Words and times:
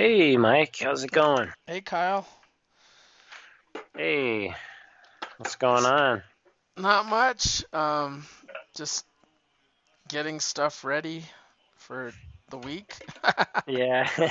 Hey, 0.00 0.38
Mike, 0.38 0.76
how's 0.80 1.04
it 1.04 1.12
going? 1.12 1.52
Hey 1.66 1.80
Kyle, 1.80 2.26
Hey, 3.96 4.54
what's 5.36 5.56
going 5.56 5.84
on? 5.84 6.22
not 6.76 7.06
much. 7.06 7.64
Um, 7.72 8.24
just 8.74 9.04
getting 10.08 10.40
stuff 10.40 10.84
ready 10.84 11.24
for 11.76 12.12
the 12.50 12.58
week. 12.58 12.94
Yeah, 13.66 14.08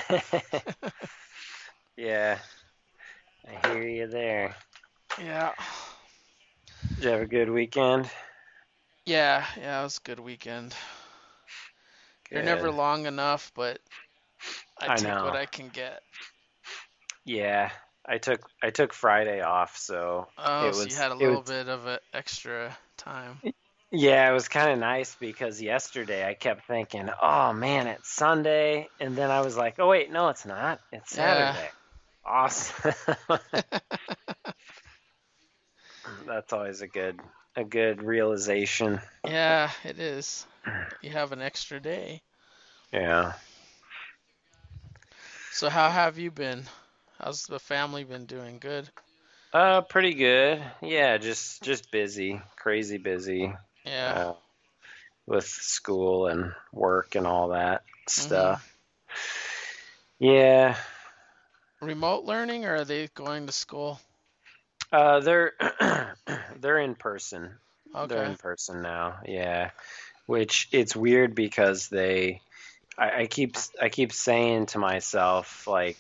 yeah, 1.97 2.39
I 3.47 3.67
hear 3.67 3.87
you 3.87 4.07
there. 4.07 4.55
Yeah, 5.17 5.53
Did 6.95 7.03
you 7.03 7.09
have 7.11 7.21
a 7.21 7.25
good 7.27 7.49
weekend? 7.49 8.09
yeah, 9.05 9.45
yeah. 9.57 9.81
It 9.81 9.83
was 9.83 9.97
a 9.97 10.07
good 10.07 10.19
weekend. 10.19 10.75
They're 12.31 12.43
never 12.43 12.71
long 12.71 13.05
enough, 13.05 13.51
but 13.55 13.79
I 14.81 14.87
I 14.87 14.95
take 14.95 15.23
what. 15.23 15.35
I 15.35 15.45
can 15.45 15.69
get. 15.69 16.01
Yeah, 17.25 17.69
I 18.05 18.17
took 18.17 18.41
I 18.63 18.69
took 18.71 18.93
Friday 18.93 19.41
off, 19.41 19.77
so 19.77 20.27
Oh, 20.37 20.67
it 20.67 20.75
so 20.75 20.89
you 20.89 20.95
had 20.95 21.11
a 21.11 21.15
little 21.15 21.41
was 21.41 21.49
bit 21.49 21.67
of 21.67 21.85
an 21.85 21.99
extra 22.13 22.75
time. 22.97 23.39
yeah, 23.91 24.29
it 24.29 24.33
was 24.33 24.47
kind 24.47 24.71
of 24.71 24.79
nice 24.79 25.15
because 25.19 25.61
yesterday 25.61 26.27
I 26.27 26.33
kept 26.33 26.67
thinking, 26.67 27.09
oh 27.21 27.53
man, 27.53 27.87
it's 27.87 28.11
Sunday, 28.11 28.89
and 28.99 29.15
then 29.15 29.31
I 29.31 29.41
was 29.41 29.57
like, 29.57 29.75
oh 29.79 29.87
wait, 29.87 30.11
no, 30.11 30.29
it's 30.29 30.45
not. 30.45 30.79
It's 30.91 31.15
Yeah, 31.15 31.15
Saturday. 31.15 31.69
Awesome. 32.25 32.93
That's 36.27 36.53
always 36.53 36.81
a 36.81 36.87
good 36.87 37.19
a 37.55 37.63
good 37.63 38.03
realization. 38.03 38.99
yeah, 39.25 39.71
it 39.83 39.99
is. 39.99 40.45
You 41.01 41.11
have 41.11 41.31
an 41.31 41.41
extra 41.41 41.79
day. 41.79 42.21
Yeah. 42.91 43.33
So 45.49 45.69
how 45.69 45.89
have 45.91 46.17
you 46.17 46.31
been? 46.31 46.67
How's 47.19 47.45
the 47.45 47.59
family 47.59 48.03
been 48.03 48.25
doing? 48.25 48.59
Good? 48.59 48.89
Uh, 49.53 49.81
pretty 49.81 50.13
good. 50.13 50.63
Yeah, 50.81 51.17
just 51.17 51.63
just 51.63 51.91
busy, 51.91 52.41
crazy 52.57 52.97
busy, 52.97 53.53
Yeah. 53.85 54.17
uh, 54.17 54.33
with 55.27 55.45
school 55.47 56.27
and 56.27 56.53
work 56.73 57.15
and 57.15 57.27
all 57.27 57.49
that 57.49 57.83
hmm 58.15 58.53
stuff. 58.53 58.75
Yeah. 60.19 60.75
Remote 61.81 62.23
learning 62.23 62.65
or 62.65 62.75
are 62.75 62.85
they 62.85 63.07
going 63.07 63.45
to 63.47 63.51
school? 63.51 63.99
Uh, 64.91 65.19
they're 65.19 65.53
they're 66.59 66.79
in 66.79 66.95
person. 66.95 67.57
Okay. 67.95 68.13
They're 68.13 68.25
in 68.25 68.37
person 68.37 68.81
now. 68.81 69.19
Yeah. 69.25 69.71
Which 70.27 70.69
it's 70.71 70.95
weird 70.95 71.35
because 71.35 71.89
they 71.89 72.41
I, 72.99 73.21
I 73.21 73.27
keep 73.27 73.55
I 73.81 73.89
keep 73.89 74.11
saying 74.11 74.67
to 74.67 74.79
myself 74.79 75.65
like 75.67 75.97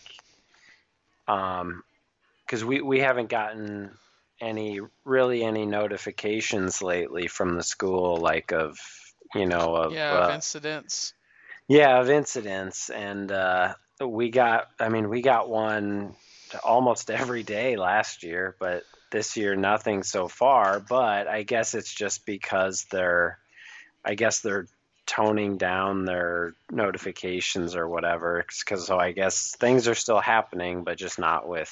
um 1.27 1.83
because 2.45 2.65
we 2.65 2.81
we 2.81 2.99
haven't 2.99 3.29
gotten 3.29 3.91
any 4.41 4.79
really 5.05 5.43
any 5.43 5.65
notifications 5.65 6.81
lately 6.81 7.27
from 7.27 7.55
the 7.55 7.63
school 7.63 8.17
like 8.17 8.51
of 8.51 8.77
you 9.35 9.45
know 9.45 9.75
of 9.75 9.93
Yeah, 9.93 10.23
of 10.23 10.29
uh, 10.29 10.33
incidents. 10.33 11.13
yeah 11.67 11.99
of 11.99 12.09
incidents 12.09 12.89
and 12.89 13.31
uh 13.31 13.73
we 14.01 14.29
got 14.29 14.67
I 14.79 14.89
mean 14.89 15.09
we 15.09 15.21
got 15.21 15.49
one 15.49 16.15
almost 16.63 17.11
every 17.11 17.43
day 17.43 17.75
last 17.75 18.23
year 18.23 18.55
but 18.59 18.83
this 19.11 19.37
year 19.37 19.55
nothing 19.55 20.03
so 20.03 20.27
far 20.27 20.79
but 20.79 21.27
I 21.27 21.43
guess 21.43 21.73
it's 21.73 21.93
just 21.93 22.25
because 22.25 22.85
they're 22.91 23.39
I 24.05 24.15
guess 24.15 24.39
they're 24.41 24.67
toning 25.09 25.57
down 25.57 26.05
their 26.05 26.53
notifications 26.71 27.75
or 27.75 27.89
whatever 27.89 28.45
because 28.59 28.85
so 28.85 28.99
I 28.99 29.11
guess 29.11 29.55
things 29.55 29.87
are 29.87 29.95
still 29.95 30.19
happening 30.19 30.83
but 30.83 30.99
just 30.99 31.17
not 31.17 31.47
with 31.47 31.71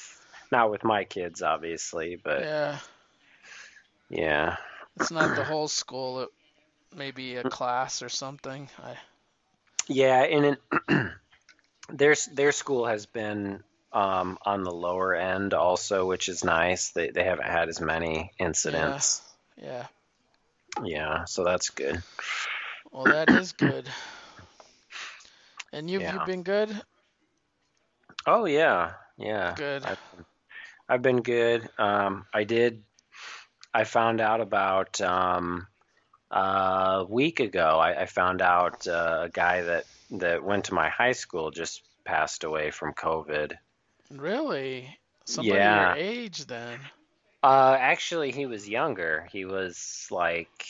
not 0.50 0.72
with 0.72 0.82
my 0.82 1.04
kids 1.04 1.40
obviously 1.40 2.20
but 2.22 2.40
Yeah, 2.40 2.78
yeah 4.10 4.56
it's 4.98 5.12
not 5.12 5.36
the 5.36 5.44
whole 5.52 5.68
school, 5.68 6.22
it 6.22 6.30
maybe 6.96 7.36
a 7.36 7.44
class 7.44 8.02
or 8.02 8.08
something. 8.08 8.68
I 8.82 8.96
yeah 9.86 10.22
and 10.24 10.58
in, 10.88 11.10
their 11.92 12.16
their 12.32 12.50
school 12.50 12.86
has 12.86 13.06
been 13.06 13.62
um, 13.92 14.36
on 14.44 14.64
the 14.64 14.72
lower 14.72 15.14
end 15.14 15.54
also 15.54 16.06
which 16.06 16.28
is 16.28 16.42
nice 16.42 16.90
they 16.90 17.10
they 17.10 17.22
haven't 17.22 17.46
had 17.46 17.68
as 17.68 17.80
many 17.80 18.32
yeah, 18.38 18.46
incidents 18.46 19.22
yeah. 19.56 19.86
yeah 20.84 21.24
so 21.24 21.44
that's 21.44 21.70
good 21.70 22.02
Well, 22.90 23.08
that 23.08 23.30
is 23.30 23.52
good. 23.52 23.88
And 25.72 25.88
you've 25.90 26.08
you 26.10 26.18
yeah 26.18 26.20
been 26.20 26.42
good? 26.42 26.82
oh 28.26 28.44
yeah 28.44 28.92
yeah 29.16 29.56
Good. 29.56 29.84
I've 29.84 29.98
I've 30.88 31.02
been 31.02 31.22
good 31.22 31.68
um, 31.78 32.26
I 32.34 32.44
did 32.44 32.84
I 33.74 33.84
found 33.84 34.20
out 34.20 34.40
about 34.40 35.00
um, 35.00 35.66
a 36.30 37.04
week 37.08 37.40
ago. 37.40 37.78
I, 37.78 38.02
I 38.02 38.06
found 38.06 38.42
out 38.42 38.86
uh, 38.86 39.22
a 39.24 39.30
guy 39.30 39.62
that 39.62 39.86
that 40.12 40.44
went 40.44 40.66
to 40.66 40.74
my 40.74 40.88
high 40.88 41.12
school 41.12 41.50
just 41.50 41.82
passed 42.04 42.44
away 42.44 42.70
from 42.70 42.94
COVID. 42.94 43.54
Really? 44.10 44.98
Somebody 45.24 45.68
your 45.68 45.88
Yeah. 45.88 45.94
age 45.94 46.44
then? 46.44 46.90
Uh, 47.42 47.76
actually, 47.78 48.32
he 48.32 48.46
was 48.46 48.68
younger. 48.68 49.28
He 49.32 49.44
was 49.44 50.06
like 50.10 50.64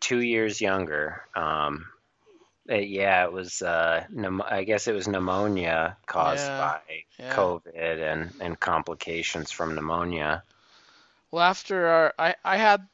two 0.00 0.20
years 0.20 0.60
younger. 0.60 1.22
Um, 1.34 1.86
uh, 2.70 2.74
yeah, 2.76 3.24
it 3.24 3.32
was. 3.32 3.62
Uh, 3.62 4.04
I 4.48 4.64
guess 4.64 4.86
it 4.88 4.94
was 4.94 5.08
pneumonia 5.08 5.96
caused 6.06 6.54
Yeah, 6.54 6.56
by 6.56 6.80
yeah. 7.18 7.46
COVID 7.46 8.12
and 8.12 8.34
and 8.40 8.58
complications 8.60 9.50
from 9.50 9.74
pneumonia. 9.74 10.42
Well, 11.30 11.42
after 11.44 11.86
our 11.86 12.14
I 12.18 12.34
I 12.44 12.56
had 12.56 12.88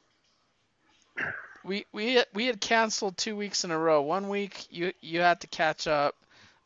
we 1.63 1.85
we 1.91 2.13
had- 2.15 2.27
we 2.33 2.45
had 2.45 2.61
canceled 2.61 3.17
two 3.17 3.35
weeks 3.35 3.63
in 3.63 3.71
a 3.71 3.77
row. 3.77 4.01
One 4.01 4.29
week 4.29 4.67
you 4.71 4.93
you 5.01 5.19
had 5.21 5.41
to 5.41 5.47
catch 5.47 5.87
up. 5.87 6.15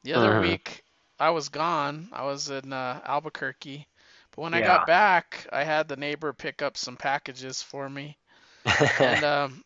The 0.04 0.14
other 0.14 0.34
hmm 0.34 0.36
week 0.36 0.84
I 1.20 1.30
was 1.32 1.50
gone. 1.50 2.10
I 2.14 2.24
was 2.24 2.50
in 2.50 2.72
uh, 2.74 3.02
Albuquerque. 3.06 3.88
But 4.32 4.42
when 4.42 4.54
I 4.54 4.62
got 4.62 4.86
back, 4.86 5.48
I 5.52 5.64
had 5.64 5.88
the 5.88 5.96
neighbor 5.98 6.34
pick 6.34 6.62
up 6.62 6.78
some 6.78 6.98
packages 6.98 7.62
for 7.62 7.90
me. 7.90 8.18
And 8.98 9.24
um 9.24 9.64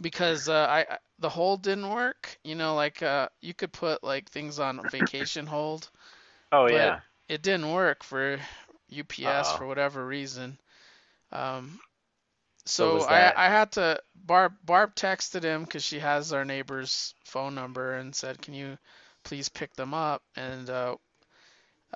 because 0.00 0.48
uh, 0.48 0.66
I 0.68 0.98
the 1.18 1.28
hold 1.28 1.62
didn't 1.62 1.90
work, 1.90 2.38
you 2.44 2.54
know, 2.54 2.74
like 2.74 3.02
uh 3.02 3.28
you 3.40 3.54
could 3.54 3.72
put 3.72 4.02
like 4.04 4.30
things 4.30 4.58
on 4.58 4.88
vacation 4.88 5.46
hold, 5.46 5.90
Oh 6.52 6.66
yeah. 6.66 7.00
it 7.28 7.42
didn't 7.42 7.70
work 7.72 8.02
for 8.04 8.38
UPS 8.96 9.52
Uh-oh. 9.52 9.56
for 9.56 9.66
whatever 9.66 10.06
reason. 10.06 10.58
Um 11.32 11.80
So 12.66 12.98
So 12.98 13.00
I? 13.00 13.32
I 13.36 13.48
had 13.48 13.72
to 13.72 14.00
Barb 14.14 14.54
Barb 14.64 14.94
texted 14.94 15.42
him 15.42 15.64
because 15.64 15.84
she 15.84 15.98
has 16.00 16.32
our 16.32 16.44
neighbor's 16.44 17.14
phone 17.24 17.54
number 17.54 17.94
and 17.94 18.14
said, 18.14 18.40
"Can 18.42 18.54
you 18.54 18.78
please 19.24 19.48
pick 19.48 19.74
them 19.74 19.94
up?" 19.94 20.22
And 20.36 20.68
uh, 20.70 20.96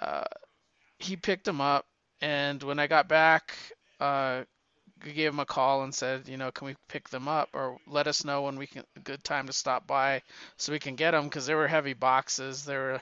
uh, 0.01 0.25
he 0.99 1.17
picked 1.17 1.45
them 1.45 1.61
up. 1.61 1.87
And 2.21 2.63
when 2.63 2.79
I 2.79 2.87
got 2.87 3.09
back, 3.09 3.57
uh, 4.01 4.45
gave 5.01 5.33
him 5.33 5.41
a 5.41 5.47
call 5.47 5.83
and 5.85 5.95
said, 5.95 6.29
you 6.29 6.37
know, 6.37 6.51
can 6.53 6.67
we 6.67 6.77
pick 6.89 7.09
them 7.09 7.29
up 7.29 7.49
or 7.53 7.79
let 7.87 8.07
us 8.09 8.25
know 8.25 8.43
when 8.43 8.57
we 8.57 8.67
can 8.67 8.85
a 8.97 9.01
good 9.01 9.23
time 9.25 9.47
to 9.47 9.53
stop 9.53 9.87
by 9.87 10.23
so 10.57 10.73
we 10.73 10.79
can 10.79 10.97
get 10.97 11.13
them 11.13 11.25
because 11.25 11.47
they 11.47 11.55
were 11.55 11.69
heavy 11.69 11.95
boxes. 11.95 12.65
They 12.65 12.77
were 12.77 13.01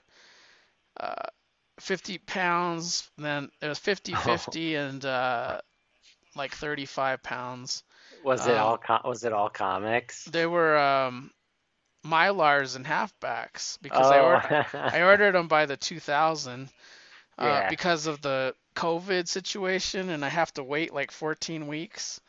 uh, 1.00 1.26
50 1.80 2.18
pounds, 2.18 3.10
then 3.18 3.50
it 3.60 3.68
was 3.68 3.78
50 3.78 4.14
Oh, 4.14 4.36
50 4.36 4.74
and 4.76 5.04
uh, 5.04 5.60
like 6.36 6.54
35 6.54 7.22
pounds. 7.22 7.82
was 8.22 8.46
it 8.46 8.58
all 8.58 8.76
Um, 8.76 8.78
com 8.78 9.00
was 9.04 9.24
it 9.24 9.32
all 9.32 9.48
comics? 9.48 10.32
They 10.32 10.46
were 10.46 10.76
um, 10.76 11.30
Mylars 12.04 12.76
and 12.76 12.84
halfbacks 12.86 13.78
because 13.82 14.10
I 14.10 14.20
Oh, 14.20 14.20
or 14.20 14.40
I 14.90 15.02
ordered 15.02 15.32
them 15.34 15.48
by 15.48 15.66
the 15.66 15.76
2000 15.76 16.70
uh, 17.38 17.62
yeah, 17.62 17.68
because 17.68 18.06
of 18.06 18.20
the 18.22 18.54
COVID 18.76 19.28
situation 19.28 20.10
and 20.10 20.24
I 20.24 20.28
have 20.28 20.52
to 20.54 20.64
wait 20.64 20.94
like 20.94 21.12
14 21.12 21.66
weeks. 21.68 22.20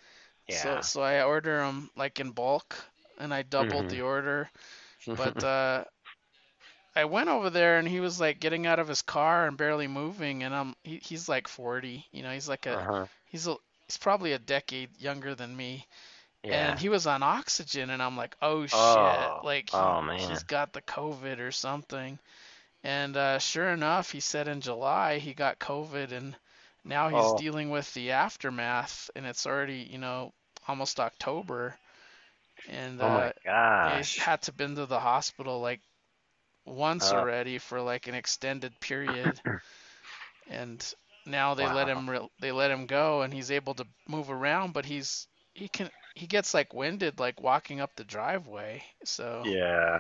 So 0.50 0.82
yeah. 0.82 0.82
so 0.82 1.00
so 1.00 1.02
I 1.04 1.24
order 1.24 1.58
them 1.60 1.90
like 1.96 2.20
in 2.20 2.32
bulk 2.32 2.76
and 3.20 3.34
I 3.34 3.44
doubled 3.44 3.90
hmm 3.90 3.90
the 3.90 4.02
order. 4.02 4.50
But 5.16 5.42
uh, 5.44 5.86
I 6.96 7.06
went 7.06 7.30
over 7.30 7.50
there 7.50 7.80
and 7.80 7.88
he 7.88 8.02
was 8.02 8.20
like 8.20 8.40
getting 8.42 8.66
out 8.68 8.80
of 8.80 8.88
his 8.90 9.02
car 9.02 9.48
and 9.48 9.56
barely 9.58 9.88
moving 9.88 10.44
and 10.44 10.54
I'm 10.54 10.76
he, 10.84 10.98
he's 10.98 11.30
like 11.30 11.48
40, 11.48 12.06
you 12.12 12.24
know, 12.24 12.32
he's 12.32 12.50
like 12.50 12.66
a 12.66 12.78
Uh-huh. 12.78 13.08
he's 13.26 13.48
a 13.48 13.56
he's 13.88 13.98
probably 13.98 14.34
a 14.34 14.40
decade 14.40 14.98
younger 15.00 15.34
than 15.36 15.56
me 15.56 15.88
Yeah. 16.44 16.76
and 16.76 16.80
he 16.80 16.90
was 16.90 17.08
on 17.08 17.24
oxygen 17.24 17.90
and 17.92 18.02
I'm 18.04 18.18
like, 18.18 18.36
"Oh 18.42 18.66
shit, 18.68 19.32
Oh, 19.32 19.44
like 19.44 19.70
oh 19.74 20.02
he 20.02 20.04
he's 20.16 20.44
got 20.44 20.74
the 20.74 20.82
COVID 20.84 21.40
or 21.40 21.52
something." 21.52 22.20
And 22.88 23.16
uh 23.18 23.40
sure 23.40 23.70
enough, 23.70 24.12
he 24.12 24.20
said 24.20 24.48
in 24.48 24.62
July 24.62 25.20
he 25.20 25.36
got 25.36 25.60
COVID 25.60 26.12
and 26.12 26.36
now 26.84 27.10
he's 27.10 27.32
Oh, 27.32 27.36
dealing 27.36 27.70
with 27.70 27.94
the 27.94 28.14
aftermath 28.14 29.12
and 29.16 29.28
it's 29.28 29.46
already, 29.46 29.80
you 29.92 30.00
know, 30.00 30.34
almost 30.68 31.00
October 31.00 31.80
and 32.68 33.02
oh 33.02 33.28
uh 33.28 33.34
he's 33.80 34.18
had 34.18 34.42
to 34.44 34.54
been 34.54 34.76
to 34.76 34.86
the 34.86 35.00
hospital 35.00 35.60
like 35.62 35.82
once 36.66 37.12
Uh. 37.12 37.14
already 37.14 37.60
for 37.60 37.82
like 37.82 38.08
an 38.08 38.16
extended 38.16 38.80
period, 38.80 39.42
and 40.48 40.94
now 41.26 41.54
they 41.56 41.68
let 41.68 41.88
him 41.88 42.10
re- 42.10 42.30
they 42.40 42.52
let 42.52 42.72
him 42.72 42.88
go, 42.88 43.22
and 43.22 43.34
he's 43.34 43.52
able 43.52 43.74
to 43.76 43.88
move 44.08 44.30
around, 44.32 44.74
but 44.74 44.86
he's 44.86 45.28
he 45.54 45.68
can 45.70 45.90
he 46.16 46.28
gets 46.28 46.54
like 46.54 46.74
winded 46.74 47.20
like 47.20 47.42
walking 47.42 47.80
up 47.82 47.96
the 47.96 48.04
driveway. 48.04 48.84
So 49.06 49.50
Yeah. 49.54 50.00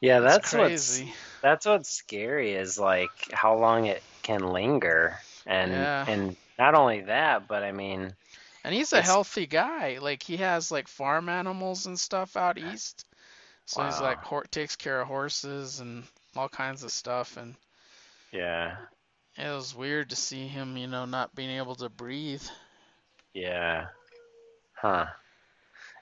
Yeah, 0.00 0.20
that's 0.20 0.54
what's 0.54 1.04
crazy. 1.04 1.14
that's 1.42 1.66
what's 1.66 1.90
scary 1.90 2.54
is 2.54 2.78
like 2.78 3.12
how 3.32 3.56
long 3.58 3.86
it 3.86 4.04
can 4.22 4.40
linger. 4.42 5.24
And 5.46 5.90
Yeah. 5.90 6.06
and 6.06 6.36
not 6.58 6.74
only 6.74 7.02
that, 7.02 7.48
but 7.48 7.62
I 7.62 7.72
mean, 7.72 8.14
And 8.64 8.74
he's 8.74 8.92
a 8.92 9.00
healthy 9.02 9.46
guy. 9.46 9.98
Like 9.98 10.22
he 10.22 10.38
has 10.38 10.70
like 10.70 10.88
farm 10.88 11.28
animals 11.28 11.86
and 11.86 11.98
stuff 11.98 12.36
out 12.36 12.58
east. 12.58 13.04
So 13.66 13.84
he's 13.84 14.00
like 14.00 14.24
hor- 14.24 14.44
takes 14.44 14.76
care 14.76 15.00
of 15.00 15.08
horses 15.08 15.80
and 15.80 16.04
all 16.36 16.48
kinds 16.48 16.82
of 16.82 16.92
stuff 16.92 17.36
and 17.36 17.56
yeah. 18.32 18.76
it 19.36 19.48
was 19.48 19.74
weird 19.74 20.10
to 20.10 20.16
see 20.16 20.46
him, 20.48 20.76
you 20.76 20.86
know, 20.86 21.04
not 21.04 21.34
being 21.34 21.50
able 21.50 21.74
to 21.76 21.88
breathe. 21.88 22.42
Yeah. 23.34 23.86
Huh. 24.74 25.06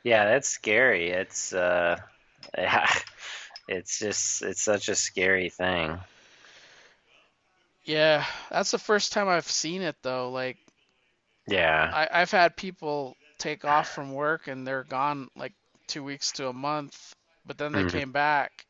Yeah, 0.05 0.25
that's 0.27 0.49
scary. 0.49 1.11
It's 1.11 1.53
uh 1.53 1.97
yeah. 2.59 2.89
It's 3.73 3.99
just 3.99 4.43
it's 4.43 4.63
such 4.63 4.89
a 4.89 4.95
scary 4.95 5.49
thing. 5.49 5.99
Yeah, 7.85 8.25
that's 8.51 8.71
the 8.73 8.79
first 8.79 9.13
time 9.13 9.29
I've 9.29 9.49
seen 9.51 9.83
it 9.83 9.97
though. 10.03 10.31
Like 10.31 10.59
Yeah. 11.47 11.93
I, 11.93 12.09
I've 12.13 12.31
had 12.31 12.57
people 12.57 13.17
take 13.39 13.65
off 13.65 13.89
from 13.89 14.13
work 14.13 14.47
and 14.49 14.67
they're 14.67 14.85
gone 14.85 15.29
like 15.37 15.53
two 15.87 16.03
weeks 16.05 16.33
to 16.33 16.49
a 16.49 16.53
month, 16.53 17.15
but 17.47 17.59
then 17.59 17.75
they 17.75 17.85
Mhm. 17.85 17.91
came 17.93 18.13
back, 18.13 18.67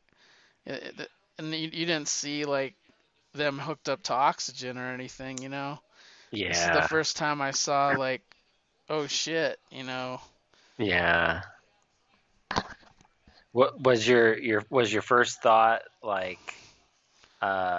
and 0.65 1.07
you, 1.39 1.69
you 1.73 1.85
didn't 1.85 2.07
see 2.07 2.45
like 2.45 2.75
them 3.33 3.59
hooked 3.59 3.89
up 3.89 4.03
to 4.03 4.13
oxygen 4.13 4.77
or 4.77 4.93
anything, 4.93 5.41
you 5.41 5.49
know. 5.49 5.79
Yeah. 6.31 6.49
This 6.49 6.65
is 6.65 6.71
the 6.71 6.81
first 6.81 7.17
time 7.17 7.41
I 7.41 7.51
saw 7.51 7.93
like, 7.93 8.23
oh 8.89 9.07
shit, 9.07 9.59
you 9.71 9.83
know. 9.83 10.21
Yeah. 10.77 11.41
What 13.53 13.81
was 13.81 14.07
your 14.07 14.37
your 14.37 14.63
was 14.69 14.93
your 14.93 15.01
first 15.03 15.41
thought 15.41 15.83
like 16.03 16.55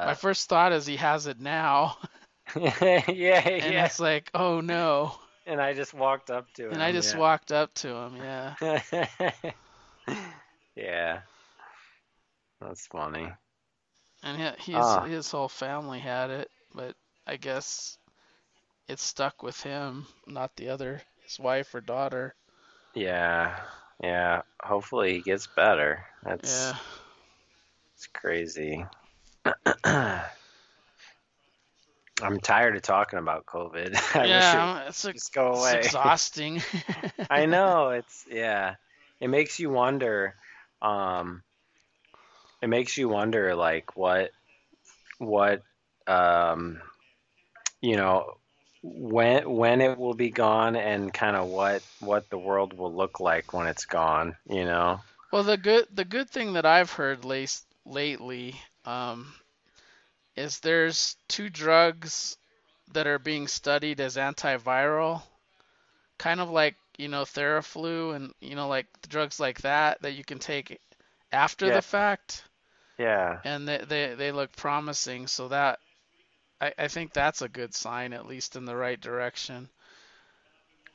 My 0.05 0.12
uh 0.12 0.15
first 0.15 0.49
thought 0.49 0.73
is 0.73 0.87
he 0.87 0.97
has 0.97 1.26
it 1.26 1.41
now, 1.41 1.99
yeah, 2.56 3.03
and 3.09 3.75
yeah. 3.75 3.87
it's 3.87 4.00
like, 4.00 4.31
oh 4.35 4.61
no. 4.61 5.15
And 5.47 5.61
I 5.61 5.75
just 5.75 5.94
walked 5.94 6.31
up 6.31 6.53
to 6.55 6.69
him. 6.69 6.73
And 6.75 6.82
I 6.82 6.93
just 6.93 7.15
yeah. 7.15 7.21
walked 7.21 7.53
up 7.53 7.75
to 7.76 7.88
him, 7.88 8.17
yeah. 8.17 8.56
yeah. 10.76 11.23
That's 12.61 12.87
funny. 12.88 13.32
And 14.23 14.38
he, 14.59 14.73
he's, 14.73 14.77
Ah. 14.77 15.05
his 15.05 15.31
whole 15.31 15.49
family 15.49 16.00
had 16.00 16.31
it, 16.31 16.50
but 16.75 16.97
I 17.27 17.37
guess 17.37 17.99
it 18.88 19.00
stuck 19.00 19.43
with 19.43 19.62
him, 19.62 20.06
not 20.27 20.56
the 20.56 20.70
other, 20.70 21.03
his 21.23 21.38
wife 21.38 21.75
or 21.75 21.81
daughter. 21.81 22.35
Yeah. 22.94 23.61
Yeah. 24.02 24.43
Hopefully 24.62 25.14
he 25.14 25.20
gets 25.20 25.46
better. 25.46 26.05
That's 26.23 26.50
Yeah. 26.50 26.76
it's 27.94 28.06
crazy. 28.08 28.85
I'm 32.23 32.38
tired 32.41 32.76
of 32.76 32.82
talking 32.82 33.19
about 33.19 33.44
COVID. 33.46 33.96
I 34.14 34.20
wish 34.20 34.29
it 34.29 34.29
yeah, 34.29 34.88
it's, 34.88 35.05
would 35.05 35.08
like, 35.08 35.14
just 35.17 35.35
go 35.35 35.50
it's 35.50 35.61
away. 35.61 35.81
exhausting. 35.81 36.62
I 37.31 37.46
know 37.46 37.91
it's 37.91 38.25
yeah. 38.31 38.75
It 39.20 39.29
makes 39.29 39.58
you 39.58 39.70
wonder. 39.70 40.35
Um, 40.81 41.43
it 42.62 42.69
makes 42.69 42.96
you 42.96 43.08
wonder, 43.08 43.55
like 43.55 43.96
what, 43.96 44.31
what, 45.19 45.62
um, 46.06 46.81
you 47.81 47.96
know, 47.96 48.35
when 48.85 49.51
when 49.51 49.81
it 49.81 49.99
will 49.99 50.15
be 50.15 50.31
gone, 50.31 50.77
and 50.77 51.13
kind 51.13 51.37
of 51.37 51.49
what 51.49 51.83
what 52.01 52.29
the 52.31 52.39
world 52.39 52.75
will 52.75 52.95
look 52.95 53.21
like 53.21 53.53
when 53.53 53.67
it's 53.67 53.87
gone. 53.87 54.37
You 54.49 54.65
know. 54.65 55.01
Well, 55.33 55.45
the 55.45 55.57
good 55.59 55.89
the 55.95 56.05
good 56.05 56.31
thing 56.31 56.55
that 56.55 56.67
I've 56.67 56.93
heard 56.93 57.25
late, 57.25 57.61
lately 57.85 58.61
um, 58.85 59.35
is 60.37 60.61
there's 60.61 61.17
two 61.29 61.51
drugs 61.51 62.37
that 62.93 63.07
are 63.07 63.19
being 63.19 63.49
studied 63.49 64.01
as 64.01 64.17
antiviral, 64.17 65.23
kind 66.19 66.41
of 66.41 66.51
like 66.51 66.77
you 66.99 67.09
know 67.09 67.23
Theraflu 67.25 68.15
and 68.15 68.33
you 68.41 68.55
know 68.57 68.69
like 68.69 68.87
drugs 69.09 69.41
like 69.41 69.63
that 69.63 70.03
that 70.03 70.15
you 70.15 70.25
can 70.25 70.39
take 70.39 70.81
after 71.33 71.69
Yeah. 71.69 71.73
the 71.73 71.83
fact, 71.83 72.45
Yeah. 72.99 73.41
and 73.45 73.69
they 73.69 73.79
they, 73.79 74.15
they 74.15 74.33
look 74.33 74.53
promising. 74.57 75.27
So 75.29 75.49
that 75.49 75.81
I, 76.65 76.73
I 76.79 76.89
think 76.89 77.13
that's 77.13 77.43
a 77.43 77.49
good 77.49 77.75
sign, 77.75 78.15
at 78.15 78.27
least 78.27 78.57
in 78.57 78.65
the 78.65 78.77
right 78.77 78.99
direction. 78.99 79.69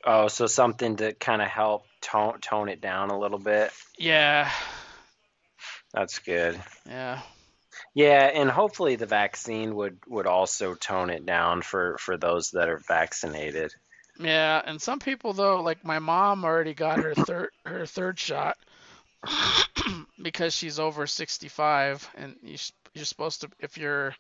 Oh, 0.04 0.27
so 0.27 0.48
something 0.48 0.95
to 0.98 1.13
kind 1.13 1.42
of 1.42 1.48
help 1.48 1.86
tone 2.01 2.39
tone 2.39 2.69
it 2.69 2.81
down 2.81 3.12
a 3.12 3.19
little 3.19 3.38
bit. 3.38 3.71
Yeah, 3.98 4.50
That's 5.94 6.19
good. 6.19 6.60
yeah. 6.88 7.21
Yeah, 7.94 8.31
and 8.33 8.50
hopefully 8.50 8.95
the 8.95 9.06
vaccine 9.06 9.75
would 9.75 10.00
would 10.07 10.25
also 10.25 10.74
tone 10.74 11.10
it 11.10 11.25
down 11.25 11.62
for 11.62 11.98
for 12.00 12.18
those 12.18 12.51
that 12.51 12.69
are 12.69 12.81
vaccinated. 12.88 13.74
Yeah, 14.19 14.62
and 14.66 14.81
some 14.81 15.00
people 15.00 15.33
though, 15.33 15.62
like 15.62 15.83
my 15.86 16.00
mom 16.00 16.45
already 16.45 16.74
got 16.74 17.00
her 17.00 17.13
third 17.13 17.51
her 17.66 17.86
third 17.86 18.18
shot 18.18 18.57
because 20.21 20.56
she's 20.56 20.80
over 20.80 21.06
65 21.06 22.10
and 22.16 22.36
you 22.42 22.57
you're 22.94 23.06
supposed 23.06 23.42
to 23.42 23.50
if 23.60 23.77
you're 23.77 24.16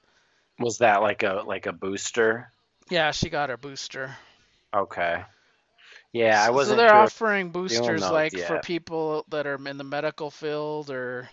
Was 0.59 0.79
that 0.79 1.01
like 1.01 1.23
a 1.23 1.43
like 1.45 1.65
a 1.65 1.73
booster? 1.73 2.51
yeah, 2.89 3.11
she 3.11 3.29
got 3.29 3.49
her 3.49 3.57
booster. 3.57 4.17
Okay. 4.73 5.23
Yeah, 6.13 6.41
I 6.41 6.49
wasn't 6.51 6.65
So 6.65 6.75
they're 6.75 6.93
offering 6.93 7.51
boosters 7.51 8.09
like 8.09 8.37
for 8.37 8.57
people 8.59 9.25
that 9.29 9.47
are 9.47 9.55
in 9.67 9.77
the 9.77 9.83
medical 9.83 10.29
field 10.31 10.89
or 10.89 11.29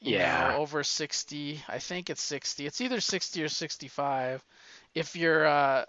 Yeah. 0.00 0.50
know, 0.50 0.54
over 0.54 0.84
60. 0.84 1.62
I 1.68 1.78
think 1.78 2.10
it's 2.10 2.22
60. 2.22 2.66
It's 2.66 2.80
either 2.80 3.00
60 3.00 3.42
or 3.42 3.48
65. 3.48 4.44
If 4.94 5.16
you're 5.16 5.46
uh 5.46 5.84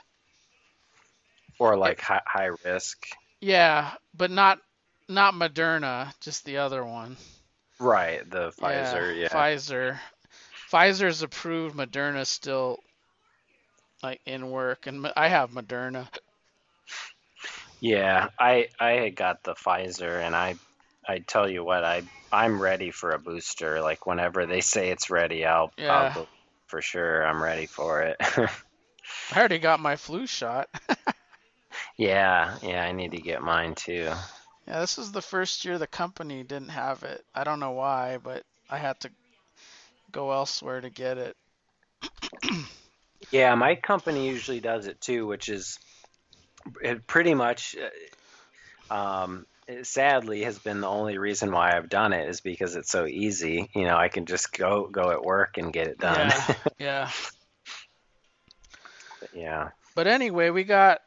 or 1.59 1.77
like 1.77 1.99
high, 2.01 2.21
high 2.25 2.49
risk. 2.63 3.07
yeah, 3.41 3.95
but 4.13 4.31
not 4.31 4.59
not 5.07 5.33
Moderna, 5.33 6.13
just 6.21 6.45
the 6.45 6.57
other 6.57 6.83
one. 6.83 7.17
Right, 7.79 8.29
the 8.29 8.51
Pfizer, 8.51 9.15
yeah. 9.15 9.29
Pfizer. 9.29 9.99
Pfizer's 10.71 11.21
approved. 11.21 11.75
Moderna's 11.75 12.29
still 12.29 12.79
like 14.03 14.22
in 14.25 14.50
work, 14.51 14.88
and 14.88 15.12
I 15.15 15.27
have 15.27 15.51
Moderna. 15.51 16.07
Yeah, 17.79 18.29
I 18.39 18.67
I 18.79 18.91
had 18.91 19.15
got 19.15 19.43
the 19.43 19.53
Pfizer 19.55 20.22
and 20.25 20.36
I 20.36 20.55
I 21.07 21.19
tell 21.19 21.50
you 21.50 21.63
what, 21.63 21.84
I 21.84 22.03
I'm 22.31 22.62
ready 22.62 22.91
for 22.91 23.12
a 23.12 23.19
booster. 23.19 23.81
Like 23.81 24.05
whenever 24.05 24.45
they 24.45 24.62
say 24.62 24.89
it's 24.89 25.10
ready, 25.10 25.45
I'll 25.45 25.74
Yeah. 25.77 26.15
I'll 26.15 26.29
for 26.67 26.81
sure. 26.81 27.25
I'm 27.25 27.41
ready 27.41 27.67
for 27.67 28.01
it. 28.01 28.17
I 29.31 29.39
already 29.39 29.60
got 29.60 29.79
my 29.79 29.95
flu 29.98 30.25
shot. 30.25 30.69
yeah, 31.98 32.57
yeah, 32.62 32.84
I 32.84 32.91
need 32.91 33.12
to 33.12 33.22
get 33.22 33.41
mine 33.41 33.75
too. 33.75 34.12
Yeah, 34.67 34.79
this 34.79 34.98
is 34.98 35.12
the 35.12 35.22
first 35.22 35.65
year 35.65 35.77
the 35.77 35.88
company 35.88 36.43
didn't 36.43 36.69
have 36.69 37.03
it. 37.03 37.25
I 37.34 37.43
don't 37.43 37.60
know 37.60 37.72
why, 37.72 38.17
but 38.17 38.45
I 38.69 38.77
had 38.77 39.00
to 39.01 39.12
go 40.15 40.31
elsewhere 40.31 40.79
to 40.79 40.89
get 40.89 41.17
it. 41.17 41.36
Yeah, 43.31 43.53
my 43.55 43.75
company 43.75 44.29
usually 44.29 44.62
does 44.62 44.88
it 44.88 45.01
too, 45.01 45.27
which 45.27 45.50
is 45.50 45.77
it 46.81 47.05
pretty 47.05 47.34
much 47.34 47.75
uh, 48.89 48.93
um 48.93 49.45
it 49.67 49.86
sadly 49.86 50.43
has 50.43 50.57
been 50.57 50.79
the 50.79 50.88
only 50.88 51.17
reason 51.17 51.51
why 51.51 51.75
I've 51.75 51.89
done 51.89 52.13
it 52.13 52.29
is 52.29 52.39
because 52.39 52.75
it's 52.75 52.91
so 52.91 53.05
easy. 53.05 53.69
You 53.75 53.84
know, 53.84 53.98
I 53.98 54.07
can 54.07 54.25
just 54.25 54.53
go 54.53 54.88
go 54.88 55.12
at 55.12 55.24
work 55.24 55.57
and 55.57 55.74
get 55.74 55.88
it 55.88 56.00
done. 56.00 56.15
Yeah, 56.15 56.55
yeah. 56.79 57.12
yeah. 59.34 59.69
But 59.95 60.07
anyway, 60.07 60.50
we 60.50 60.63
got 60.63 61.01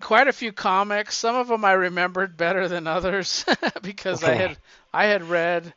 quite 0.00 0.28
a 0.28 0.32
few 0.32 0.52
comics. 0.52 1.16
Some 1.16 1.36
of 1.36 1.48
them 1.48 1.64
I 1.64 1.72
remembered 1.72 2.36
better 2.36 2.66
than 2.68 2.86
others 2.86 3.44
because 3.82 4.24
I 4.24 4.34
had 4.34 4.56
I 4.92 5.06
had 5.06 5.22
read 5.22 5.74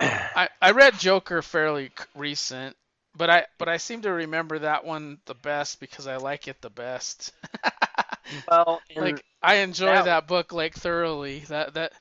I, 0.34 0.48
I 0.60 0.70
read 0.72 0.98
Joker 0.98 1.42
fairly 1.42 1.90
recent, 2.14 2.76
but 3.16 3.30
I 3.30 3.46
but 3.58 3.68
I 3.68 3.76
seem 3.76 4.02
to 4.02 4.12
remember 4.12 4.58
that 4.60 4.84
one 4.84 5.18
the 5.26 5.34
best 5.34 5.80
because 5.80 6.06
I 6.06 6.16
like 6.16 6.48
it 6.48 6.60
the 6.60 6.70
best. 6.70 7.32
Well, 8.48 8.80
like 8.96 9.22
I 9.42 9.56
enjoy 9.56 9.86
that- 9.86 10.04
that 10.06 10.26
book 10.26 10.52
like 10.52 10.74
thoroughly. 10.74 11.40
That 11.48 11.74
that 11.74 11.92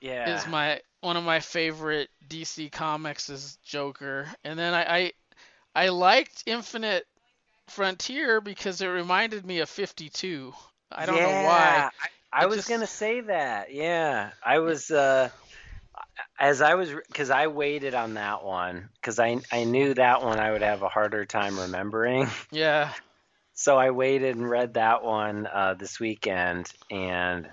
yeah. 0.00 0.36
is 0.36 0.46
my 0.48 0.80
one 1.00 1.16
of 1.16 1.22
my 1.22 1.38
favorite 1.40 2.08
DC 2.28 2.72
comics 2.72 3.28
is 3.30 3.56
Joker, 3.64 4.26
and 4.42 4.58
then 4.58 4.74
I 4.74 4.96
I, 4.96 5.12
I 5.74 5.88
liked 5.90 6.42
Infinite 6.46 7.06
Frontier 7.68 8.40
because 8.40 8.80
it 8.80 8.88
reminded 8.88 9.46
me 9.46 9.60
of 9.60 9.68
52. 9.68 10.52
I 10.90 11.06
don't 11.06 11.16
know 11.16 11.28
why. 11.28 11.90
I, 12.32 12.42
I 12.42 12.46
was 12.46 12.56
just- 12.56 12.68
gonna 12.68 12.86
say 12.86 13.20
that. 13.20 13.72
Yeah, 13.72 14.30
I 14.44 14.58
was. 14.58 14.90
Uh, 14.90 15.28
as 16.38 16.60
I 16.62 16.74
was 16.74 16.90
because 17.08 17.30
I 17.30 17.46
waited 17.48 17.94
on 17.94 18.14
that 18.14 18.44
one 18.44 18.88
because 18.96 19.18
I 19.18 19.40
I 19.52 19.64
knew 19.64 19.94
that 19.94 20.22
one 20.22 20.38
I 20.38 20.52
would 20.52 20.62
have 20.62 20.82
a 20.82 20.88
harder 20.88 21.24
time 21.24 21.58
remembering. 21.58 22.28
Yeah. 22.50 22.92
So 23.54 23.76
I 23.76 23.90
waited 23.90 24.36
and 24.36 24.48
read 24.48 24.74
that 24.74 25.02
one 25.04 25.46
uh, 25.46 25.74
this 25.74 26.00
weekend, 26.00 26.72
and 26.90 27.46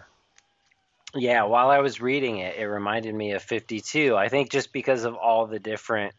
yeah, 1.13 1.43
while 1.43 1.69
I 1.69 1.79
was 1.79 1.99
reading 1.99 2.37
it, 2.39 2.55
it 2.57 2.65
reminded 2.65 3.13
me 3.13 3.33
of 3.33 3.43
52. 3.43 4.15
I 4.15 4.29
think 4.29 4.49
just 4.51 4.71
because 4.71 5.03
of 5.03 5.15
all 5.15 5.47
the 5.47 5.59
different 5.59 6.13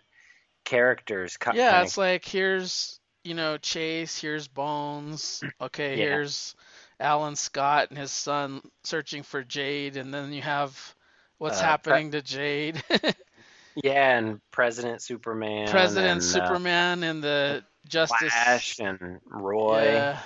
characters. 0.64 1.38
Yeah, 1.52 1.83
it's 1.83 1.97
like 1.97 2.25
here's 2.25 3.00
you 3.25 3.35
know 3.35 3.57
Chase, 3.59 4.21
here's 4.21 4.49
Bones. 4.49 5.42
Okay, 5.61 5.97
Yeah. 5.97 6.04
here's 6.04 6.54
Alan 7.00 7.37
Scott 7.37 7.88
and 7.90 7.99
his 7.99 8.12
son 8.12 8.61
searching 8.85 9.23
for 9.23 9.42
Jade, 9.42 9.97
and 9.97 10.12
then 10.12 10.33
you 10.33 10.42
have 10.42 10.95
what's 11.38 11.59
Uh, 11.59 11.61
Pre- 11.61 11.66
happening 11.68 12.11
to 12.12 12.23
Jade. 12.23 12.83
yeah, 13.75 14.18
and 14.18 14.40
President 14.50 15.02
Superman, 15.02 15.68
President 15.68 16.11
and, 16.11 16.21
uh, 16.21 16.23
Superman 16.25 17.02
and 17.02 17.23
the 17.23 17.64
Justice. 17.88 18.33
Flash 18.33 18.78
and 18.80 19.21
Roy. 19.25 19.85
Yeah. 19.85 20.18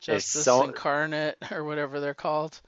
Justice 0.00 0.44
so- 0.44 0.64
Incarnate 0.64 1.36
or 1.50 1.64
whatever 1.64 2.00
they're 2.00 2.14
called. 2.14 2.60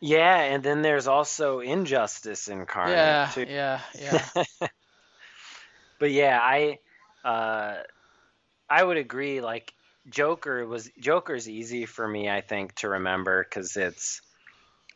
Yeah, 0.00 0.36
and 0.38 0.62
then 0.62 0.82
there's 0.82 1.08
also 1.08 1.58
Injustice 1.58 2.46
incarnate 2.46 2.94
yeah, 2.96 3.30
too. 3.34 3.46
yeah, 3.48 3.80
yeah. 4.00 4.44
But 5.98 6.12
yeah, 6.12 6.38
I 6.40 6.78
uh 7.24 7.82
I 8.70 8.84
would 8.84 8.98
agree 8.98 9.40
like 9.40 9.72
Joker 10.08 10.64
was 10.64 10.88
Joker's 11.00 11.48
easy 11.48 11.86
for 11.86 12.06
me 12.06 12.30
I 12.30 12.40
think 12.40 12.76
to 12.76 12.88
remember 12.88 13.42
cuz 13.42 13.76
it's 13.76 14.20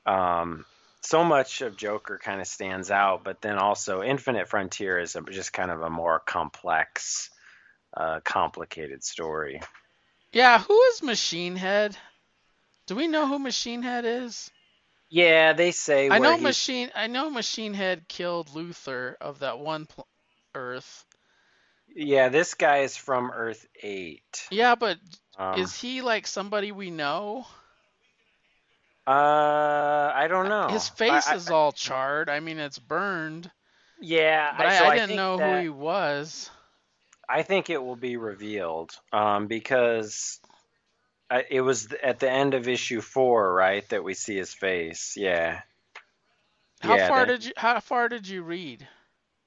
um 0.07 0.65
so 1.03 1.25
much 1.25 1.61
of 1.61 1.77
Joker 1.77 2.19
kind 2.23 2.41
of 2.41 2.47
stands 2.47 2.91
out, 2.91 3.25
but 3.25 3.41
then 3.43 3.59
also 3.59 4.03
Infinite 4.03 4.49
Frontier 4.49 4.99
is 4.99 5.17
a, 5.17 5.23
just 5.23 5.53
kind 5.53 5.71
of 5.71 5.83
a 5.83 5.91
more 5.91 6.19
complex 6.21 7.31
uh 7.95 8.21
complicated 8.25 9.05
story. 9.05 9.61
Yeah, 10.33 10.61
who 10.61 10.81
is 10.85 11.03
Machine 11.03 11.57
Head? 11.57 11.97
Do 12.87 12.95
we 12.97 13.07
know 13.07 13.27
who 13.27 13.39
Machine 13.39 13.83
Head 13.83 14.05
is? 14.05 14.51
Yeah, 15.11 15.53
they 15.53 15.73
say 15.73 16.09
I 16.09 16.19
know 16.19 16.37
he- 16.37 16.43
Machine. 16.43 16.91
I 16.95 17.07
know 17.07 17.29
Machine 17.29 17.75
Head 17.75 18.09
killed 18.09 18.49
Luthor 18.49 19.17
of 19.21 19.41
that 19.41 19.59
one 19.59 19.85
pl- 19.87 20.09
Earth. 20.55 21.05
Yeah, 21.95 22.31
this 22.31 22.55
guy 22.55 22.79
is 22.79 22.97
from 22.97 23.31
Earth 23.31 23.67
8. 23.83 24.23
Yeah, 24.51 24.75
but 24.75 24.97
Um, 25.37 25.59
is 25.59 25.79
he 25.79 26.01
like 26.01 26.27
somebody 26.27 26.73
we 26.73 26.91
know? 26.91 27.47
Uh 29.07 30.13
I 30.15 30.27
don't 30.29 30.49
know. 30.49 30.69
His 30.69 30.89
face 30.89 31.27
I- 31.27 31.33
I- 31.33 31.37
is 31.37 31.51
all 31.51 31.73
charred. 31.73 32.29
I 32.29 32.41
mean, 32.41 32.59
it's 32.59 32.79
burned. 32.79 33.51
Yeah, 34.01 34.55
But 34.57 34.67
I, 34.67 34.79
so 34.79 34.85
I 34.87 34.97
didn't 34.99 35.17
know 35.17 35.37
that- 35.37 35.57
who 35.57 35.63
he 35.63 35.69
was. 35.69 36.51
I 37.29 37.43
think 37.43 37.71
it 37.71 37.83
will 37.83 37.97
be 37.97 38.17
revealed 38.17 38.91
um, 39.13 39.47
because 39.47 40.41
I, 41.31 41.45
it 41.49 41.61
was 41.63 41.89
at 42.03 42.19
the 42.19 42.29
end 42.31 42.55
of 42.55 42.69
issue 42.69 43.01
four, 43.01 43.55
right, 43.55 43.89
that 43.91 44.03
we 44.05 44.15
see 44.15 44.37
his 44.37 44.53
face. 44.53 45.15
Yeah, 45.17 45.61
How 46.81 46.97
Yeah, 46.97 47.09
far 47.09 47.25
they- 47.27 47.33
did 47.33 47.45
you? 47.47 47.53
How 47.57 47.81
far 47.81 48.09
did 48.09 48.27
you 48.29 48.43
read? 48.43 48.87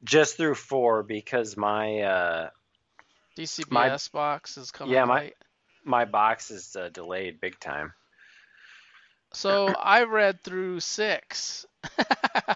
just 0.03 0.38
through 0.38 0.55
four 0.55 1.03
because 1.03 1.57
my 1.57 2.00
uh, 2.01 2.50
DCBS 3.38 4.12
box 4.12 4.57
is 4.57 4.71
coming 4.71 4.93
Yeah, 4.93 5.05
my- 5.05 5.19
late. 5.19 5.35
my 5.83 6.05
box 6.05 6.51
is 6.51 6.75
uh, 6.75 6.89
delayed 6.89 7.39
big 7.41 7.59
time. 7.59 7.93
So 9.36 9.68
I 9.68 10.04
read 10.04 10.44
through 10.44 10.80
six. 10.80 11.65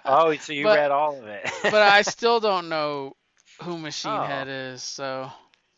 Oh, 0.05 0.33
so 0.35 0.53
you 0.53 0.63
But- 0.63 0.77
read 0.79 0.91
all 0.91 1.17
of 1.19 1.25
it? 1.27 1.49
but 1.63 1.75
I 1.75 2.01
still 2.15 2.39
don't 2.39 2.67
know 2.69 3.15
who 3.61 3.77
Machine 3.77 4.11
Oh. 4.11 4.23
Head 4.23 4.47
is. 4.47 4.81
So, 4.83 5.31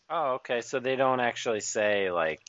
oh, 0.10 0.34
okay. 0.36 0.62
So 0.62 0.80
they 0.80 0.96
don't 0.96 1.20
actually 1.20 1.60
say 1.62 2.12
like 2.12 2.42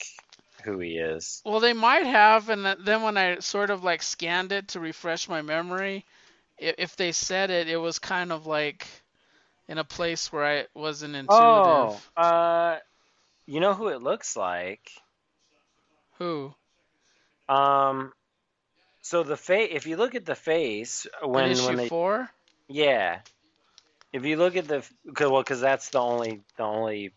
who 0.65 0.79
he 0.79 0.97
is. 0.99 1.43
well, 1.45 1.59
they 1.61 1.73
might 1.73 2.07
have, 2.07 2.49
and 2.51 2.65
then 2.65 3.03
when 3.03 3.17
I 3.17 3.39
sort 3.41 3.71
of 3.71 3.83
like 3.85 4.03
scanned 4.03 4.53
it 4.53 4.69
to 4.69 4.81
refresh 4.81 5.29
my 5.29 5.43
memory, 5.43 6.05
if 6.59 6.95
they 6.97 7.11
said 7.13 7.51
it, 7.51 7.69
it 7.69 7.77
was 7.79 7.99
kind 7.99 8.31
of 8.33 8.47
like 8.47 8.87
in 9.69 9.79
a 9.79 9.85
place 9.85 10.33
where 10.33 10.45
I 10.45 10.67
wasn't 10.75 11.17
intuitive. 11.17 11.31
Oh, 11.37 12.01
uh, 12.17 12.79
you 13.47 13.59
know 13.61 13.75
who 13.75 13.89
it 13.89 14.03
looks 14.03 14.37
like? 14.37 14.91
Who? 16.19 16.55
Um, 17.49 18.13
so 19.03 19.23
the 19.23 19.37
face. 19.37 19.71
If 19.73 19.87
you 19.87 19.97
look 19.97 20.15
at 20.15 20.25
the 20.25 20.35
face 20.35 21.07
when 21.23 21.45
in 21.45 21.51
issue 21.53 21.67
when 21.67 21.77
they 21.77 21.89
four? 21.89 22.31
yeah, 22.69 23.19
if 24.13 24.25
you 24.25 24.37
look 24.37 24.57
at 24.57 24.69
the 24.69 24.85
cause, 25.15 25.31
well, 25.31 25.43
because 25.43 25.61
that's 25.61 25.91
the 25.91 25.99
only 25.99 26.41
the 26.57 26.63
only 26.65 27.13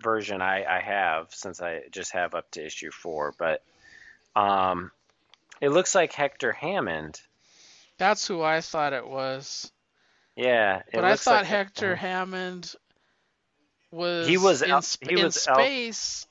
version 0.00 0.42
I 0.42 0.64
I 0.64 0.80
have 0.80 1.28
since 1.32 1.62
I 1.62 1.82
just 1.90 2.12
have 2.12 2.34
up 2.34 2.50
to 2.52 2.66
issue 2.66 2.90
four. 2.90 3.34
But 3.38 3.62
um, 4.36 4.90
it 5.60 5.70
looks 5.70 5.94
like 5.94 6.12
Hector 6.12 6.52
Hammond. 6.52 7.20
That's 7.98 8.26
who 8.26 8.42
I 8.42 8.60
thought 8.60 8.92
it 8.92 9.06
was. 9.06 9.72
Yeah, 10.36 10.78
it 10.78 10.92
But 10.92 11.04
I 11.04 11.16
thought 11.16 11.40
like- 11.42 11.46
Hector 11.46 11.96
Hammond 11.96 12.74
was 13.90 14.28
He 14.28 14.36
was 14.36 14.62
in, 14.62 14.80
he 15.08 15.16
in 15.18 15.24
was 15.24 15.40
space, 15.40 16.26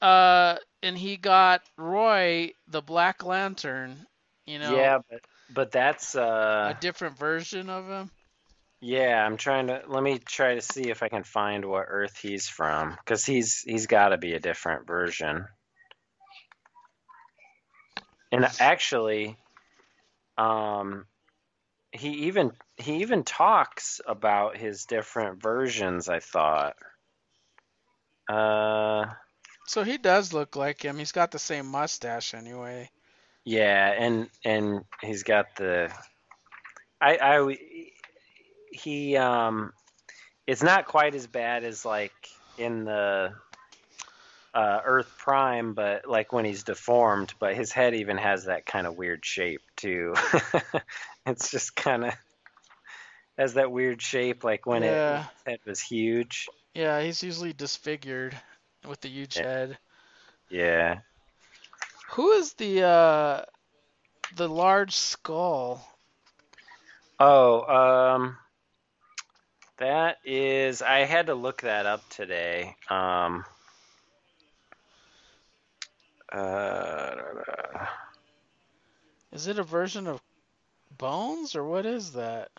uh, 0.00 0.56
and 0.82 0.96
he 0.96 1.16
got 1.16 1.62
Roy 1.76 2.52
the 2.68 2.80
Black 2.80 3.24
Lantern. 3.24 4.06
You 4.50 4.58
know, 4.58 4.76
Yeah, 4.76 4.98
but 5.08 5.20
but 5.54 5.70
that's 5.72 6.14
uh 6.16 6.70
a 6.70 6.80
different 6.80 7.16
version 7.18 7.70
of 7.70 7.86
him. 7.88 8.10
yeah. 8.80 9.24
I'm 9.24 9.36
trying 9.36 9.68
to 9.68 9.82
let 9.88 10.02
me 10.02 10.18
try 10.18 10.54
to 10.54 10.60
see 10.62 10.90
if 10.90 11.02
I 11.02 11.08
can 11.08 11.24
find 11.24 11.64
what 11.64 11.86
Earth 11.88 12.16
he's 12.18 12.48
from 12.48 12.96
because 12.96 13.24
he's 13.24 13.60
he's 13.60 13.86
got 13.86 14.10
to 14.10 14.18
be 14.18 14.34
a 14.34 14.40
different 14.40 14.86
version. 14.86 15.46
And 18.32 18.46
actually, 18.60 19.36
um, 20.38 21.06
he 21.92 22.08
even 22.28 22.52
he 22.76 23.02
even 23.02 23.24
talks 23.24 24.00
about 24.06 24.56
his 24.56 24.84
different 24.86 25.42
versions. 25.42 26.08
I 26.08 26.20
thought. 26.20 26.76
Uh, 28.28 29.06
So 29.66 29.84
he 29.84 29.96
does 29.98 30.32
look 30.34 30.56
like 30.56 30.82
him. 30.84 30.98
He's 30.98 31.12
got 31.12 31.30
the 31.30 31.38
same 31.38 31.66
mustache 31.66 32.34
anyway. 32.34 32.90
Yeah, 33.44 33.94
and 33.98 34.28
and 34.44 34.84
he's 35.02 35.22
got 35.22 35.46
the. 35.56 35.92
I 37.00 37.18
I 37.20 37.56
he 38.72 39.16
um, 39.16 39.72
it's 40.46 40.62
not 40.62 40.86
quite 40.86 41.14
as 41.14 41.26
bad 41.26 41.64
as 41.64 41.84
like 41.84 42.12
in 42.56 42.84
the. 42.84 43.32
Uh, 44.52 44.80
Earth 44.84 45.12
Prime, 45.16 45.74
but 45.74 46.08
like 46.08 46.32
when 46.32 46.44
he's 46.44 46.64
deformed, 46.64 47.32
but 47.38 47.54
his 47.54 47.70
head 47.70 47.94
even 47.94 48.16
has 48.16 48.46
that 48.46 48.66
kind 48.66 48.84
of 48.84 48.96
weird 48.96 49.24
shape 49.24 49.62
too. 49.76 50.12
it's 51.26 51.52
just 51.52 51.76
kind 51.76 52.04
of 52.04 52.14
has 53.38 53.54
that 53.54 53.70
weird 53.70 54.02
shape, 54.02 54.42
like 54.42 54.66
when 54.66 54.82
Yeah. 54.82 55.18
it 55.18 55.22
his 55.22 55.42
head 55.46 55.58
was 55.64 55.80
huge. 55.80 56.48
Yeah, 56.74 57.00
he's 57.00 57.22
usually 57.22 57.52
disfigured 57.52 58.36
with 58.88 59.00
the 59.00 59.08
huge 59.08 59.36
Yeah. 59.36 59.42
head. 59.44 59.78
Yeah. 60.50 60.98
Who 62.10 62.32
is 62.32 62.54
the 62.54 62.82
uh 62.82 63.44
the 64.36 64.48
large 64.48 64.96
skull? 64.96 65.86
Oh, 67.18 67.62
um, 67.62 68.36
that 69.76 70.18
is. 70.24 70.82
I 70.82 71.00
had 71.00 71.26
to 71.26 71.34
look 71.34 71.62
that 71.62 71.86
up 71.86 72.08
today. 72.08 72.76
Um, 72.88 73.44
uh, 76.32 77.14
Is 79.32 79.46
it 79.46 79.58
a 79.58 79.62
version 79.62 80.06
of 80.06 80.20
Bones 80.98 81.54
or 81.54 81.64
what 81.64 81.86
is 81.86 82.12
that? 82.12 82.50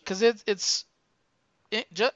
Because 0.00 0.22
it's 0.22 0.44
it's 0.46 0.84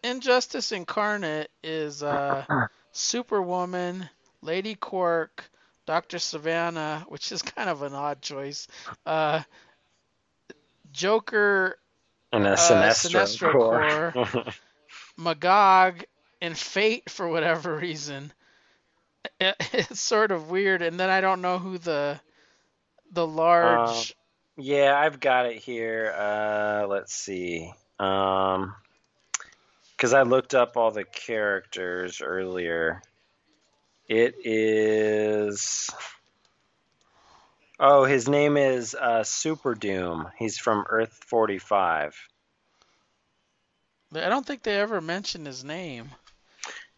Injustice 0.03 0.73
Incarnate 0.73 1.51
is 1.63 2.03
uh, 2.03 2.45
Superwoman, 2.93 4.09
Lady 4.43 4.75
Quark, 4.75 5.51
Doctor 5.87 6.19
Sivana, 6.19 7.03
which 7.11 7.33
is 7.33 7.43
kind 7.57 7.69
of 7.69 7.83
an 7.83 7.95
odd 7.95 8.21
choice. 8.23 8.69
Uh, 9.07 9.43
Joker, 10.93 11.79
and 12.33 12.47
a 12.47 12.51
Uh, 12.53 12.57
Sinestro, 12.57 13.23
Sinestro 13.23 13.53
Corps. 13.53 14.45
Magog, 15.17 16.05
and 16.41 16.57
Fate 16.57 17.11
for 17.11 17.29
whatever 17.29 17.77
reason. 17.77 18.33
It- 19.41 19.57
It's 19.73 20.01
sort 20.01 20.31
of 20.33 20.51
weird, 20.51 20.83
and 20.83 20.99
then 20.99 21.11
I 21.11 21.21
don't 21.21 21.43
know 21.43 21.59
who 21.59 21.79
the 21.79 22.21
the 23.13 23.27
large. 23.27 24.15
yeah, 24.57 24.99
I've 24.99 25.19
got 25.21 25.47
it 25.47 25.57
here. 25.57 26.13
Uh, 26.17 26.87
let's 26.87 27.15
see. 27.15 27.73
Um, 27.99 28.75
because 29.97 30.13
I 30.13 30.23
looked 30.23 30.55
up 30.55 30.77
all 30.77 30.91
the 30.93 31.05
characters 31.05 32.21
earlier. 32.21 33.03
It 34.09 34.37
is. 34.45 35.91
Oh, 37.79 38.05
his 38.05 38.29
name 38.29 38.57
is 38.57 38.95
uh, 38.95 39.23
Super 39.23 39.75
Doom. 39.75 40.29
He's 40.39 40.59
from 40.59 40.85
Earth 40.89 41.21
45. 41.27 42.17
I 44.15 44.29
don't 44.29 44.47
think 44.47 44.63
they 44.63 44.81
ever 44.81 45.01
mention 45.01 45.45
his 45.45 45.63
name 45.63 46.11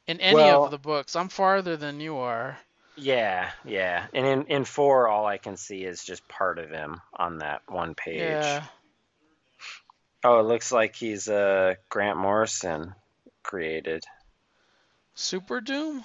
in 0.06 0.20
any 0.20 0.36
Well- 0.36 0.64
of 0.64 0.70
the 0.70 0.78
books. 0.78 1.16
I'm 1.16 1.28
farther 1.28 1.76
than 1.76 2.00
you 2.00 2.16
are. 2.18 2.58
Yeah, 2.96 3.50
yeah. 3.64 4.06
And 4.12 4.26
in, 4.26 4.44
in 4.46 4.64
four, 4.64 5.08
all 5.08 5.24
I 5.24 5.38
can 5.38 5.56
see 5.56 5.84
is 5.84 6.04
just 6.04 6.26
part 6.28 6.58
of 6.58 6.70
him 6.70 7.00
on 7.14 7.38
that 7.38 7.62
one 7.66 7.94
page. 7.94 8.20
Yeah. 8.20 8.64
Oh, 10.22 10.40
it 10.40 10.44
looks 10.44 10.70
like 10.70 10.94
he's 10.96 11.28
uh, 11.28 11.76
Grant 11.88 12.18
Morrison 12.18 12.94
created. 13.42 14.04
Super 15.14 15.60
Doom? 15.62 16.04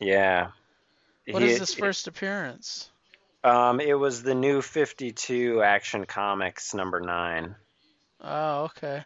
Yeah. 0.00 0.50
What 1.30 1.42
He- 1.42 1.50
is 1.50 1.58
his 1.58 1.74
first 1.74 2.08
appearance? 2.08 2.90
Um, 3.44 3.80
it 3.80 3.94
was 3.94 4.22
the 4.22 4.34
new 4.34 4.60
52 4.62 5.62
Action 5.62 6.04
Comics 6.06 6.74
number 6.74 7.00
nine. 7.00 7.56
Oh, 8.20 8.64
okay. 8.64 9.04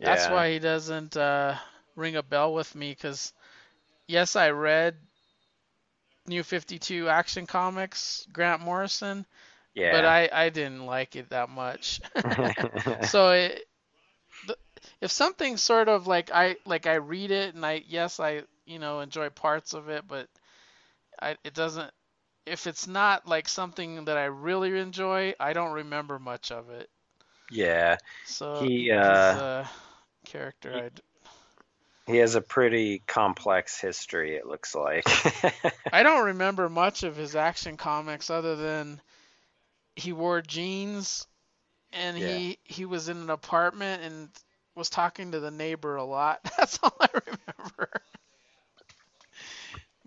That's 0.00 0.26
Yeah. 0.26 0.32
why 0.32 0.52
he 0.52 0.58
doesn't 0.58 1.16
uh, 1.16 1.56
ring 1.96 2.16
a 2.16 2.22
bell 2.22 2.54
with 2.54 2.74
me 2.74 2.90
because, 2.90 3.32
yes, 4.06 4.36
I 4.36 4.50
read 4.50 4.96
New 6.26 6.42
52 6.42 7.08
Action 7.08 7.46
Comics, 7.46 8.26
Grant 8.32 8.62
Morrison, 8.62 9.24
Yeah. 9.74 9.92
but 9.92 10.04
I, 10.04 10.28
I 10.32 10.48
didn't 10.50 10.86
like 10.86 11.16
it 11.16 11.30
that 11.30 11.48
much. 11.48 12.00
so 13.08 13.30
it, 13.30 13.64
if 15.00 15.10
something 15.10 15.56
sort 15.56 15.88
of 15.88 16.06
like 16.06 16.30
I 16.32 16.56
like 16.64 16.86
I 16.86 16.94
read 16.96 17.30
it 17.30 17.54
and 17.54 17.64
I 17.64 17.82
yes 17.88 18.20
I 18.20 18.42
you 18.68 18.78
know 18.78 19.00
enjoy 19.00 19.30
parts 19.30 19.74
of 19.74 19.88
it, 19.90 20.06
but 20.08 20.28
I 21.20 21.36
it 21.44 21.54
doesn't. 21.54 21.92
If 22.46 22.66
it's 22.66 22.86
not 22.88 23.26
like 23.28 23.48
something 23.48 24.04
that 24.06 24.18
I 24.18 24.26
really 24.26 24.78
enjoy, 24.78 25.34
I 25.40 25.52
don't 25.54 25.72
remember 25.72 26.18
much 26.18 26.50
of 26.52 26.70
it. 26.70 26.90
yeah. 27.50 27.96
So 28.24 28.70
He, 28.70 28.90
uh, 28.90 29.36
a 29.36 29.68
character 30.26 30.74
he- 30.74 30.84
I'd 30.84 31.00
He 32.06 32.16
has 32.16 32.34
a 32.34 32.40
pretty 32.40 33.00
complex 33.06 33.80
history, 33.80 34.36
it 34.36 34.46
looks 34.46 34.74
like. 34.74 35.06
I 35.92 36.02
don't 36.02 36.26
remember 36.26 36.68
much 36.70 37.02
of 37.02 37.16
his 37.16 37.36
action 37.36 37.76
comics 37.76 38.30
other 38.30 38.56
than 38.56 39.02
he 39.96 40.12
wore 40.12 40.40
jeans 40.42 41.26
and 41.92 42.16
Yeah. 42.16 42.18
he 42.18 42.58
he 42.64 42.84
was 42.86 43.08
in 43.08 43.18
an 43.18 43.30
apartment 43.30 44.02
and 44.02 44.30
was 44.74 44.90
talking 44.90 45.32
to 45.32 45.40
the 45.40 45.50
neighbor 45.50 45.96
a 45.96 46.04
lot. 46.04 46.40
That's 46.58 46.78
all 46.82 46.96
I 47.00 47.08
remember. 47.26 47.90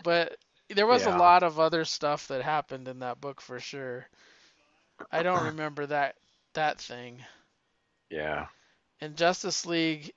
But 0.03 0.37
there 0.69 0.87
was 0.87 1.05
Yeah. 1.05 1.07
a 1.07 1.11
lot 1.11 1.43
of 1.43 1.59
other 1.59 1.85
stuff 1.85 2.27
that 2.27 2.41
happened 2.41 2.87
in 2.87 2.99
that 2.99 3.19
book 3.21 3.41
for 3.41 3.59
sure. 3.59 4.07
I 5.11 5.23
don't 5.23 5.43
remember 5.43 5.85
that 5.87 6.17
that 6.53 6.79
thing. 6.79 7.25
yeah. 8.09 8.47
In 9.01 9.15
Justice 9.15 9.65
League, 9.65 10.13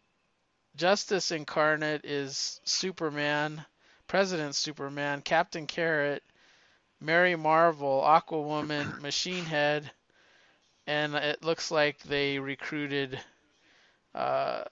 Justice 0.76 1.30
Incarnate 1.32 2.04
is 2.04 2.60
Superman, 2.64 3.64
President 4.06 4.54
Superman, 4.54 5.22
Captain 5.22 5.66
Carrot, 5.66 6.22
Mary 7.00 7.36
Marvel, 7.36 8.02
Aquawoman, 8.02 8.96
Machine 8.98 9.46
Head, 9.46 9.90
and 10.86 11.14
it 11.14 11.42
looks 11.44 11.70
like 11.70 11.98
they 12.02 12.38
recruited 12.38 13.20
uh, 14.14 14.64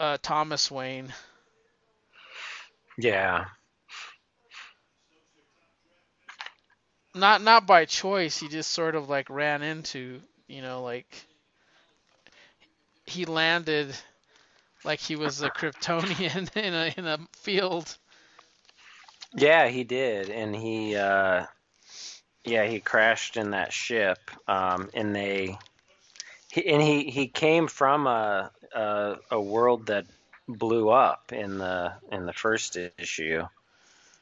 uh, 0.00 0.18
Thomas 0.22 0.70
Wayne. 0.70 1.12
Yeah. 2.98 3.46
Not 7.16 7.42
not 7.42 7.66
by 7.66 7.84
choice. 7.86 8.38
He 8.38 8.48
just 8.48 8.70
sort 8.70 8.94
of 8.94 9.08
like 9.08 9.30
ran 9.30 9.62
into, 9.62 10.20
you 10.46 10.62
know, 10.62 10.82
like 10.82 11.26
he 13.06 13.24
landed 13.24 13.94
like 14.84 15.00
he 15.00 15.16
was 15.16 15.42
a 15.42 15.50
Kryptonian 15.50 16.56
in 16.56 16.74
a 16.74 16.94
in 16.96 17.06
a 17.06 17.18
field. 17.32 17.96
Yeah, 19.34 19.68
he 19.68 19.84
did, 19.84 20.30
and 20.30 20.54
he, 20.54 20.96
uh, 20.96 21.44
yeah, 22.44 22.64
he 22.64 22.80
crashed 22.80 23.36
in 23.36 23.50
that 23.50 23.72
ship, 23.72 24.18
um, 24.48 24.88
and 24.94 25.14
they, 25.14 25.58
he, 26.50 26.66
and 26.66 26.80
he 26.80 27.10
he 27.10 27.26
came 27.26 27.66
from 27.66 28.06
a, 28.06 28.50
a 28.74 29.16
a 29.32 29.40
world 29.40 29.86
that 29.86 30.06
blew 30.48 30.88
up 30.88 31.32
in 31.32 31.58
the 31.58 31.92
in 32.10 32.24
the 32.24 32.32
first 32.32 32.78
issue. 32.98 33.42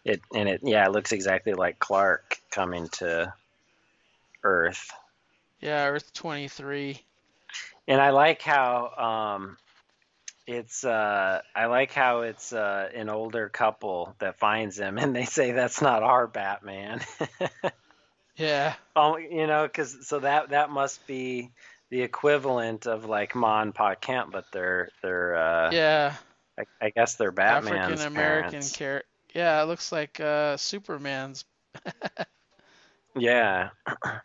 It 0.05 0.21
and 0.35 0.49
it 0.49 0.61
yeah, 0.65 0.87
it 0.87 0.93
looks 0.93 1.13
exactly 1.13 1.53
like 1.53 1.79
Clark 1.79 2.39
coming 2.55 2.89
to 2.89 3.33
Earth. 4.43 4.91
Yeah, 5.61 5.89
Earth 5.89 6.13
23. 6.13 7.01
And 7.89 8.01
I 8.01 8.11
like 8.11 8.41
how 8.41 9.35
um, 9.37 9.57
it's 10.47 10.85
uh, 10.85 11.41
I 11.55 11.67
like 11.67 11.93
how 11.93 12.21
it's 12.21 12.53
uh, 12.53 12.89
an 12.95 13.09
older 13.09 13.49
couple 13.49 14.15
that 14.21 14.39
finds 14.39 14.79
him, 14.79 14.99
and 14.99 15.15
they 15.15 15.25
say 15.25 15.53
that's 15.53 15.83
not 15.83 16.03
our 16.03 16.27
Batman. 16.27 17.01
Yeah. 18.37 18.75
oh, 18.97 19.17
you 19.17 19.47
know, 19.47 19.65
because 19.65 20.09
so 20.09 20.19
that 20.19 20.51
that 20.51 20.69
must 20.69 21.07
be 21.07 21.53
the 21.91 22.03
equivalent 22.03 22.87
of 22.87 23.05
like 23.05 23.37
Ma 23.37 23.63
and 23.63 23.75
Pa 23.75 23.95
Kent, 23.95 24.33
but 24.33 24.45
they're 24.53 24.89
they're 25.03 25.37
uh, 25.37 25.71
Yeah. 25.71 26.15
I, 26.59 26.65
I 26.81 26.91
guess 26.91 27.15
they're 27.15 27.31
Batman's 27.31 28.01
African 28.01 28.07
American 28.13 28.63
character. 28.63 29.09
Yeah, 29.35 29.63
it 29.63 29.67
looks 29.67 29.93
like 29.93 30.19
uh, 30.21 30.57
Superman's. 30.57 31.45
Yeah, 33.17 33.71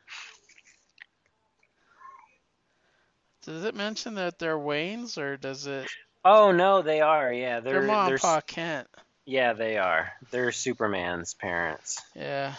Does 3.44 3.64
it 3.66 3.74
mention 3.76 4.16
that 4.16 4.38
they're 4.38 4.58
Waynes 4.58 5.18
or 5.18 5.38
does 5.38 5.66
it? 5.66 5.90
Oh 6.24 6.52
no, 6.52 6.82
they 6.82 7.02
are. 7.02 7.32
Yeah, 7.34 7.60
They're, 7.62 7.82
they're 7.82 7.88
Mom 7.88 8.08
they're 8.08 8.18
Pa 8.18 8.42
Kent. 8.42 8.88
yeah 9.26 9.54
they 9.54 9.78
are. 9.78 10.12
They're 10.32 10.52
Superman's 10.52 11.34
parents. 11.34 12.02
Yeah. 12.16 12.56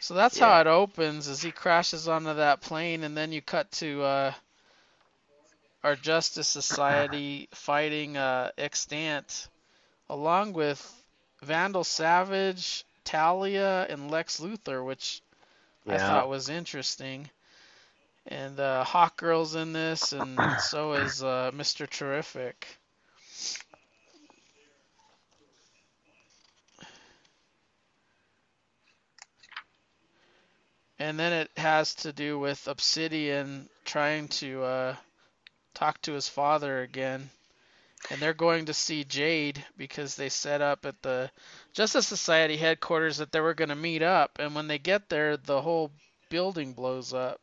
So 0.00 0.14
that's 0.14 0.38
how 0.38 0.60
it 0.60 0.66
opens 0.66 1.28
as 1.28 1.42
he 1.42 1.50
crashes 1.50 2.06
onto 2.08 2.34
that 2.34 2.60
plane 2.60 3.02
and 3.02 3.16
then 3.16 3.32
you 3.32 3.42
cut 3.42 3.70
to 3.72 4.02
uh, 4.02 4.32
our 5.82 5.96
Justice 5.96 6.48
Society 6.48 7.48
fighting 7.54 8.16
uh, 8.16 8.50
Extant 8.56 9.48
along 10.08 10.52
with 10.52 10.80
Vandal 11.42 11.84
Savage, 11.84 12.84
Talia, 13.06 13.86
and 13.88 14.10
Lex 14.10 14.40
Luthor, 14.40 14.84
which 14.84 15.22
I 15.86 15.96
thought 15.96 16.28
was 16.28 16.50
interesting. 16.50 17.30
And 18.26 18.58
uh, 18.58 18.82
Hawk 18.84 19.16
Girl's 19.16 19.54
in 19.54 19.72
this, 19.72 20.12
and 20.12 20.38
so 20.60 20.92
is 20.92 21.22
uh, 21.22 21.52
Mr. 21.54 21.88
Terrific. 21.88 22.66
And 30.98 31.18
then 31.18 31.32
it 31.32 31.50
has 31.56 31.94
to 31.96 32.12
do 32.12 32.38
with 32.38 32.66
Obsidian 32.66 33.68
trying 33.84 34.28
to 34.28 34.64
uh, 34.64 34.96
talk 35.74 36.00
to 36.02 36.12
his 36.12 36.28
father 36.28 36.80
again. 36.80 37.30
And 38.10 38.20
they're 38.20 38.34
going 38.34 38.66
to 38.66 38.74
see 38.74 39.04
Jade 39.04 39.64
because 39.76 40.14
they 40.14 40.28
set 40.28 40.62
up 40.62 40.86
at 40.86 41.02
the 41.02 41.30
Justice 41.72 42.06
Society 42.06 42.56
headquarters 42.56 43.18
that 43.18 43.32
they 43.32 43.40
were 43.40 43.54
going 43.54 43.70
to 43.70 43.74
meet 43.74 44.02
up. 44.02 44.38
And 44.38 44.54
when 44.54 44.68
they 44.68 44.78
get 44.78 45.08
there, 45.08 45.36
the 45.36 45.60
whole 45.60 45.90
building 46.28 46.72
blows 46.72 47.12
up. 47.12 47.40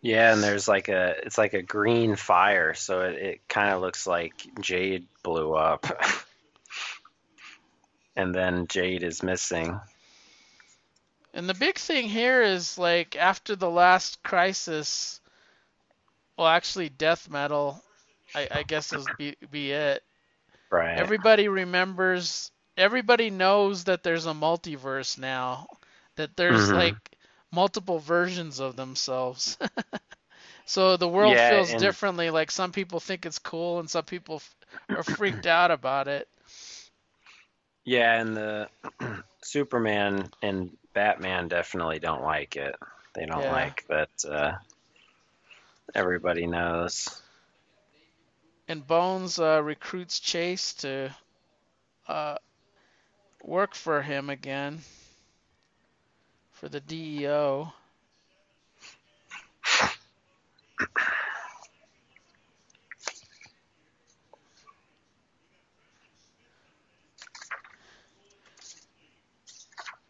Yeah, 0.00 0.32
and 0.32 0.42
there's 0.42 0.68
like 0.68 0.88
a 0.88 1.16
it's 1.24 1.38
like 1.38 1.54
a 1.54 1.62
green 1.62 2.14
fire, 2.14 2.74
so 2.74 3.00
it, 3.00 3.16
it 3.16 3.48
kind 3.48 3.70
of 3.70 3.80
looks 3.80 4.06
like 4.06 4.34
Jade 4.60 5.06
blew 5.24 5.54
up. 5.54 5.86
and 8.16 8.34
then 8.34 8.66
Jade 8.68 9.02
is 9.02 9.22
missing. 9.22 9.80
And 11.34 11.48
the 11.48 11.54
big 11.54 11.78
thing 11.78 12.08
here 12.08 12.42
is 12.42 12.78
like 12.78 13.16
after 13.16 13.56
the 13.56 13.70
last 13.70 14.22
crisis, 14.22 15.20
well, 16.36 16.46
actually, 16.46 16.88
death 16.88 17.28
metal, 17.28 17.82
I, 18.34 18.48
I 18.50 18.62
guess 18.62 18.92
is 18.92 19.06
be, 19.16 19.36
be 19.50 19.72
it. 19.72 20.02
Right. 20.70 20.98
Everybody 20.98 21.48
remembers, 21.48 22.50
everybody 22.76 23.30
knows 23.30 23.84
that 23.84 24.02
there's 24.02 24.26
a 24.26 24.32
multiverse 24.32 25.18
now, 25.18 25.66
that 26.16 26.36
there's 26.36 26.68
Mhm. 26.70 26.74
like 26.74 26.96
multiple 27.50 27.98
versions 27.98 28.60
of 28.60 28.76
themselves. 28.76 29.56
so 30.66 30.96
the 30.98 31.08
world 31.08 31.32
Yeah, 31.34 31.50
feels 31.50 31.70
and- 31.70 31.80
differently. 31.80 32.30
Like 32.30 32.50
some 32.50 32.72
people 32.72 33.00
think 33.00 33.24
it's 33.24 33.38
cool, 33.38 33.78
and 33.80 33.88
some 33.88 34.04
people 34.04 34.36
f- 34.36 34.56
are 34.90 35.02
freaked 35.02 35.46
out 35.46 35.70
about 35.70 36.08
it. 36.08 36.28
Yeah, 37.84 38.20
and 38.20 38.36
the 38.36 38.68
Superman 39.42 40.28
and 40.42 40.76
Batman 40.92 41.48
definitely 41.48 41.98
don't 42.00 42.22
like 42.22 42.56
it. 42.56 42.76
They 43.14 43.24
don't 43.24 43.42
Yeah. 43.42 43.52
like 43.52 43.86
that 43.88 44.10
uh, 44.28 44.52
everybody 45.94 46.46
knows. 46.46 47.22
And 48.68 48.86
Bones 48.86 49.38
uh, 49.38 49.62
recruits 49.62 50.20
Chase 50.20 50.74
to 50.74 51.14
uh, 52.06 52.36
work 53.42 53.74
for 53.74 54.02
him 54.02 54.28
again 54.28 54.80
for 56.52 56.68
the 56.68 56.80
DEO. 56.80 57.72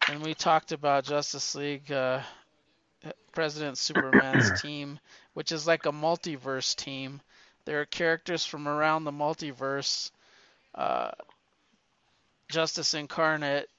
And 0.09 0.23
we 0.23 0.33
talked 0.33 0.73
about 0.73 1.05
Justice 1.05 1.55
League, 1.55 1.91
uh, 1.91 2.21
President 3.31 3.77
Superman's 3.77 4.59
team, 4.61 4.99
which 5.33 5.53
is 5.53 5.65
like 5.65 5.85
a 5.85 5.91
multiverse 5.91 6.75
team. 6.75 7.21
There 7.69 7.81
are 7.81 7.85
characters 7.85 8.47
from 8.47 8.67
around 8.67 9.03
the 9.03 9.11
multiverse. 9.11 10.09
Uh, 10.73 11.11
Justice 12.49 12.95
Incarnate, 12.95 13.69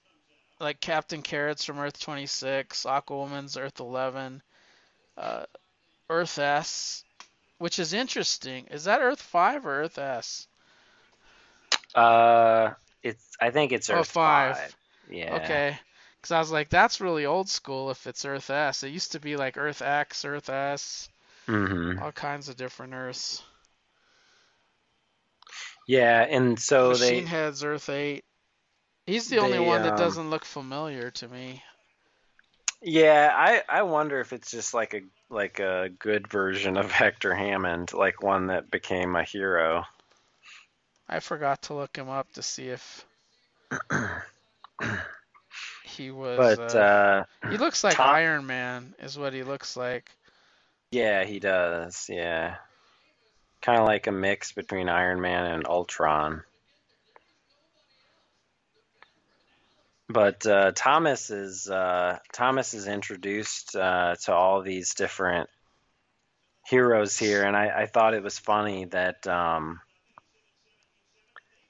like 0.61 0.81
Captain 0.81 1.23
Carrots 1.23 1.65
from 1.65 1.81
Earth 1.81 1.99
26, 1.99 2.85
Aquawoman's 2.85 3.57
Earth 3.57 3.81
11, 3.81 4.43
uh, 5.19 5.43
Earth 6.09 6.39
S, 6.39 7.03
which 7.59 7.81
is 7.81 7.93
interesting. 7.93 8.69
Is 8.69 8.85
that 8.85 9.01
Earth 9.01 9.21
5 9.21 9.67
or 9.67 9.83
Earth 9.83 9.99
S? 9.99 10.47
Uh, 11.93 12.71
it's 13.03 13.37
I 13.41 13.51
think 13.51 13.73
it's 13.73 13.91
Oh, 13.91 13.97
Earth 13.97 14.11
five. 14.13 14.57
five. 14.57 14.77
Yeah. 15.11 15.35
Okay. 15.35 15.77
Because 16.15 16.31
I 16.31 16.39
was 16.39 16.53
like, 16.53 16.69
that's 16.69 17.01
really 17.01 17.27
old 17.27 17.49
school 17.49 17.91
if 17.91 18.07
it's 18.07 18.25
Earth 18.25 18.51
S. 18.51 18.85
It 18.85 18.91
used 18.91 19.11
to 19.13 19.19
be 19.19 19.35
like 19.35 19.57
Earth 19.57 19.83
X, 19.83 20.25
Earth 20.25 20.49
S, 20.49 21.09
mm-hmm. 21.49 22.01
all 22.01 22.13
kinds 22.13 22.49
of 22.49 22.55
different 22.57 22.95
Earths. 22.95 23.43
Yeah, 25.91 26.25
and 26.31 26.57
so 26.57 26.91
Machine 26.91 27.09
they 27.09 27.15
Machine 27.15 27.27
Head's 27.27 27.65
Earth 27.65 27.89
8. 27.89 28.23
He's 29.09 29.27
the 29.27 29.39
only 29.39 29.59
They, 29.59 29.67
one 29.67 29.83
that 29.83 29.95
um, 29.95 29.99
doesn't 29.99 30.31
look 30.31 30.45
familiar 30.45 31.11
to 31.11 31.27
me. 31.27 31.65
Yeah, 32.81 33.33
I 33.35 33.65
I 33.69 33.83
wonder 33.83 34.21
if 34.21 34.33
it's 34.33 34.53
just 34.53 34.73
like 34.73 34.95
a 34.95 35.01
like 35.31 35.59
a 35.59 35.91
good 35.99 36.29
version 36.29 36.77
of 36.77 36.93
Hector 36.93 37.35
Hammond, 37.35 37.93
like 37.93 38.23
one 38.23 38.47
that 38.47 38.71
became 38.71 39.17
a 39.17 39.25
hero. 39.25 39.83
I 41.09 41.19
forgot 41.19 41.61
to 41.63 41.75
look 41.75 41.97
him 41.97 42.09
up 42.09 42.33
to 42.35 42.43
see 42.43 42.69
if 42.69 43.05
he 45.83 46.13
was. 46.13 46.57
But 46.57 46.73
uh, 46.77 46.79
uh 46.79 47.51
he 47.51 47.59
looks 47.59 47.83
like 47.83 47.97
Tom- 47.97 48.15
Iron 48.15 48.47
Man, 48.47 48.95
is 49.01 49.19
what 49.19 49.33
he 49.33 49.43
looks 49.43 49.77
like. 49.77 50.09
yeah, 50.93 51.25
he 51.25 51.41
does. 51.41 52.07
Yeah. 52.09 52.59
Kind 53.63 53.79
of 53.81 53.87
like 53.87 54.07
a 54.07 54.13
mix 54.13 54.53
between 54.53 54.89
Iron 54.89 55.21
Man 55.21 55.47
and 55.47 55.67
Ultron. 55.67 56.43
But 60.09 60.45
uh, 60.45 60.73
Thomas 60.75 61.31
is 61.31 61.71
uh, 61.71 62.19
Thomas 62.33 62.75
is 62.75 62.89
introduced 62.89 63.77
uh, 63.77 64.17
to 64.25 64.35
all 64.35 64.61
these 64.63 64.95
different 64.95 65.49
heroes 66.67 67.17
here, 67.17 67.45
and 67.45 67.57
I, 67.57 67.83
I 67.83 67.87
thought 67.87 68.15
it 68.15 68.23
was 68.23 68.39
funny 68.39 68.87
that 68.87 69.25
um, 69.29 69.81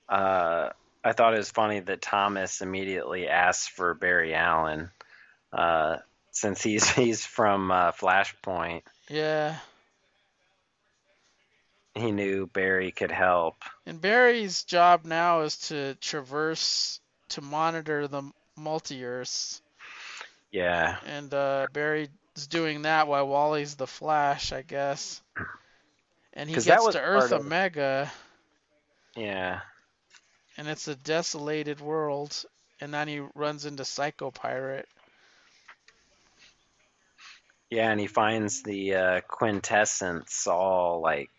uh, 0.08 0.70
I 1.04 1.12
thought 1.12 1.34
it 1.34 1.38
was 1.38 1.50
funny 1.50 1.80
that 1.80 2.00
Thomas 2.00 2.62
immediately 2.62 3.28
asked 3.28 3.70
for 3.70 3.94
Barry 3.94 4.34
Allen, 4.34 4.90
uh, 5.52 5.98
since 6.30 6.62
he's 6.62 6.88
he's 6.94 7.24
from 7.24 7.70
uh, 7.70 7.92
Flashpoint. 7.92 8.82
Yeah. 9.08 9.56
He 11.94 12.12
knew 12.12 12.46
Barry 12.46 12.92
could 12.92 13.10
help. 13.10 13.56
And 13.86 14.00
Barry's 14.00 14.62
job 14.64 15.04
now 15.04 15.40
is 15.42 15.56
to 15.68 15.94
traverse 15.96 17.00
to 17.30 17.42
monitor 17.42 18.06
the 18.06 18.22
multi-Earths. 18.56 19.60
Yeah, 20.52 20.96
And 21.06 21.32
uh, 21.32 21.68
Barry's 21.72 22.08
doing 22.48 22.82
that 22.82 23.06
while 23.06 23.26
Wally's 23.28 23.76
the 23.76 23.86
Flash, 23.86 24.52
I 24.52 24.62
guess. 24.62 25.20
And 26.32 26.48
he 26.48 26.56
gets 26.56 26.88
to 26.88 27.00
Earth 27.00 27.32
of- 27.32 27.40
Omega, 27.44 28.10
yeah, 29.16 29.60
and 30.56 30.68
it's 30.68 30.88
a 30.88 30.94
desolated 30.94 31.80
world. 31.80 32.44
And 32.80 32.94
then 32.94 33.08
he 33.08 33.20
runs 33.34 33.66
into 33.66 33.84
Psycho 33.84 34.30
Pirate. 34.30 34.88
yeah, 37.70 37.90
and 37.90 38.00
he 38.00 38.06
finds 38.06 38.62
the 38.62 38.94
uh, 38.94 39.20
quintessence 39.28 40.46
all 40.46 41.00
like 41.00 41.30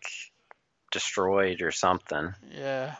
destroyed 0.92 1.62
or 1.62 1.72
something. 1.72 2.34
Yeah. 2.50 2.94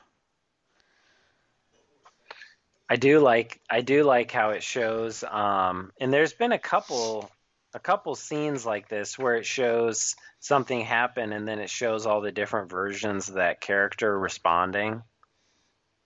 I 2.89 2.97
do 2.97 3.21
like 3.21 3.61
I 3.71 3.81
do 3.81 4.05
like 4.05 4.31
how 4.31 4.51
it 4.51 4.63
shows 4.63 5.25
um 5.25 5.93
and 5.99 6.13
there's 6.13 6.35
been 6.35 6.53
a 6.53 6.59
couple 6.59 7.31
a 7.73 7.79
couple 7.79 8.15
scenes 8.15 8.67
like 8.67 8.89
this 8.89 9.19
where 9.19 9.37
it 9.37 9.47
shows 9.47 10.15
something 10.41 10.83
happen 10.83 11.33
and 11.33 11.49
then 11.49 11.59
it 11.59 11.71
shows 11.71 12.05
all 12.05 12.21
the 12.21 12.33
different 12.33 12.69
versions 12.69 13.29
of 13.29 13.37
that 13.37 13.63
character 13.63 14.19
responding. 14.19 15.03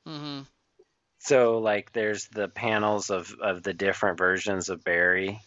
Mm-hmm. 0.06 0.42
So 1.18 1.58
like 1.58 1.92
there's 1.92 2.28
the 2.28 2.46
panels 2.46 3.10
of 3.10 3.34
of 3.40 3.64
the 3.64 3.74
different 3.74 4.18
versions 4.18 4.68
of 4.68 4.84
Barry. 4.84 5.40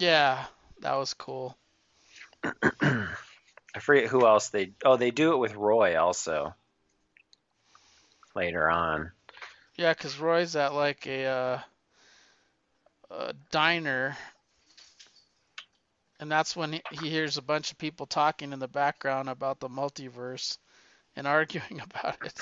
Yeah, 0.00 0.44
that 0.80 0.96
was 0.96 1.14
cool. 1.14 1.56
I 3.78 3.80
forget 3.80 4.08
who 4.08 4.26
else 4.26 4.48
they 4.48 4.72
oh 4.84 4.96
they 4.96 5.12
do 5.12 5.34
it 5.34 5.36
with 5.36 5.54
Roy 5.54 5.96
also 5.96 6.52
later 8.34 8.68
on. 8.68 9.12
Yeah, 9.76 9.92
because 9.92 10.18
Roy's 10.18 10.56
at 10.56 10.74
like 10.74 11.06
a, 11.06 11.24
uh, 11.26 11.60
a 13.12 13.34
diner, 13.52 14.16
and 16.18 16.28
that's 16.28 16.56
when 16.56 16.72
he, 16.72 16.82
he 16.90 17.08
hears 17.08 17.36
a 17.36 17.42
bunch 17.42 17.70
of 17.70 17.78
people 17.78 18.06
talking 18.06 18.52
in 18.52 18.58
the 18.58 18.66
background 18.66 19.28
about 19.28 19.60
the 19.60 19.68
multiverse 19.68 20.58
and 21.14 21.26
arguing 21.28 21.80
about 21.80 22.16
it. 22.24 22.40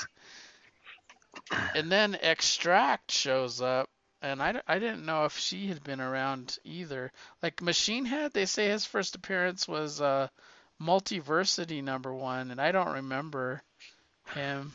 And 1.74 1.92
then 1.92 2.14
Extract 2.14 3.10
shows 3.10 3.60
up, 3.60 3.90
and 4.22 4.42
I, 4.42 4.62
I 4.66 4.78
didn't 4.78 5.04
know 5.04 5.26
if 5.26 5.36
she 5.36 5.66
had 5.66 5.84
been 5.84 6.00
around 6.00 6.56
either. 6.64 7.12
Like 7.42 7.60
Machine 7.60 8.06
Head, 8.06 8.32
they 8.32 8.46
say 8.46 8.70
his 8.70 8.86
first 8.86 9.16
appearance 9.16 9.68
was 9.68 10.00
uh, 10.00 10.28
Multiversity 10.80 11.82
number 11.82 12.12
one, 12.12 12.50
and 12.50 12.60
I 12.60 12.72
don't 12.72 12.94
remember 12.94 13.62
him. 14.34 14.72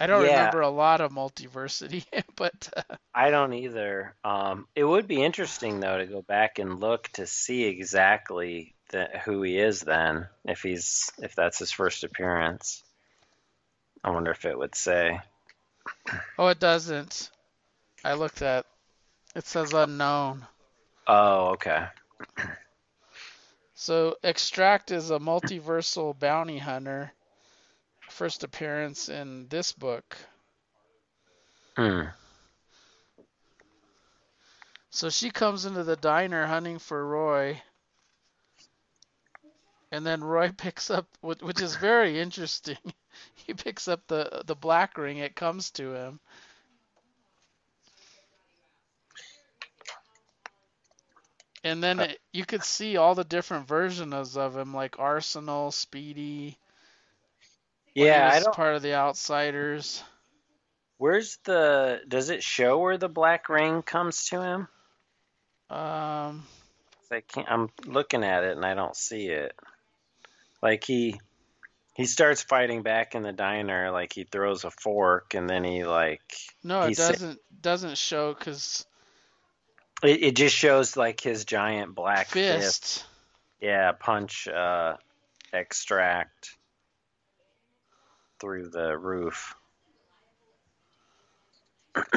I 0.00 0.06
don't 0.06 0.22
Yeah. 0.24 0.30
remember 0.30 0.60
a 0.62 0.70
lot 0.70 1.00
of 1.00 1.12
Multiversity, 1.12 2.04
but 2.36 2.68
uh, 2.76 2.96
I 3.14 3.30
don't 3.30 3.52
either. 3.52 4.14
Um, 4.24 4.66
it 4.74 4.84
would 4.84 5.06
be 5.06 5.22
interesting 5.22 5.80
though 5.80 5.98
to 5.98 6.06
go 6.06 6.22
back 6.22 6.58
and 6.58 6.80
look 6.80 7.08
to 7.14 7.26
see 7.26 7.64
exactly 7.64 8.74
the, 8.90 9.06
who 9.24 9.42
he 9.42 9.58
is 9.58 9.80
then, 9.80 10.26
if 10.44 10.62
he's 10.62 11.10
if 11.18 11.34
that's 11.34 11.58
his 11.58 11.70
first 11.70 12.02
appearance. 12.04 12.82
I 14.02 14.10
wonder 14.10 14.30
if 14.32 14.44
it 14.44 14.58
would 14.58 14.74
say. 14.74 15.20
oh, 16.38 16.48
it 16.48 16.58
doesn't. 16.60 17.30
I 18.04 18.14
looked 18.14 18.42
at. 18.42 18.66
It 19.34 19.46
says 19.46 19.72
unknown. 19.72 20.46
Oh, 21.06 21.52
okay. 21.52 21.86
So 23.74 24.16
Extract 24.22 24.92
is 24.92 25.10
a 25.10 25.18
multiversal 25.18 26.18
bounty 26.18 26.58
hunter. 26.58 27.12
First 28.08 28.44
appearance 28.44 29.08
in 29.08 29.48
this 29.48 29.72
book. 29.72 30.16
Hmm. 31.76 32.04
So 34.90 35.10
she 35.10 35.30
comes 35.30 35.64
into 35.64 35.82
the 35.82 35.96
diner 35.96 36.46
hunting 36.46 36.78
for 36.78 37.04
Roy. 37.04 37.60
And 39.90 40.06
then 40.06 40.22
Roy 40.22 40.52
picks 40.56 40.88
up, 40.88 41.06
which 41.20 41.60
is 41.60 41.76
very 41.76 42.20
interesting. 42.20 42.78
He 43.46 43.54
picks 43.54 43.86
up 43.86 44.04
the 44.08 44.42
the 44.44 44.56
black 44.56 44.98
ring. 44.98 45.18
It 45.18 45.36
comes 45.36 45.70
to 45.72 45.94
him. 45.94 46.18
And 51.64 51.82
then 51.82 51.98
it, 51.98 52.20
you 52.30 52.44
could 52.44 52.62
see 52.62 52.98
all 52.98 53.14
the 53.14 53.24
different 53.24 53.66
versions 53.66 54.36
of 54.36 54.54
him, 54.54 54.74
like 54.74 54.98
Arsenal, 54.98 55.72
Speedy. 55.72 56.58
Yeah, 57.94 58.30
I 58.30 58.40
don't. 58.40 58.54
part 58.54 58.76
of 58.76 58.82
the 58.82 58.94
Outsiders. 58.94 60.02
Where's 60.98 61.38
the? 61.44 62.02
Does 62.06 62.28
it 62.28 62.42
show 62.42 62.78
where 62.78 62.98
the 62.98 63.08
black 63.08 63.48
ring 63.48 63.80
comes 63.80 64.26
to 64.26 64.42
him? 64.42 64.68
Um, 65.70 66.44
I 67.10 67.22
can't. 67.26 67.50
I'm 67.50 67.70
looking 67.86 68.24
at 68.24 68.44
it 68.44 68.56
and 68.56 68.64
I 68.64 68.74
don't 68.74 68.96
see 68.96 69.28
it. 69.28 69.54
Like 70.62 70.84
he, 70.84 71.18
he 71.94 72.04
starts 72.04 72.42
fighting 72.42 72.82
back 72.82 73.14
in 73.14 73.22
the 73.22 73.32
diner. 73.32 73.90
Like 73.90 74.12
he 74.12 74.24
throws 74.24 74.64
a 74.64 74.70
fork 74.70 75.32
and 75.32 75.48
then 75.48 75.64
he 75.64 75.84
like. 75.84 76.22
no, 76.62 76.82
it 76.82 76.96
doesn't 76.96 77.38
doesn't 77.62 77.96
show 77.96 78.34
because 78.34 78.84
It, 80.04 80.22
it 80.22 80.36
just 80.36 80.54
shows 80.54 80.96
like 80.96 81.20
his 81.20 81.44
giant 81.44 81.94
black 81.94 82.28
fist. 82.28 82.82
fist. 82.84 83.06
Yeah, 83.60 83.92
punch 83.92 84.46
uh, 84.46 84.96
extract 85.52 86.50
through 88.40 88.68
the 88.68 88.96
roof. 88.96 89.54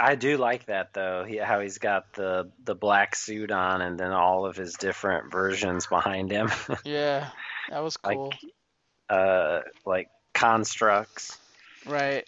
I 0.00 0.14
do 0.14 0.36
like 0.36 0.66
that 0.66 0.94
though. 0.94 1.24
He, 1.24 1.36
how 1.36 1.60
he's 1.60 1.78
got 1.78 2.12
the 2.14 2.50
the 2.64 2.74
black 2.74 3.16
suit 3.16 3.50
on, 3.50 3.82
and 3.82 3.98
then 3.98 4.12
all 4.12 4.46
of 4.46 4.56
his 4.56 4.74
different 4.74 5.32
versions 5.32 5.86
behind 5.86 6.30
him, 6.30 6.50
Yeah, 6.84 7.28
that 7.68 7.80
was 7.80 7.98
like 8.04 8.16
cool. 8.16 8.32
uh, 9.08 9.60
like 9.84 10.08
constructs. 10.32 11.36
Right. 11.84 12.26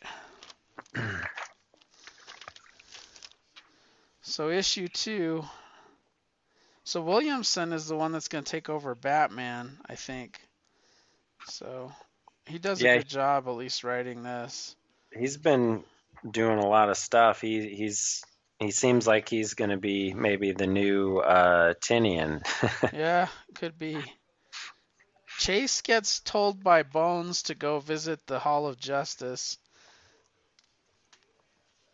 So 4.32 4.48
issue 4.48 4.88
two. 4.88 5.44
So 6.84 7.02
Williamson 7.02 7.74
is 7.74 7.86
the 7.86 7.96
one 7.96 8.12
that's 8.12 8.28
going 8.28 8.44
to 8.44 8.50
take 8.50 8.70
over 8.70 8.94
Batman, 8.94 9.78
I 9.84 9.94
think. 9.94 10.40
So 11.44 11.92
he 12.46 12.58
does 12.58 12.82
a 12.82 12.84
Yeah. 12.84 12.94
good 12.94 13.06
job 13.06 13.46
at 13.46 13.50
least 13.50 13.84
writing 13.84 14.22
this. 14.22 14.74
He's 15.14 15.36
been 15.36 15.84
doing 16.30 16.58
a 16.60 16.66
lot 16.66 16.88
of 16.88 16.96
stuff. 16.96 17.42
He 17.42 17.74
he's 17.74 18.22
he 18.58 18.70
seems 18.70 19.06
like 19.06 19.28
he's 19.28 19.52
going 19.52 19.68
to 19.68 19.76
be 19.76 20.14
maybe 20.14 20.52
the 20.52 20.66
new 20.66 21.18
uh, 21.18 21.74
Tynion. 21.74 22.40
Yeah, 22.90 23.28
could 23.54 23.76
be. 23.76 24.14
Chase 25.36 25.82
gets 25.82 26.20
told 26.20 26.64
by 26.64 26.84
Bones 26.84 27.42
to 27.44 27.54
go 27.54 27.80
visit 27.80 28.26
the 28.26 28.38
Hall 28.38 28.66
of 28.66 28.78
Justice. 28.78 29.58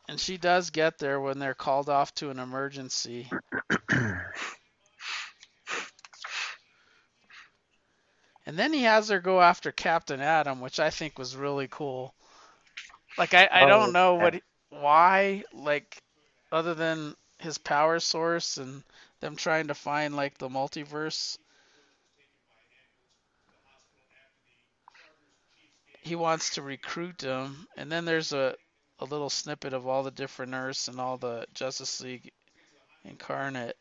And 0.08 0.20
she 0.20 0.38
does 0.38 0.70
get 0.70 0.98
there 0.98 1.20
when 1.20 1.38
they're 1.38 1.54
called 1.54 1.88
off 1.88 2.14
to 2.16 2.30
an 2.30 2.40
emergency. 2.40 3.34
And 8.46 8.58
then 8.58 8.72
he 8.72 8.82
has 8.84 9.08
her 9.10 9.20
go 9.20 9.40
after 9.42 9.70
Captain 9.72 10.20
Atom, 10.20 10.60
which 10.60 10.80
I 10.80 10.90
think 10.90 11.18
was 11.18 11.36
really 11.36 11.68
cool. 11.68 12.14
Like 13.18 13.34
I, 13.34 13.48
I 13.52 13.64
Oh, 13.64 13.66
don't 13.66 13.92
know 13.92 14.14
yeah. 14.16 14.16
what 14.16 14.34
he- 14.34 14.42
why 14.70 15.44
like 15.52 16.02
other 16.52 16.74
than 16.74 17.16
his 17.38 17.58
power 17.58 18.00
source 18.00 18.56
and 18.58 18.84
them 19.20 19.36
trying 19.36 19.68
to 19.68 19.74
find 19.74 20.16
like 20.16 20.38
the 20.38 20.48
multiverse. 20.48 21.38
He 26.02 26.14
wants 26.16 26.50
to 26.50 26.62
recruit 26.62 27.18
them, 27.18 27.68
and 27.76 27.90
then 27.92 28.04
there's 28.04 28.32
a 28.32 28.56
a 29.00 29.04
little 29.04 29.30
snippet 29.30 29.72
of 29.72 29.86
all 29.86 30.02
the 30.02 30.10
different 30.10 30.54
Earths 30.54 30.88
and 30.88 31.00
all 31.00 31.16
the 31.18 31.46
Justice 31.54 32.00
League 32.00 32.30
incarnate. 33.04 33.76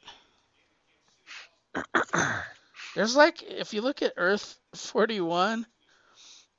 There's 2.94 3.16
like, 3.16 3.42
if 3.44 3.74
you 3.74 3.82
look 3.82 4.02
at 4.02 4.14
Earth 4.18 4.58
41, 4.76 5.66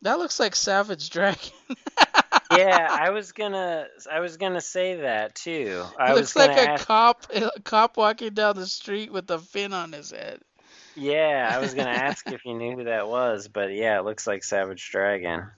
that 0.03 0.19
looks 0.19 0.39
like 0.41 0.55
Savage 0.57 1.11
Dragon. 1.11 1.53
yeah, 2.51 2.89
I 2.91 3.11
was 3.11 3.33
gonna 3.33 3.87
I 4.11 4.21
was 4.21 4.37
gonna 4.37 4.61
say 4.61 4.97
that 5.03 5.35
too. 5.35 5.85
I 5.97 6.13
He 6.13 6.13
was 6.15 6.35
looks 6.35 6.37
like 6.37 6.57
a 6.57 6.69
ask, 6.69 6.87
cop, 6.87 7.27
a 7.35 7.51
cop 7.63 7.97
walking 7.97 8.35
down 8.35 8.57
the 8.57 8.67
street 8.67 9.13
with 9.13 9.31
a 9.31 9.39
fin 9.39 9.73
on 9.73 9.93
his 9.93 10.11
head. 10.11 10.41
yeah, 10.95 11.51
I 11.53 11.59
was 11.59 11.75
gonna 11.75 11.91
ask 11.91 12.31
if 12.31 12.45
you 12.45 12.55
knew 12.55 12.77
who 12.77 12.85
that 12.85 13.09
was, 13.09 13.49
but 13.49 13.73
yeah, 13.73 13.99
it 13.99 14.05
looks 14.05 14.27
like 14.27 14.43
Savage 14.45 14.91
Dragon. 14.91 15.51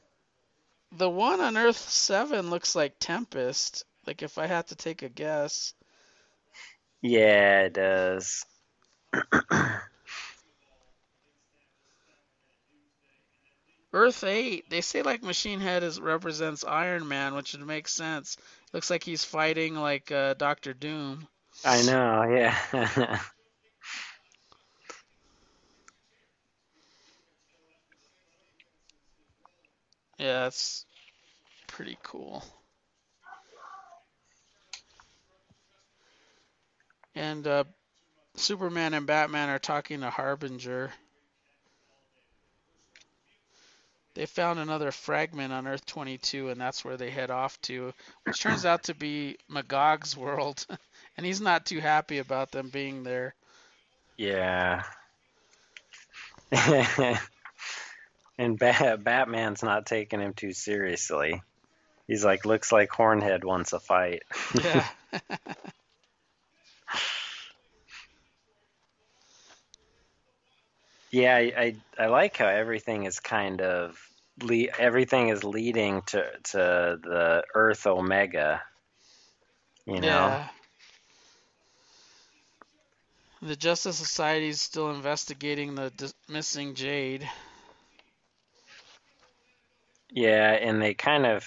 The 0.92 1.08
one 1.08 1.40
on 1.40 1.56
Earth 1.56 1.78
7 1.78 2.50
looks 2.50 2.74
like 2.74 2.94
Tempest. 2.98 3.84
Like 4.06 4.22
if 4.22 4.38
I 4.38 4.46
had 4.46 4.66
to 4.68 4.74
take 4.74 5.02
a 5.02 5.08
guess. 5.08 5.74
Yeah, 7.00 7.62
it 7.62 7.74
does. 7.74 8.44
Earth 13.92 14.22
8, 14.22 14.70
they 14.70 14.80
say 14.80 15.02
like 15.02 15.22
Machine 15.22 15.60
Head 15.60 15.82
is 15.82 16.00
represents 16.00 16.64
Iron 16.64 17.08
Man, 17.08 17.34
which 17.34 17.52
would 17.52 17.66
make 17.66 17.88
sense. 17.88 18.36
Looks 18.72 18.90
like 18.90 19.02
he's 19.02 19.24
fighting 19.24 19.74
like 19.74 20.12
uh, 20.12 20.34
Doctor 20.34 20.72
Doom. 20.74 21.26
I 21.64 21.82
know, 21.82 22.22
yeah. 22.22 23.20
Yeah, 30.20 30.40
that's 30.40 30.84
pretty 31.66 31.96
cool. 32.02 32.44
And 37.14 37.46
uh, 37.46 37.64
Superman 38.34 38.92
and 38.92 39.06
Batman 39.06 39.48
are 39.48 39.58
talking 39.58 40.00
to 40.00 40.10
Harbinger. 40.10 40.92
They 44.12 44.26
found 44.26 44.58
another 44.58 44.92
fragment 44.92 45.54
on 45.54 45.66
Earth 45.66 45.86
22, 45.86 46.50
and 46.50 46.60
that's 46.60 46.84
where 46.84 46.98
they 46.98 47.10
head 47.10 47.30
off 47.30 47.58
to, 47.62 47.94
which 48.24 48.40
turns 48.42 48.66
out 48.66 48.82
to 48.84 48.94
be 48.94 49.38
Magog's 49.48 50.14
world. 50.18 50.66
and 51.16 51.24
he's 51.24 51.40
not 51.40 51.64
too 51.64 51.80
happy 51.80 52.18
about 52.18 52.50
them 52.50 52.68
being 52.68 53.04
there. 53.04 53.34
yeah. 54.18 54.82
and 58.40 58.58
Bat- 58.58 59.04
Batman's 59.04 59.62
not 59.62 59.86
taking 59.86 60.20
him 60.20 60.32
too 60.32 60.52
seriously. 60.52 61.42
He's 62.08 62.24
like, 62.24 62.44
looks 62.44 62.72
like 62.72 62.90
Hornhead 62.90 63.44
wants 63.44 63.72
a 63.72 63.80
fight. 63.80 64.22
Yeah. 64.62 64.86
Yeah, 71.10 71.36
I, 71.36 71.40
I 71.98 72.04
I 72.04 72.06
like 72.06 72.36
how 72.36 72.46
everything 72.46 73.04
is 73.04 73.18
kind 73.18 73.60
of 73.60 73.98
le- 74.42 74.68
everything 74.78 75.28
is 75.28 75.42
leading 75.42 76.02
to 76.02 76.24
to 76.52 76.98
the 77.02 77.44
Earth 77.54 77.86
Omega. 77.86 78.62
You 79.86 80.00
know. 80.00 80.06
Yeah. 80.06 80.48
The 83.42 83.56
Justice 83.56 83.98
Society 83.98 84.48
is 84.48 84.60
still 84.60 84.90
investigating 84.90 85.74
the 85.74 85.90
dis- 85.90 86.14
missing 86.28 86.74
Jade. 86.74 87.28
Yeah, 90.12 90.52
and 90.52 90.82
they 90.82 90.94
kind 90.94 91.26
of 91.26 91.46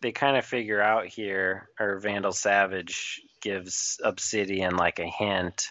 they 0.00 0.12
kind 0.12 0.36
of 0.36 0.44
figure 0.44 0.80
out 0.80 1.06
here, 1.06 1.68
or 1.78 1.98
Vandal 1.98 2.32
Savage 2.32 3.20
gives 3.42 4.00
Obsidian 4.02 4.76
like 4.76 4.98
a 4.98 5.06
hint 5.06 5.70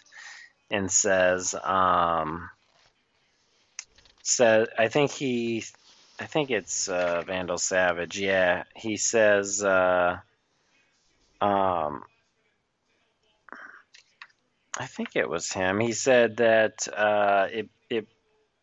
and 0.70 0.90
says, 0.90 1.54
um, 1.62 2.48
says 4.22 4.68
I 4.78 4.88
think 4.88 5.10
he, 5.10 5.64
I 6.20 6.26
think 6.26 6.50
it's 6.50 6.88
uh, 6.88 7.22
Vandal 7.26 7.58
Savage. 7.58 8.18
Yeah, 8.18 8.64
he 8.76 8.96
says, 8.96 9.64
uh, 9.64 10.18
um, 11.40 12.04
I 14.78 14.86
think 14.86 15.16
it 15.16 15.28
was 15.28 15.52
him. 15.52 15.80
He 15.80 15.92
said 15.92 16.36
that 16.36 16.86
uh, 16.88 17.48
it 17.50 17.68
it 17.88 18.06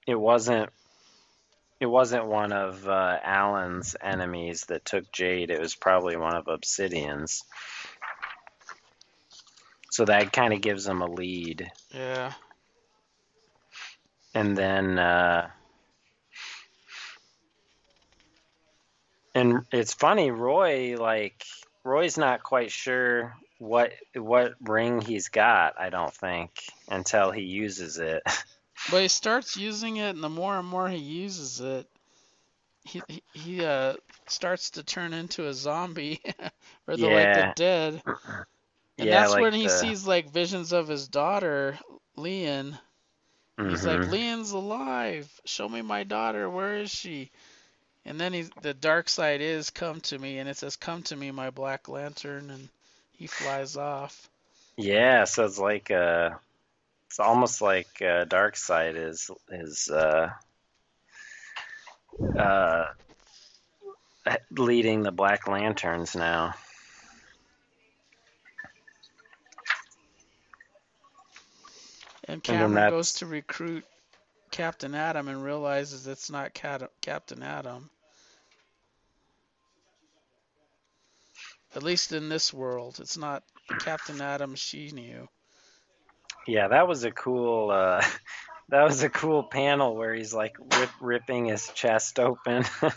it 0.07 0.15
wasn't 0.15 0.69
it 1.79 1.85
wasn't 1.85 2.25
one 2.25 2.51
of 2.51 2.87
uh, 2.87 3.19
Alan's 3.23 3.95
enemies 4.01 4.65
that 4.65 4.85
took 4.85 5.11
Jade. 5.11 5.51
It 5.51 5.59
was 5.59 5.75
probably 5.75 6.17
one 6.17 6.35
of 6.35 6.47
Obsidian's. 6.47 7.43
So 9.91 10.05
that 10.05 10.33
kind 10.33 10.53
of 10.53 10.61
gives 10.61 10.85
them 10.85 11.01
a 11.01 11.07
lead. 11.07 11.71
Yeah. 11.93 12.33
And 14.33 14.57
then, 14.57 14.99
uh, 14.99 15.49
and 19.33 19.65
it's 19.71 19.93
funny, 19.93 20.31
Roy, 20.31 20.95
like, 20.99 21.43
Roy's 21.83 22.17
not 22.17 22.43
quite 22.43 22.71
sure 22.71 23.35
what 23.59 23.91
what 24.13 24.53
ring 24.61 25.01
he's 25.01 25.29
got, 25.29 25.79
I 25.79 25.89
don't 25.89 26.13
think, 26.13 26.51
until 26.89 27.31
he 27.31 27.43
uses 27.43 27.97
it. 27.97 28.23
But 28.85 29.01
he 29.01 29.07
starts 29.07 29.55
using 29.55 29.97
it, 29.97 30.09
and 30.09 30.23
the 30.23 30.29
more 30.29 30.57
and 30.59 30.67
more 30.67 30.89
he 30.89 30.97
uses 30.97 31.59
it, 31.61 31.87
he 32.83 33.03
he, 33.33 33.63
uh 33.65 33.95
starts 34.27 34.71
to 34.71 34.83
turn 34.83 35.13
into 35.13 35.47
a 35.47 35.53
zombie, 35.53 36.21
or 36.87 36.97
the 36.97 37.09
like 37.09 37.33
the 37.33 37.43
Yeah. 37.43 37.53
dead. 37.55 38.03
And 38.99 39.09
yeah, 39.09 39.11
that's 39.11 39.35
like 39.35 39.37
when 39.37 39.53
he 39.53 39.67
the, 39.67 39.69
sees 39.69 40.05
like 40.07 40.29
visions 40.31 40.71
of 40.73 40.87
his 40.87 41.07
daughter, 41.07 41.79
Lian. 42.15 42.77
He's 43.65 43.85
like, 43.85 44.05
Mhm. 44.05 44.07
Lian's 44.07 44.51
alive. 44.51 45.29
Show 45.45 45.67
me 45.69 45.81
my 45.81 46.03
daughter. 46.03 46.49
Where 46.49 46.77
is 46.77 46.91
she? 46.91 47.31
And 48.05 48.19
then 48.19 48.33
he, 48.33 48.43
the 48.61 48.73
Darkseid 48.73 49.39
is 49.41 49.69
come 49.69 50.01
to 50.01 50.17
me, 50.17 50.39
and 50.39 50.49
it 50.49 50.57
says, 50.57 50.75
"Come 50.75 51.03
to 51.03 51.15
me, 51.15 51.31
my 51.31 51.49
Black 51.51 51.87
Lantern," 51.89 52.49
and 52.51 52.69
he 53.13 53.27
flies 53.27 53.75
off. 53.77 54.29
Yeah, 54.77 55.25
so 55.25 55.45
it's 55.45 55.59
like 55.59 55.91
uh 55.91 56.31
it's 57.07 57.19
almost 57.19 57.61
like 57.61 57.87
uh 58.01 58.25
Darkseid 58.25 58.95
is 58.95 59.31
is 59.49 59.89
uh 59.89 60.29
uh 62.37 62.85
leading 64.51 65.03
the 65.03 65.11
Black 65.11 65.47
Lanterns 65.47 66.15
now. 66.15 66.53
And 72.25 72.43
Cameron 72.43 72.73
that's- 72.73 72.91
goes 72.91 73.13
to 73.13 73.25
recruit 73.25 73.85
Captain 74.51 74.93
Atom 74.95 75.27
and 75.29 75.43
realizes 75.43 76.07
it's 76.07 76.29
not 76.29 76.53
Cat- 76.53 76.91
Captain 77.01 77.41
Atom. 77.41 77.89
At 81.75 81.83
least 81.83 82.11
in 82.11 82.27
this 82.27 82.53
world, 82.53 82.99
it's 82.99 83.17
not 83.17 83.43
Captain 83.79 84.19
Atom 84.19 84.55
she 84.55 84.91
knew. 84.91 85.27
Yeah, 86.47 86.69
that 86.69 86.87
was 86.87 87.03
a 87.03 87.11
cool. 87.11 87.69
Uh, 87.69 88.01
that 88.69 88.83
was 88.83 89.03
a 89.03 89.09
cool 89.09 89.43
panel 89.43 89.95
where 89.95 90.13
he's 90.13 90.33
like 90.33 90.55
rip, 90.79 90.89
ripping 91.01 91.45
his 91.45 91.67
chest 91.75 92.19
open, 92.19 92.63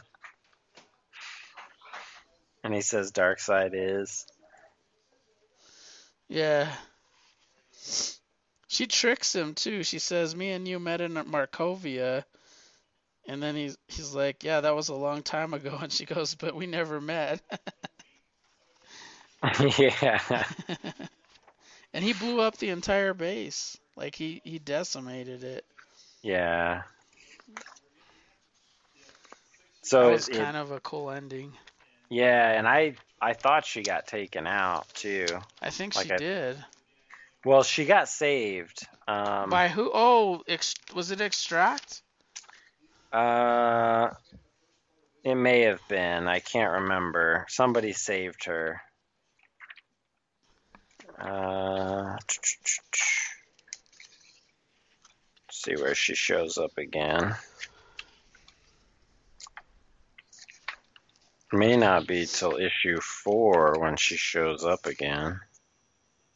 and 2.65 2.73
he 2.73 2.81
says, 2.81 3.11
"Darkseid 3.11 3.73
is." 3.75 4.25
Yeah. 6.29 6.73
She 8.69 8.87
tricks 8.87 9.35
him 9.35 9.55
too. 9.55 9.83
She 9.83 9.99
says, 9.99 10.37
"Me 10.37 10.53
and 10.53 10.69
you 10.69 10.79
met 10.79 11.01
in 11.01 11.15
Markovia," 11.15 12.23
and 13.27 13.43
then 13.43 13.57
he's 13.57 13.77
he's 13.89 14.15
like, 14.15 14.45
"Yeah, 14.45 14.61
that 14.61 14.77
was 14.77 14.91
a 14.91 14.95
long 14.95 15.25
time 15.25 15.55
ago." 15.55 15.77
And 15.83 15.93
she 15.93 16.07
goes, 16.07 16.37
"But 16.37 16.55
we 16.55 16.69
never 16.69 17.01
met." 17.01 17.43
yeah. 19.77 20.45
And 21.92 22.05
he 22.05 22.12
blew 22.12 22.40
up 22.40 22.57
the 22.59 22.70
entire 22.70 23.14
base. 23.14 23.76
Like 23.96 24.14
he 24.14 24.40
he 24.44 24.59
decimated 24.59 25.44
it. 25.44 25.64
Yeah. 26.22 26.83
So 29.83 30.05
that 30.07 30.12
was 30.12 30.29
it, 30.29 30.37
kind 30.37 30.57
of 30.57 30.70
a 30.70 30.81
cool 30.81 31.11
ending. 31.11 31.53
Yeah, 32.09 32.50
and 32.53 32.66
I 32.68 32.94
I 33.20 33.33
thought 33.35 33.64
she 33.66 33.83
got 33.83 34.07
taken 34.07 34.46
out 34.46 34.88
too. 34.94 35.26
I 35.61 35.70
think 35.70 35.96
Like 35.96 36.07
she 36.07 36.12
I- 36.12 36.16
did. 36.16 36.64
Well, 37.44 37.62
she 37.62 37.87
got 37.87 38.09
saved. 38.11 38.87
Um, 39.09 39.48
By 39.48 39.68
who? 39.68 39.90
Oh, 39.94 40.42
ex- 40.46 40.74
was 40.94 41.11
it 41.11 41.22
Extract? 41.22 42.03
uh, 43.14 44.11
it 45.24 45.35
may 45.35 45.62
have 45.62 45.81
been. 45.88 46.29
I 46.29 46.40
can't 46.40 46.83
remember. 46.83 47.46
Somebody 47.48 47.92
saved 47.94 48.44
her. 48.44 48.83
Uh, 51.21 52.17
see 55.51 55.75
where 55.75 55.95
she 55.95 56.15
shows 56.15 56.57
up 56.57 56.79
again. 56.79 57.35
May 61.53 61.77
not 61.77 62.07
be 62.07 62.27
till 62.27 62.57
issue 62.57 63.01
four 63.01 63.75
when 63.79 63.97
she 63.97 64.17
shows 64.17 64.65
up 64.65 64.87
again. 64.87 65.41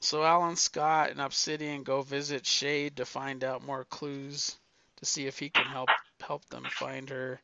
So 0.00 0.22
Alan 0.22 0.56
Scott 0.56 1.10
and 1.10 1.20
Obsidian 1.20 1.82
go 1.82 2.02
visit 2.02 2.44
Shade 2.44 2.96
to 2.96 3.06
find 3.06 3.42
out 3.42 3.64
more 3.64 3.84
clues 3.84 4.56
to 4.96 5.06
see 5.06 5.26
if 5.26 5.38
he 5.38 5.48
can 5.48 5.64
help 5.64 5.88
help 6.20 6.44
them 6.46 6.64
find 6.70 7.08
her. 7.08 7.40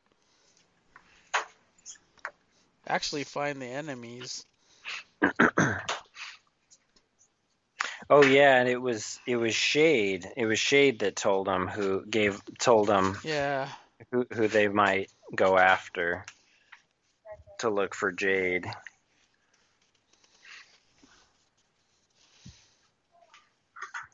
Actually, 2.87 3.23
find 3.23 3.61
the 3.61 3.67
enemies. 3.67 4.45
Oh 8.13 8.25
yeah, 8.25 8.57
and 8.57 8.67
it 8.67 8.81
was 8.81 9.21
it 9.25 9.37
was 9.37 9.55
Shade. 9.55 10.29
It 10.35 10.45
was 10.45 10.59
Shade 10.59 10.99
that 10.99 11.15
told 11.15 11.47
them 11.47 11.69
who 11.69 12.05
gave 12.05 12.41
told 12.59 12.87
them 12.89 13.17
Yeah. 13.23 13.69
who 14.11 14.27
who 14.33 14.49
they 14.49 14.67
might 14.67 15.09
go 15.33 15.57
after 15.57 16.25
to 17.59 17.69
look 17.69 17.95
for 17.95 18.11
Jade. 18.11 18.65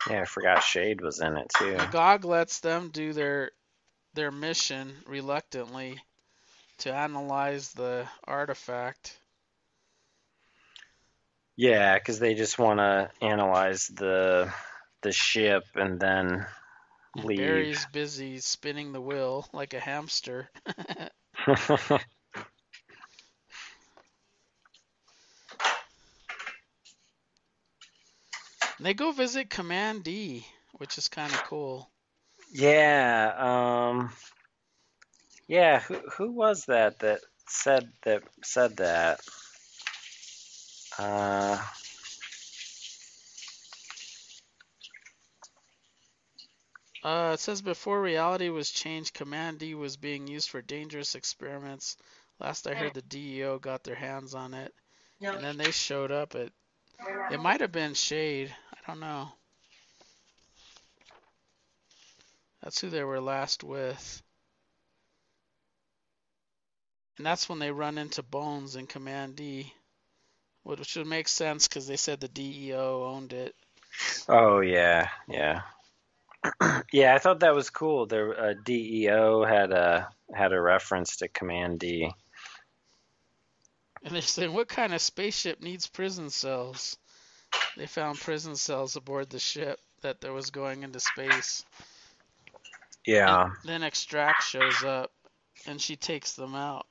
Yeah, 0.08 0.22
I 0.22 0.26
forgot 0.26 0.62
Shade 0.62 1.02
was 1.02 1.20
in 1.20 1.36
it 1.36 1.52
too. 1.58 1.78
Gog 1.92 2.24
lets 2.24 2.60
them 2.60 2.90
do 2.90 3.14
their 3.14 3.50
their 4.14 4.30
mission 4.30 4.96
reluctantly 5.08 6.00
to 6.80 6.94
analyze 6.94 7.72
the 7.74 8.08
artifact. 8.26 9.18
Yeah, 11.58 11.96
because 11.96 12.20
they 12.20 12.36
just 12.36 12.60
want 12.60 12.80
to 12.80 13.10
analyze 13.22 13.88
the 13.88 14.54
the 15.02 15.12
ship 15.12 15.64
and 15.76 16.00
then 16.00 16.46
leave. 17.16 17.38
Barry's 17.38 17.86
busy 17.86 18.40
spinning 18.40 18.94
the 18.94 19.02
wheel 19.02 19.48
like 19.54 19.74
a 19.74 19.80
hamster. 19.80 20.50
They 28.80 28.94
go 28.94 29.12
visit 29.12 29.50
Command 29.50 30.04
D, 30.04 30.48
which 30.74 30.98
is 30.98 31.08
kind 31.08 31.34
of 31.34 31.44
cool. 31.44 31.92
yeah, 32.54 33.34
um, 33.38 34.12
yeah. 35.48 35.80
Who 35.82 36.00
who 36.18 36.32
was 36.32 36.66
that 36.66 37.00
that 37.00 37.22
said 37.48 37.92
that 38.04 38.24
said 38.44 38.78
that? 38.78 39.22
Uh, 41.00 41.58
Uh, 47.04 47.32
it 47.34 47.40
says 47.40 47.62
before 47.62 48.02
reality 48.02 48.50
was 48.50 48.70
changed, 48.72 49.14
Command 49.14 49.60
D 49.60 49.76
was 49.76 49.98
being 49.98 50.28
used 50.28 50.50
for 50.50 50.62
dangerous 50.62 51.16
experiments. 51.16 51.98
Last 52.40 52.68
I 52.68 52.76
heard, 52.76 52.94
the 52.94 53.02
DEO 53.02 53.60
got 53.60 53.84
their 53.84 53.96
hands 53.96 54.36
on 54.36 54.54
it, 54.54 54.74
and 55.32 55.44
then 55.44 55.58
they 55.58 55.72
showed 55.72 56.12
up 56.12 56.36
at. 56.36 56.52
It 57.32 57.40
might 57.40 57.62
have 57.62 57.72
been 57.72 57.94
Shade. 57.94 58.56
I 58.74 58.78
don't 58.88 59.00
know. 59.00 59.32
That's 62.62 62.82
who 62.82 62.90
they 62.90 63.04
were 63.04 63.22
last 63.22 63.64
with. 63.64 64.24
And 67.18 67.26
that's 67.26 67.50
when 67.50 67.60
they 67.60 67.72
run 67.72 67.98
into 67.98 68.24
Bones 68.24 68.76
in 68.76 68.88
Command 68.88 69.36
D, 69.36 69.74
which 70.68 70.98
would 70.98 71.08
make 71.08 71.30
sense 71.30 71.68
because 71.68 71.88
they 71.88 71.96
said 71.96 72.20
the 72.20 72.28
DEO 72.28 73.06
owned 73.06 73.32
it. 73.32 73.56
oh 74.28 74.60
yeah, 74.60 75.08
yeah, 75.30 75.62
yeah. 76.92 77.16
I 77.16 77.20
thought 77.20 77.40
that 77.40 77.56
was 77.56 77.70
cool. 77.70 78.06
The 78.06 78.30
uh, 78.32 78.54
DEO 78.66 79.46
had 79.46 79.72
a 79.72 80.10
had 80.34 80.52
a 80.52 80.62
reference 80.62 81.18
to 81.18 81.30
Command 81.30 81.80
D. 81.80 82.12
And 84.04 84.14
they're 84.14 84.22
saying, 84.22 84.54
what 84.54 84.68
kind 84.68 84.94
of 84.94 85.02
spaceship 85.02 85.62
needs 85.62 85.88
prison 85.88 86.30
cells? 86.30 86.98
They 87.76 87.88
found 87.88 88.20
prison 88.20 88.56
cells 88.56 88.96
aboard 88.96 89.30
the 89.30 89.40
ship 89.40 89.80
that 90.02 90.22
there 90.22 90.34
was 90.34 90.52
going 90.52 90.84
into 90.84 91.00
space. 91.00 91.66
Yeah, 93.06 93.50
Then 93.64 93.84
Extract 93.84 94.44
shows 94.44 94.84
up, 94.84 95.12
and 95.66 95.82
she 95.82 95.96
takes 95.96 96.34
them 96.34 96.56
out. 96.56 96.86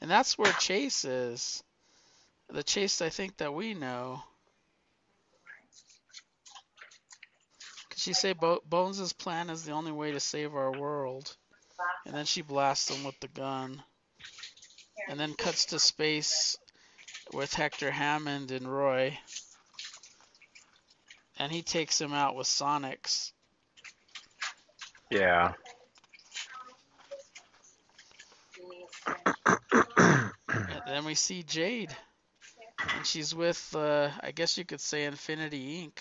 And 0.00 0.10
that's 0.10 0.38
where 0.38 0.52
Chase 0.52 1.04
is. 1.04 1.62
The 2.50 2.62
Chase 2.62 3.00
I 3.02 3.10
think 3.10 3.38
that 3.38 3.54
we 3.54 3.74
know. 3.74 4.22
She 7.96 8.12
say 8.14 8.32
Bo- 8.32 8.62
Bones' 8.64 9.12
plan 9.12 9.50
is 9.50 9.64
the 9.64 9.72
only 9.72 9.92
way 9.92 10.12
to 10.12 10.20
save 10.20 10.54
our 10.54 10.72
world? 10.72 11.36
And 12.06 12.14
then 12.14 12.26
she 12.26 12.42
blasts 12.42 12.90
him 12.90 13.04
with 13.04 13.18
the 13.20 13.28
gun. 13.28 13.82
And 15.08 15.18
then 15.18 15.34
cuts 15.34 15.66
to 15.66 15.78
space 15.78 16.56
with 17.32 17.54
Hector 17.54 17.90
Hammond 17.90 18.50
and 18.50 18.72
Roy. 18.72 19.18
And 21.38 21.52
he 21.52 21.62
takes 21.62 22.00
him 22.00 22.12
out 22.12 22.36
with 22.36 22.46
Sonics. 22.46 23.32
yeah. 25.10 25.52
Then 30.98 31.04
we 31.04 31.14
see 31.14 31.44
Jade. 31.44 31.96
And 32.96 33.06
she's 33.06 33.32
with, 33.32 33.72
uh, 33.76 34.10
I 34.20 34.32
guess 34.32 34.58
you 34.58 34.64
could 34.64 34.80
say, 34.80 35.04
Infinity 35.04 35.86
Inc. 35.86 35.98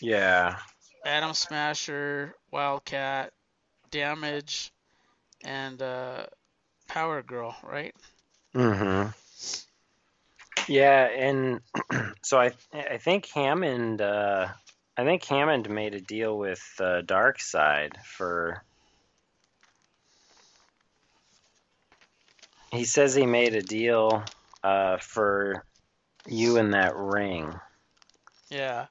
Yeah, 0.00 0.56
Atom 1.04 1.34
Smasher, 1.34 2.34
Wildcat, 2.50 3.34
Damage, 3.90 4.72
and 5.44 5.82
uh, 5.82 6.24
Power 6.88 7.22
Girl, 7.22 7.54
right? 7.62 7.94
Mm-hmm. 8.54 9.10
Yeah, 10.66 11.04
and 11.04 11.60
so 12.22 12.40
I 12.40 12.52
I 12.72 12.96
think 12.96 13.28
Hammond 13.28 14.00
uh, 14.00 14.48
I 14.96 15.04
think 15.04 15.22
Hammond 15.24 15.68
made 15.68 15.94
a 15.94 16.00
deal 16.00 16.38
with 16.38 16.62
uh, 16.80 17.02
Darkseid 17.02 18.02
for. 18.02 18.64
He 22.72 22.84
says 22.84 23.14
he 23.14 23.26
made 23.26 23.54
a 23.54 23.62
deal 23.62 24.24
uh, 24.62 24.98
for 24.98 25.64
you 26.26 26.56
in 26.56 26.70
that 26.72 26.96
ring, 26.96 27.60
Yeah. 28.50 28.88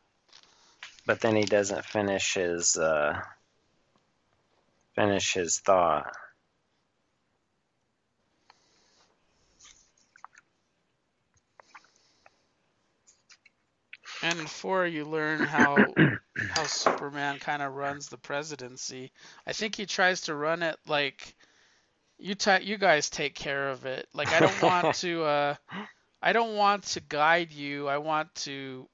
but 1.05 1.21
then 1.21 1.35
he 1.35 1.45
doesn't 1.45 1.85
finish 1.85 2.33
his 2.35 2.77
uh, 2.77 3.19
finish 4.95 5.33
his 5.33 5.59
thought. 5.59 6.11
And 14.21 14.39
in 14.39 14.47
four, 14.47 14.85
you 14.87 15.05
learn 15.05 15.43
how 15.43 15.97
how 16.47 16.67
Superman 16.67 17.39
kind 17.39 17.61
of 17.61 17.73
runs 17.73 18.09
the 18.09 18.17
presidency. 18.17 19.11
I 19.45 19.53
think 19.53 19.75
he 19.75 19.85
tries 19.85 20.21
to 20.21 20.35
run 20.35 20.63
it 20.63 20.79
like 20.85 21.35
you 22.19 22.35
ta- 22.35 22.59
you 22.61 22.77
guys 22.77 23.09
take 23.09 23.35
care 23.35 23.69
of 23.71 23.85
it. 23.85 24.07
Like 24.13 24.33
I 24.33 24.41
don't 24.41 24.59
want 24.59 24.93
to 24.93 25.23
uh 25.23 25.55
I 26.21 26.33
don't 26.33 26.55
want 26.55 26.83
to 26.85 27.01
guide 27.01 27.51
you. 27.51 27.87
I 27.87 27.97
want 27.97 28.33
to 28.47 28.87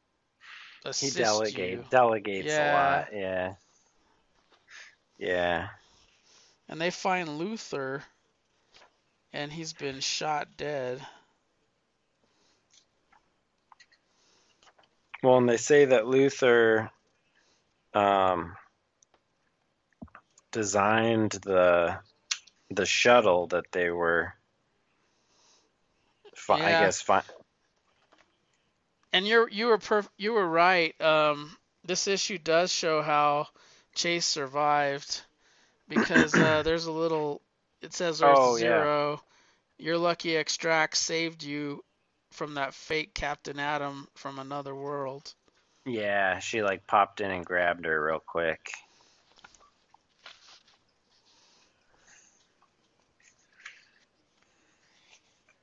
He 1.00 1.10
assist 1.10 1.12
delegate 1.12 1.50
you. 1.54 1.86
delegates 1.90 2.60
a 2.60 2.64
Yeah. 2.64 2.66
lot. 2.66 3.10
Yeah. 3.12 3.56
Yeah. 5.18 5.70
And 6.70 6.80
they 6.82 6.92
find 6.92 7.28
Luthor 7.30 8.04
and 9.34 9.52
he's 9.54 9.74
been 9.74 10.00
shot 10.00 10.58
dead. 10.58 11.06
Well, 15.24 15.38
and 15.38 15.50
they 15.50 15.58
say 15.58 15.86
that 15.86 16.04
Luthor 16.06 16.90
um, 17.94 18.56
designed 20.52 21.32
the 21.44 22.00
the 22.70 22.86
shuttle 22.86 23.48
that 23.48 23.72
they 23.72 23.90
were, 23.90 24.34
fi- 26.36 26.56
I 26.60 26.72
guess, 26.84 27.02
fi- 27.02 27.24
And 29.14 29.26
you're 29.28 29.50
you 29.50 29.68
were 29.68 29.78
perf- 29.78 30.10
you 30.18 30.34
were 30.34 30.48
right. 30.48 31.00
Um, 31.02 31.56
this 31.86 32.08
issue 32.08 32.38
does 32.38 32.72
show 32.72 33.02
how 33.02 33.48
Chase 33.94 34.26
survived 34.26 35.22
because 35.88 36.34
uh, 36.36 36.62
there's 36.66 36.86
a 36.86 36.92
little. 36.92 37.42
It 37.82 37.94
says 37.94 38.22
Earth 38.22 38.38
Oh, 38.38 38.56
yeah. 38.56 38.62
Zero. 38.64 39.22
Your 39.78 39.98
lucky 39.98 40.36
extract 40.36 40.98
saved 40.98 41.44
you 41.44 41.84
from 42.32 42.56
that 42.56 42.74
fake 42.74 43.14
Captain 43.14 43.60
Atom 43.60 44.08
from 44.16 44.40
another 44.40 44.76
world. 44.76 45.34
yeah, 45.86 46.40
she 46.40 46.64
like 46.64 46.88
popped 46.88 47.22
in 47.22 47.30
and 47.32 47.46
grabbed 47.46 47.86
her 47.86 48.06
real 48.06 48.20
quick. 48.20 48.72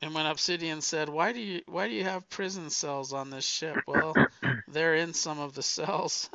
And 0.02 0.14
when 0.14 0.26
Obsidian 0.26 0.80
said, 0.80 1.08
"Why 1.08 1.32
do 1.32 1.38
you 1.38 1.62
why 1.66 1.86
do 1.86 1.94
you 1.94 2.02
have 2.02 2.28
prison 2.28 2.70
cells 2.70 3.12
on 3.12 3.30
this 3.30 3.46
ship?" 3.46 3.78
Well, 3.86 4.14
they're 4.66 4.96
in 4.96 5.14
some 5.14 5.38
of 5.38 5.54
the 5.54 5.62
cells. 5.62 6.28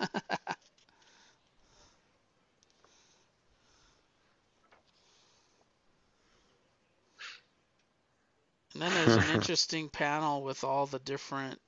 and 8.74 8.82
then 8.82 8.94
there's 8.94 9.18
an 9.18 9.30
interesting 9.36 9.90
panel 9.90 10.44
with 10.44 10.64
all 10.64 10.86
the 10.86 11.00
different 11.00 11.60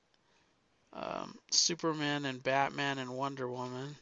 um, 0.94 1.38
Superman 1.50 2.24
and 2.24 2.42
Batman 2.42 2.98
and 2.98 3.10
Wonder 3.10 3.46
Woman. 3.46 3.94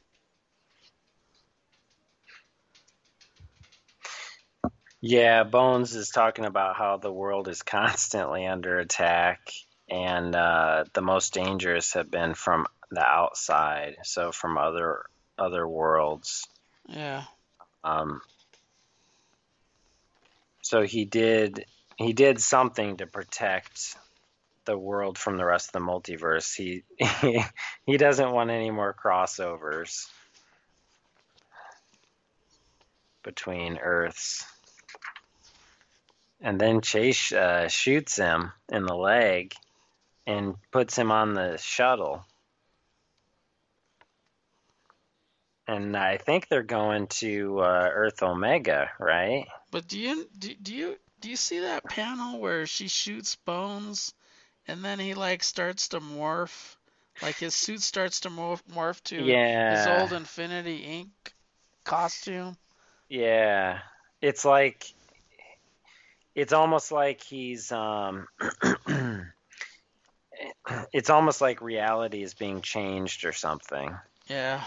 Yeah, 5.00 5.44
Bones 5.44 5.94
is 5.94 6.10
talking 6.10 6.44
about 6.44 6.76
how 6.76 6.96
the 6.96 7.12
world 7.12 7.48
is 7.48 7.62
constantly 7.62 8.46
under 8.46 8.78
attack, 8.78 9.40
and 9.88 10.34
uh, 10.34 10.84
the 10.92 11.02
most 11.02 11.34
dangerous 11.34 11.94
have 11.94 12.10
been 12.10 12.34
from 12.34 12.66
the 12.90 13.04
outside, 13.04 13.96
so 14.02 14.32
from 14.32 14.58
other 14.58 15.04
other 15.38 15.66
worlds. 15.66 16.48
Yeah. 16.88 17.24
Um, 17.84 18.20
so 20.62 20.82
he 20.82 21.04
did 21.04 21.64
he 21.96 22.12
did 22.12 22.40
something 22.40 22.96
to 22.96 23.06
protect 23.06 23.96
the 24.64 24.76
world 24.76 25.16
from 25.16 25.36
the 25.36 25.44
rest 25.44 25.68
of 25.68 25.72
the 25.72 25.78
multiverse. 25.78 26.54
He 26.56 26.82
he, 27.20 27.42
he 27.86 27.96
doesn't 27.96 28.32
want 28.32 28.50
any 28.50 28.70
more 28.70 28.94
crossovers 28.94 30.08
between 33.22 33.78
Earths. 33.78 34.44
And 36.40 36.60
then 36.60 36.80
Chase 36.80 37.32
uh, 37.32 37.68
shoots 37.68 38.16
him 38.16 38.52
in 38.68 38.86
the 38.86 38.94
leg 38.94 39.54
and 40.26 40.54
puts 40.70 40.96
him 40.96 41.10
on 41.10 41.34
the 41.34 41.56
shuttle. 41.56 42.24
And 45.66 45.96
I 45.96 46.16
think 46.16 46.48
they're 46.48 46.62
going 46.62 47.08
to 47.08 47.60
uh, 47.60 47.90
Earth 47.92 48.22
Omega, 48.22 48.90
right? 48.98 49.46
But 49.70 49.86
do 49.88 49.98
you 49.98 50.28
do, 50.38 50.54
do 50.54 50.74
you 50.74 50.96
do 51.20 51.28
you 51.28 51.36
see 51.36 51.60
that 51.60 51.84
panel 51.84 52.40
where 52.40 52.66
she 52.66 52.88
shoots 52.88 53.36
Bones, 53.36 54.14
and 54.66 54.84
then 54.84 54.98
he 54.98 55.14
like 55.14 55.42
starts 55.42 55.88
to 55.88 56.00
morph, 56.00 56.76
like 57.20 57.34
his 57.36 57.54
suit 57.54 57.82
starts 57.82 58.20
to 58.20 58.30
morph, 58.30 58.62
morph 58.72 59.02
to 59.04 59.16
his 59.16 59.86
old 59.86 60.12
Infinity 60.12 60.80
Inc. 60.86 61.32
costume. 61.84 62.56
Yeah. 63.08 63.80
It's 64.22 64.44
like 64.44 64.92
it's 66.38 66.52
almost 66.52 66.92
like 66.92 67.20
he's 67.20 67.72
um 67.72 68.28
it's 70.92 71.10
almost 71.10 71.40
like 71.40 71.60
reality 71.60 72.22
is 72.22 72.34
being 72.34 72.60
changed 72.60 73.24
or 73.24 73.32
something. 73.32 73.96
Yeah, 74.28 74.62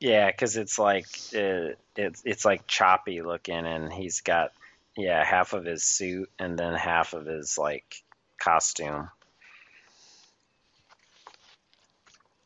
Yeah, 0.00 0.30
because 0.30 0.58
it's 0.58 0.78
like 0.78 1.06
uh, 1.34 1.72
it's 1.96 2.22
it's 2.26 2.44
like 2.44 2.66
choppy 2.66 3.22
looking, 3.22 3.66
and 3.66 3.90
he's 3.90 4.20
got 4.20 4.52
yeah 4.98 5.24
half 5.24 5.54
of 5.54 5.64
his 5.64 5.82
suit 5.82 6.30
and 6.38 6.58
then 6.58 6.74
half 6.74 7.14
of 7.14 7.24
his 7.24 7.56
like 7.56 8.02
costume. 8.38 9.08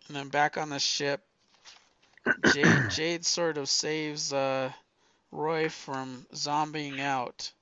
and 0.06 0.16
then 0.16 0.28
back 0.28 0.56
on 0.56 0.68
the 0.70 0.78
ship, 0.78 1.24
Jade, 2.52 2.90
Jade 2.90 3.24
sort 3.24 3.58
of 3.58 3.68
saves 3.68 4.32
uh, 4.32 4.72
Roy 5.32 5.68
from 5.68 6.26
zombieing 6.34 7.00
out. 7.00 7.52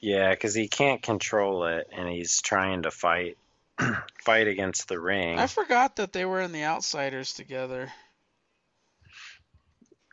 Yeah, 0.00 0.30
because 0.30 0.54
he 0.54 0.68
can't 0.68 1.02
control 1.02 1.66
it, 1.66 1.88
and 1.92 2.08
he's 2.08 2.40
trying 2.40 2.82
to 2.82 2.90
fight 2.90 3.36
fight 4.24 4.48
against 4.48 4.88
the 4.88 5.00
ring. 5.00 5.38
I 5.38 5.46
forgot 5.46 5.96
that 5.96 6.12
they 6.12 6.24
were 6.24 6.40
in 6.40 6.52
the 6.52 6.64
Outsiders 6.64 7.32
together. 7.34 7.92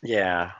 Yeah. 0.01 0.51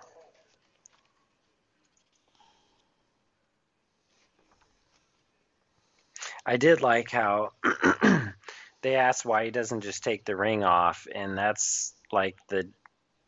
I 6.45 6.57
did 6.57 6.81
like 6.81 7.09
how 7.09 7.53
they 8.81 8.95
asked 8.95 9.25
why 9.25 9.45
he 9.45 9.51
doesn't 9.51 9.81
just 9.81 10.03
take 10.03 10.25
the 10.25 10.35
ring 10.35 10.63
off, 10.63 11.07
and 11.13 11.35
that's 11.35 11.93
like 12.11 12.37
the 12.49 12.69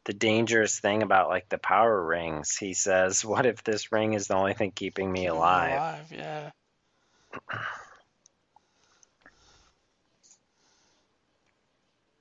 the 0.07 0.13
dangerous 0.13 0.79
thing 0.79 1.03
about 1.03 1.27
like 1.27 1.49
the 1.49 1.57
power 1.57 2.01
rings. 2.01 2.55
He 2.55 2.73
says, 2.73 3.25
"What 3.25 3.45
if 3.45 3.61
this 3.63 3.91
ring 3.91 4.13
is 4.13 4.27
the 4.27 4.35
only 4.35 4.53
thing 4.53 4.71
keeping 4.71 5.11
me 5.11 5.27
alive?" 5.27 5.73
alive, 5.73 6.11
yeah. 6.11 6.51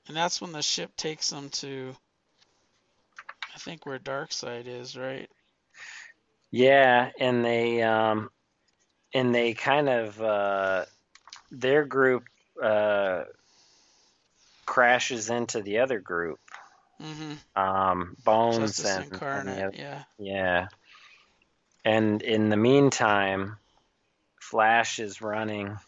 And 0.08 0.16
that's 0.16 0.40
when 0.40 0.50
the 0.50 0.62
ship 0.62 0.96
takes 0.96 1.30
them 1.30 1.48
to, 1.50 1.94
I 3.54 3.58
think 3.58 3.86
where 3.86 4.00
Darkseid 4.00 4.66
is, 4.66 4.96
right? 4.96 5.30
Yeah, 6.50 7.10
and 7.20 7.44
they 7.44 7.82
um 7.82 8.30
and 9.14 9.32
they 9.32 9.54
kind 9.54 9.88
of 9.88 10.20
uh 10.20 10.86
their 11.52 11.84
group 11.84 12.24
uh 12.60 13.24
crashes 14.64 15.30
into 15.30 15.62
the 15.62 15.78
other 15.78 16.00
group. 16.00 16.40
Mm-hmm. 17.02 17.60
Um 17.60 18.16
Bones 18.24 18.84
and, 18.84 19.12
and 19.22 19.48
the 19.48 19.70
yeah. 19.74 20.02
yeah. 20.18 20.68
And 21.84 22.22
in 22.22 22.48
the 22.48 22.56
meantime, 22.56 23.58
Flash 24.40 24.98
is 24.98 25.20
running 25.20 25.78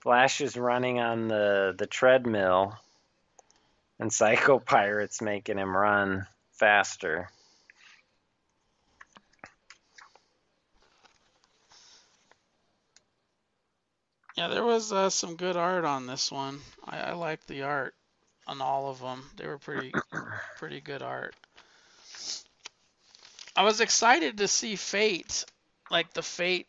Flash 0.00 0.40
is 0.40 0.56
running 0.56 1.00
on 1.00 1.28
the 1.28 1.74
the 1.76 1.86
treadmill 1.86 2.78
and 3.98 4.12
Psycho 4.12 4.58
Pirate's 4.64 5.20
making 5.20 5.58
him 5.58 5.76
run 5.76 6.26
faster. 6.52 7.28
Yeah, 14.36 14.48
there 14.48 14.64
was 14.64 14.92
uh, 14.92 15.08
some 15.08 15.36
good 15.36 15.56
art 15.56 15.86
on 15.86 16.06
this 16.06 16.30
one. 16.30 16.60
I, 16.84 16.98
I 16.98 17.12
liked 17.14 17.48
the 17.48 17.62
art 17.62 17.94
on 18.46 18.60
all 18.60 18.90
of 18.90 19.00
them. 19.00 19.30
They 19.36 19.46
were 19.46 19.58
pretty, 19.58 19.96
pretty 20.56 20.80
good 20.80 21.02
art. 21.02 21.34
I 23.56 23.62
was 23.64 23.80
excited 23.80 24.38
to 24.38 24.48
see 24.48 24.76
Fate, 24.76 25.44
like 25.90 26.12
the 26.14 26.22
Fate 26.22 26.68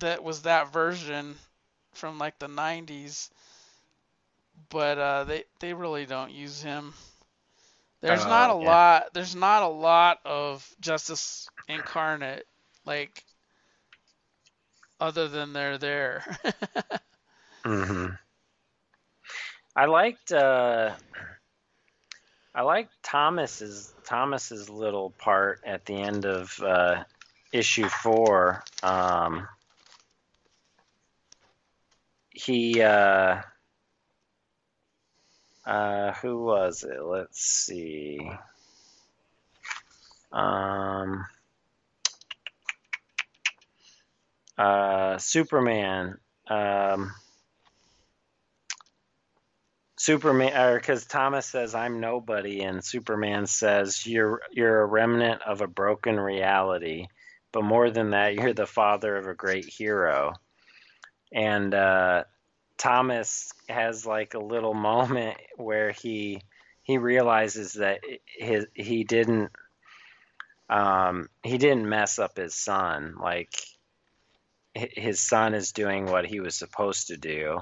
that 0.00 0.22
was 0.22 0.42
that 0.42 0.72
version 0.72 1.36
from 1.92 2.18
like 2.18 2.38
the 2.38 2.48
90s, 2.48 3.30
but 4.70 4.98
uh, 4.98 5.24
they 5.24 5.44
they 5.60 5.72
really 5.74 6.06
don't 6.06 6.32
use 6.32 6.62
him. 6.62 6.94
There's 8.00 8.24
Oh, 8.24 8.26
not 8.26 8.50
a 8.50 8.54
yeah. 8.60 8.76
lot. 8.76 9.12
There's 9.14 9.34
not 9.34 9.62
a 9.62 9.68
lot 9.68 10.20
of 10.24 10.68
Justice 10.80 11.50
Incarnate, 11.68 12.46
like 12.84 13.24
other 15.00 15.28
than 15.28 15.52
they're 15.52 15.78
there. 15.78 16.24
hmm 17.64 18.16
I 19.78 19.84
liked 19.84 20.32
uh 20.32 20.90
I 22.52 22.62
like 22.62 22.88
Thomas's 23.04 23.94
Thomas's 24.04 24.68
little 24.68 25.10
part 25.10 25.60
at 25.64 25.86
the 25.86 25.94
end 25.94 26.24
of 26.26 26.52
uh, 26.60 27.04
issue 27.52 27.88
four. 27.88 28.64
Um, 28.82 29.46
he 32.30 32.82
uh, 32.82 33.42
uh, 35.64 36.12
who 36.14 36.42
was 36.42 36.82
it? 36.82 37.00
Let's 37.00 37.40
see. 37.40 38.28
Um, 40.32 41.24
uh, 44.58 45.18
Superman. 45.18 46.18
Um, 46.48 47.12
Superman, 49.98 50.56
or 50.56 50.78
because 50.78 51.06
Thomas 51.06 51.46
says 51.46 51.74
I'm 51.74 51.98
nobody, 52.00 52.62
and 52.62 52.84
Superman 52.84 53.46
says 53.46 54.06
you're 54.06 54.40
you're 54.52 54.82
a 54.82 54.86
remnant 54.86 55.42
of 55.42 55.60
a 55.60 55.66
broken 55.66 56.18
reality, 56.20 57.08
but 57.52 57.64
more 57.64 57.90
than 57.90 58.10
that, 58.10 58.34
you're 58.34 58.52
the 58.52 58.66
father 58.66 59.16
of 59.16 59.26
a 59.26 59.34
great 59.34 59.64
hero. 59.64 60.34
And 61.32 61.74
uh, 61.74 62.24
Thomas 62.78 63.52
has 63.68 64.06
like 64.06 64.34
a 64.34 64.38
little 64.38 64.72
moment 64.72 65.36
where 65.56 65.90
he 65.90 66.42
he 66.84 66.98
realizes 66.98 67.72
that 67.74 67.98
his 68.24 68.66
he 68.74 69.02
didn't 69.02 69.50
um, 70.70 71.28
he 71.42 71.58
didn't 71.58 71.88
mess 71.88 72.20
up 72.20 72.36
his 72.36 72.54
son. 72.54 73.16
Like 73.20 73.50
his 74.74 75.20
son 75.20 75.54
is 75.54 75.72
doing 75.72 76.06
what 76.06 76.24
he 76.24 76.38
was 76.38 76.54
supposed 76.54 77.08
to 77.08 77.16
do 77.16 77.58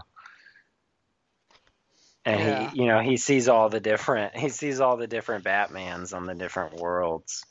and 2.27 2.41
Yeah. 2.41 2.71
he 2.71 2.83
you 2.83 2.87
know 2.87 3.01
he 3.01 3.17
sees 3.19 3.49
all 3.49 3.71
the 3.71 3.81
different 3.81 4.37
he 4.37 4.51
sees 4.51 4.81
all 4.81 4.99
the 4.99 5.09
different 5.09 5.45
batmans 5.45 6.15
on 6.15 6.27
the 6.27 6.35
different 6.35 6.75
worlds 6.75 7.47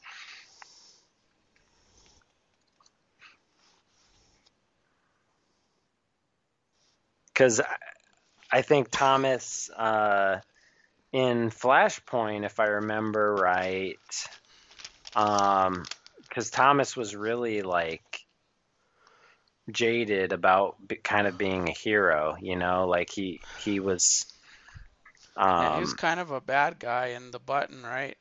because 7.34 7.62
i 8.52 8.62
think 8.62 8.90
thomas 8.92 9.70
uh 9.72 10.40
in 11.14 11.50
flashpoint 11.50 12.46
if 12.46 12.60
i 12.60 12.66
remember 12.66 13.38
right 13.38 14.28
um 15.16 15.88
because 16.30 16.52
thomas 16.52 16.96
was 16.98 17.16
really 17.16 17.62
like 17.64 18.20
jaded 19.72 20.34
about 20.34 20.78
kind 21.04 21.28
of 21.28 21.38
being 21.38 21.70
a 21.70 21.74
hero 21.74 22.36
you 22.42 22.56
know 22.56 22.88
like 22.88 23.10
he 23.12 23.42
he 23.56 23.80
was 23.80 24.26
Yeah, 25.58 25.70
um 25.70 25.76
he 25.76 25.82
was 25.82 25.94
kind 25.94 26.20
of 26.20 26.32
a 26.32 26.42
bad 26.42 26.80
guy 26.80 27.08
in 27.08 27.32
the 27.32 27.40
button, 27.40 27.84
right? 27.84 28.18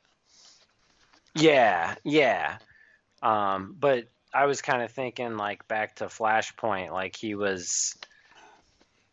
Yeah, 1.35 1.95
yeah. 2.03 2.57
Um, 3.21 3.75
but 3.79 4.05
I 4.33 4.45
was 4.45 4.61
kind 4.61 4.81
of 4.83 4.91
thinking 4.91 5.37
like 5.37 5.67
back 5.67 5.95
to 5.97 6.05
Flashpoint, 6.05 6.91
like 6.91 7.15
he 7.15 7.35
was 7.35 7.95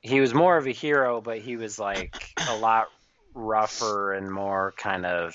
he 0.00 0.20
was 0.20 0.34
more 0.34 0.57
of 0.57 0.66
a 0.66 0.72
hero, 0.72 1.20
but 1.20 1.38
he 1.38 1.57
was 1.57 1.78
like 1.78 2.12
a 2.48 2.55
lot 2.55 2.88
rougher 3.34 4.12
and 4.12 4.30
more 4.30 4.74
kind 4.76 5.07
of 5.07 5.34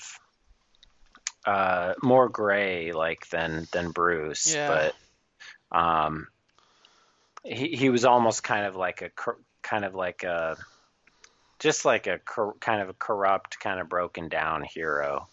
uh 1.46 1.94
more 2.04 2.30
gray 2.30 2.92
like 2.92 3.28
than 3.30 3.68
than 3.72 3.92
Bruce, 3.92 4.54
Yeah. 4.54 4.68
but 4.68 4.96
um 5.72 6.28
he 7.44 7.70
he 7.70 7.90
was 7.90 8.06
almost 8.06 8.44
kind 8.44 8.66
of 8.66 8.76
like 8.76 9.02
a 9.02 9.10
kind 9.64 9.86
of 9.86 9.96
like 9.96 10.24
a 10.24 10.58
just 11.60 11.86
like 11.86 12.08
a 12.08 12.20
cor- 12.20 12.56
kind 12.60 12.82
of 12.82 12.90
a 12.90 12.94
corrupt, 12.94 13.60
kind 13.60 13.80
of 13.80 13.90
broken 13.90 14.30
down 14.30 14.64
hero. 14.64 15.28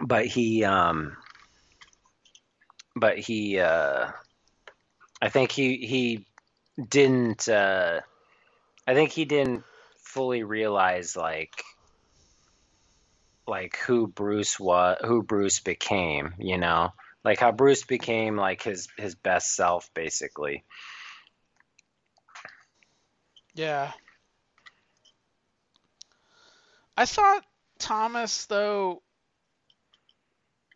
but 0.00 0.26
he 0.26 0.64
um 0.64 1.16
but 2.96 3.18
he 3.18 3.58
uh 3.58 4.10
I 5.20 5.28
think 5.28 5.52
he 5.52 5.76
he 5.76 6.26
didn't 6.88 7.48
uh 7.48 8.00
I 8.86 8.94
think 8.94 9.10
he 9.10 9.24
didn't 9.24 9.64
fully 9.98 10.42
realize 10.42 11.16
like 11.16 11.62
like 13.46 13.76
who 13.78 14.06
Bruce 14.08 14.58
was 14.58 14.98
who 15.02 15.22
Bruce 15.22 15.60
became, 15.60 16.34
you 16.38 16.58
know? 16.58 16.92
Like 17.24 17.38
how 17.38 17.52
Bruce 17.52 17.84
became 17.84 18.36
like 18.36 18.62
his 18.62 18.88
his 18.98 19.14
best 19.14 19.54
self 19.54 19.90
basically. 19.94 20.64
Yeah. 23.54 23.92
I 26.96 27.04
thought 27.04 27.44
Thomas, 27.78 28.46
though, 28.46 29.02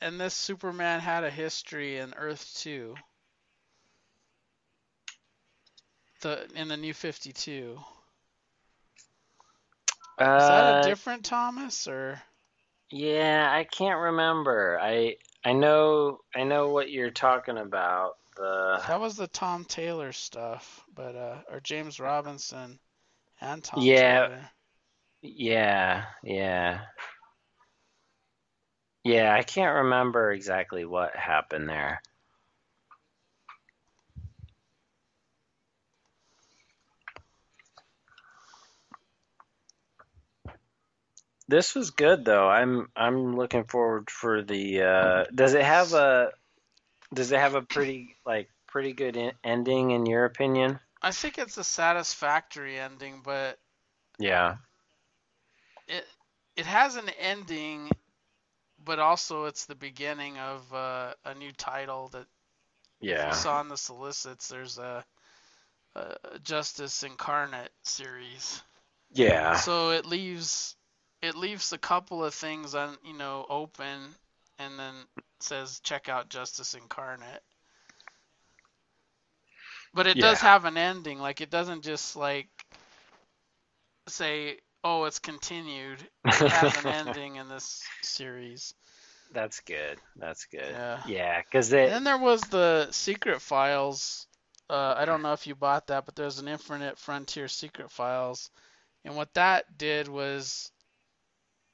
and 0.00 0.18
this 0.18 0.32
Superman 0.34 1.00
had 1.00 1.22
a 1.22 1.30
history 1.30 1.98
in 1.98 2.14
Earth 2.14 2.54
2. 2.56 2.94
The 6.20 6.50
in 6.54 6.68
the 6.68 6.76
New 6.76 6.92
52. 6.92 7.82
Is 10.36 10.46
that 10.46 10.64
Uh 10.64 10.68
a 10.68 10.72
different 10.72 11.24
Thomas 11.24 11.88
or? 11.88 12.22
yeah, 12.90 13.48
I 13.50 13.64
can't 13.64 13.98
remember. 14.00 14.78
I 14.80 15.16
I 15.44 15.52
know 15.52 16.20
I 16.34 16.44
know 16.44 16.70
what 16.70 16.90
you're 16.90 17.10
talking 17.10 17.58
about. 17.58 18.16
The 18.36 18.82
That 18.86 19.00
was 19.00 19.16
the 19.16 19.26
Tom 19.28 19.64
Taylor 19.64 20.12
stuff, 20.12 20.84
but 20.94 21.16
uh, 21.16 21.38
or 21.50 21.60
James 21.60 21.98
Robinson 21.98 22.78
and 23.40 23.64
Tom 23.64 23.82
Yeah. 23.82 24.28
Taylor. 24.28 24.50
Yeah, 25.22 26.04
yeah. 26.22 26.80
Yeah, 29.04 29.34
I 29.34 29.42
can't 29.42 29.84
remember 29.84 30.32
exactly 30.32 30.84
what 30.84 31.16
happened 31.16 31.68
there. 31.68 32.02
This 41.48 41.74
was 41.74 41.90
good 41.90 42.24
though. 42.24 42.48
I'm 42.48 42.88
I'm 42.96 43.36
looking 43.36 43.64
forward 43.64 44.10
for 44.10 44.42
the 44.42 44.82
uh 44.82 45.24
does 45.32 45.54
it 45.54 45.62
have 45.62 45.94
a 45.94 46.32
does 47.14 47.32
it 47.32 47.38
have 47.38 47.54
a 47.54 47.62
pretty 47.62 48.16
like 48.26 48.48
pretty 48.66 48.92
good 48.92 49.16
en- 49.16 49.32
ending 49.44 49.90
in 49.90 50.06
your 50.06 50.24
opinion? 50.24 50.78
I 51.02 51.10
think 51.12 51.38
it's 51.38 51.56
a 51.58 51.64
satisfactory 51.64 52.78
ending, 52.78 53.22
but 53.22 53.58
Yeah. 54.18 54.56
it 55.88 56.06
it 56.56 56.66
has 56.66 56.96
an 56.96 57.08
ending, 57.18 57.90
but 58.84 58.98
also 58.98 59.44
it's 59.46 59.66
the 59.66 59.74
beginning 59.74 60.38
of 60.38 60.72
uh, 60.74 61.14
a 61.24 61.34
new 61.34 61.52
title 61.52 62.08
that 62.08 62.26
Yeah. 63.00 63.26
you 63.26 63.32
saw 63.32 63.60
in 63.60 63.68
the 63.68 63.76
solicits. 63.76 64.48
There's 64.48 64.78
a, 64.78 65.04
a 65.94 66.38
Justice 66.42 67.02
Incarnate 67.02 67.72
series, 67.84 68.62
Yeah. 69.12 69.62
so 69.62 69.90
it 69.90 70.06
leaves 70.06 70.76
it 71.22 71.34
leaves 71.36 71.72
a 71.72 71.78
couple 71.78 72.24
of 72.24 72.34
things 72.34 72.74
on 72.74 72.96
you 73.04 73.14
know 73.14 73.46
open, 73.48 74.14
and 74.58 74.78
then 74.78 74.94
says 75.42 75.80
check 75.80 76.08
out 76.08 76.28
Justice 76.28 76.74
Incarnate. 76.74 77.42
But 79.94 80.06
it 80.06 80.18
does 80.18 80.40
have 80.40 80.66
an 80.66 80.76
ending. 80.76 81.18
Like 81.18 81.40
it 81.40 81.50
doesn't 81.50 81.82
just 81.82 82.16
like 82.16 82.48
say, 84.08 84.58
"Oh, 84.84 85.04
it's 85.04 85.18
continued." 85.18 86.06
It 86.24 86.34
has 86.34 86.84
an 86.84 86.86
ending 87.08 87.36
in 87.36 87.48
this 87.48 87.82
series. 88.02 88.74
That's 89.32 89.60
good. 89.60 89.98
That's 90.16 90.44
good. 90.46 90.70
Yeah. 90.70 91.00
Yeah, 91.06 91.40
because 91.40 91.70
then 91.70 92.04
there 92.04 92.18
was 92.18 92.42
the 92.42 92.88
Secret 92.90 93.40
Files. 93.40 94.26
Uh, 94.68 94.94
I 94.96 95.04
don't 95.04 95.22
know 95.22 95.32
if 95.32 95.46
you 95.46 95.54
bought 95.54 95.86
that, 95.86 96.04
but 96.04 96.14
there's 96.14 96.38
an 96.40 96.48
Infinite 96.48 96.98
Frontier 96.98 97.48
Secret 97.48 97.90
Files, 97.90 98.50
and 99.04 99.16
what 99.16 99.32
that 99.34 99.78
did 99.78 100.08
was 100.08 100.70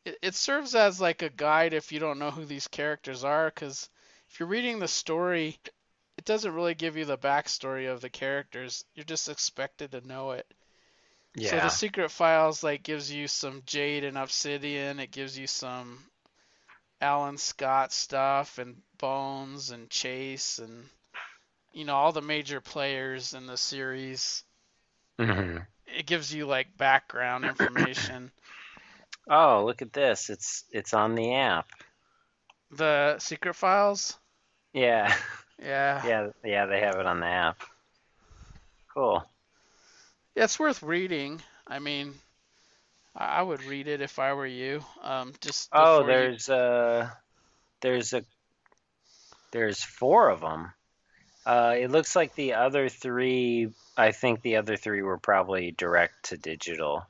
it, 0.05 0.19
it 0.23 0.35
serves 0.35 0.75
as 0.75 1.01
like 1.01 1.23
a 1.23 1.31
guide 1.31 1.73
if 1.75 1.93
you 1.93 1.99
don't 1.99 2.19
know 2.19 2.31
who 2.31 2.45
these 2.45 2.69
characters 2.69 3.25
are, 3.25 3.47
because 3.47 3.89
if 4.31 4.39
you're 4.41 4.49
reading 4.49 4.79
the 4.79 4.89
story, 4.89 5.59
it 6.17 6.25
doesn't 6.25 6.55
really 6.55 6.75
give 6.75 6.97
you 6.97 7.05
the 7.05 7.19
backstory 7.19 7.91
of 7.91 8.01
the 8.01 8.11
characters. 8.11 8.85
You're 8.95 9.05
just 9.05 9.29
expected 9.29 9.93
to 9.93 10.07
know 10.07 10.33
it. 10.33 10.47
Yeah. 11.35 11.49
So 11.49 11.61
the 11.61 11.71
Secret 11.71 12.11
Files 12.11 12.63
like 12.63 12.83
gives 12.83 13.11
you 13.13 13.29
some 13.29 13.63
Jade 13.67 14.05
and 14.05 14.19
Obsidian. 14.19 14.99
It 15.01 15.11
gives 15.11 15.39
you 15.39 15.47
some 15.47 16.11
Alan 17.01 17.37
Scott 17.39 17.93
stuff 17.93 18.59
and 18.59 18.83
Bones 18.99 19.71
and 19.71 19.91
Chase 19.91 20.59
and 20.59 20.89
you 21.73 21.85
know 21.85 21.95
all 21.97 22.13
the 22.13 22.23
major 22.23 22.61
players 22.61 23.35
in 23.35 23.47
the 23.47 23.57
series. 23.57 24.45
hmm 25.19 25.67
It 25.87 26.07
gives 26.07 26.33
you 26.35 26.47
like 26.47 26.77
background 26.77 27.45
information. 27.47 28.33
Oh, 29.35 29.65
look 29.65 29.81
at 29.81 29.95
this. 29.95 30.29
It's 30.29 30.65
it's 30.71 30.93
on 30.93 31.15
the 31.15 31.35
app. 31.37 31.67
the 32.71 33.19
Secret 33.19 33.55
Files. 33.55 34.19
Yeah. 34.75 35.15
Yeah. 35.59 36.05
Yeah, 36.05 36.29
yeah, 36.45 36.67
they 36.67 36.81
have 36.81 36.97
it 36.97 37.07
on 37.07 37.21
the 37.21 37.27
app. 37.27 37.63
Cool. 38.93 39.25
Yeah, 40.35 40.45
it's 40.45 40.59
worth 40.59 40.83
reading. 40.83 41.41
I 41.67 41.79
mean, 41.79 42.15
I, 43.15 43.43
would 43.43 43.63
read 43.65 43.87
it 43.87 44.01
if 44.01 44.19
I 44.19 44.35
were 44.35 44.47
you. 44.47 44.85
Um, 45.03 45.33
just 45.41 45.71
Oh, 45.73 46.01
before 46.01 46.01
you. 46.01 46.07
there's 46.07 46.49
uh 46.51 47.09
there's 47.81 48.13
a 48.13 48.25
there's 49.53 49.83
four 49.83 50.29
of 50.29 50.41
them. 50.41 50.73
Uh, 51.47 51.75
it 51.79 51.91
looks 51.91 52.15
like 52.15 52.35
the 52.35 52.55
other 52.55 52.89
three. 52.89 53.73
I 53.97 54.13
think 54.13 54.43
the 54.43 54.57
other 54.57 54.77
three 54.77 55.03
were 55.03 55.19
probably 55.19 55.71
direct 55.71 56.25
to 56.25 56.37
digital. 56.37 57.07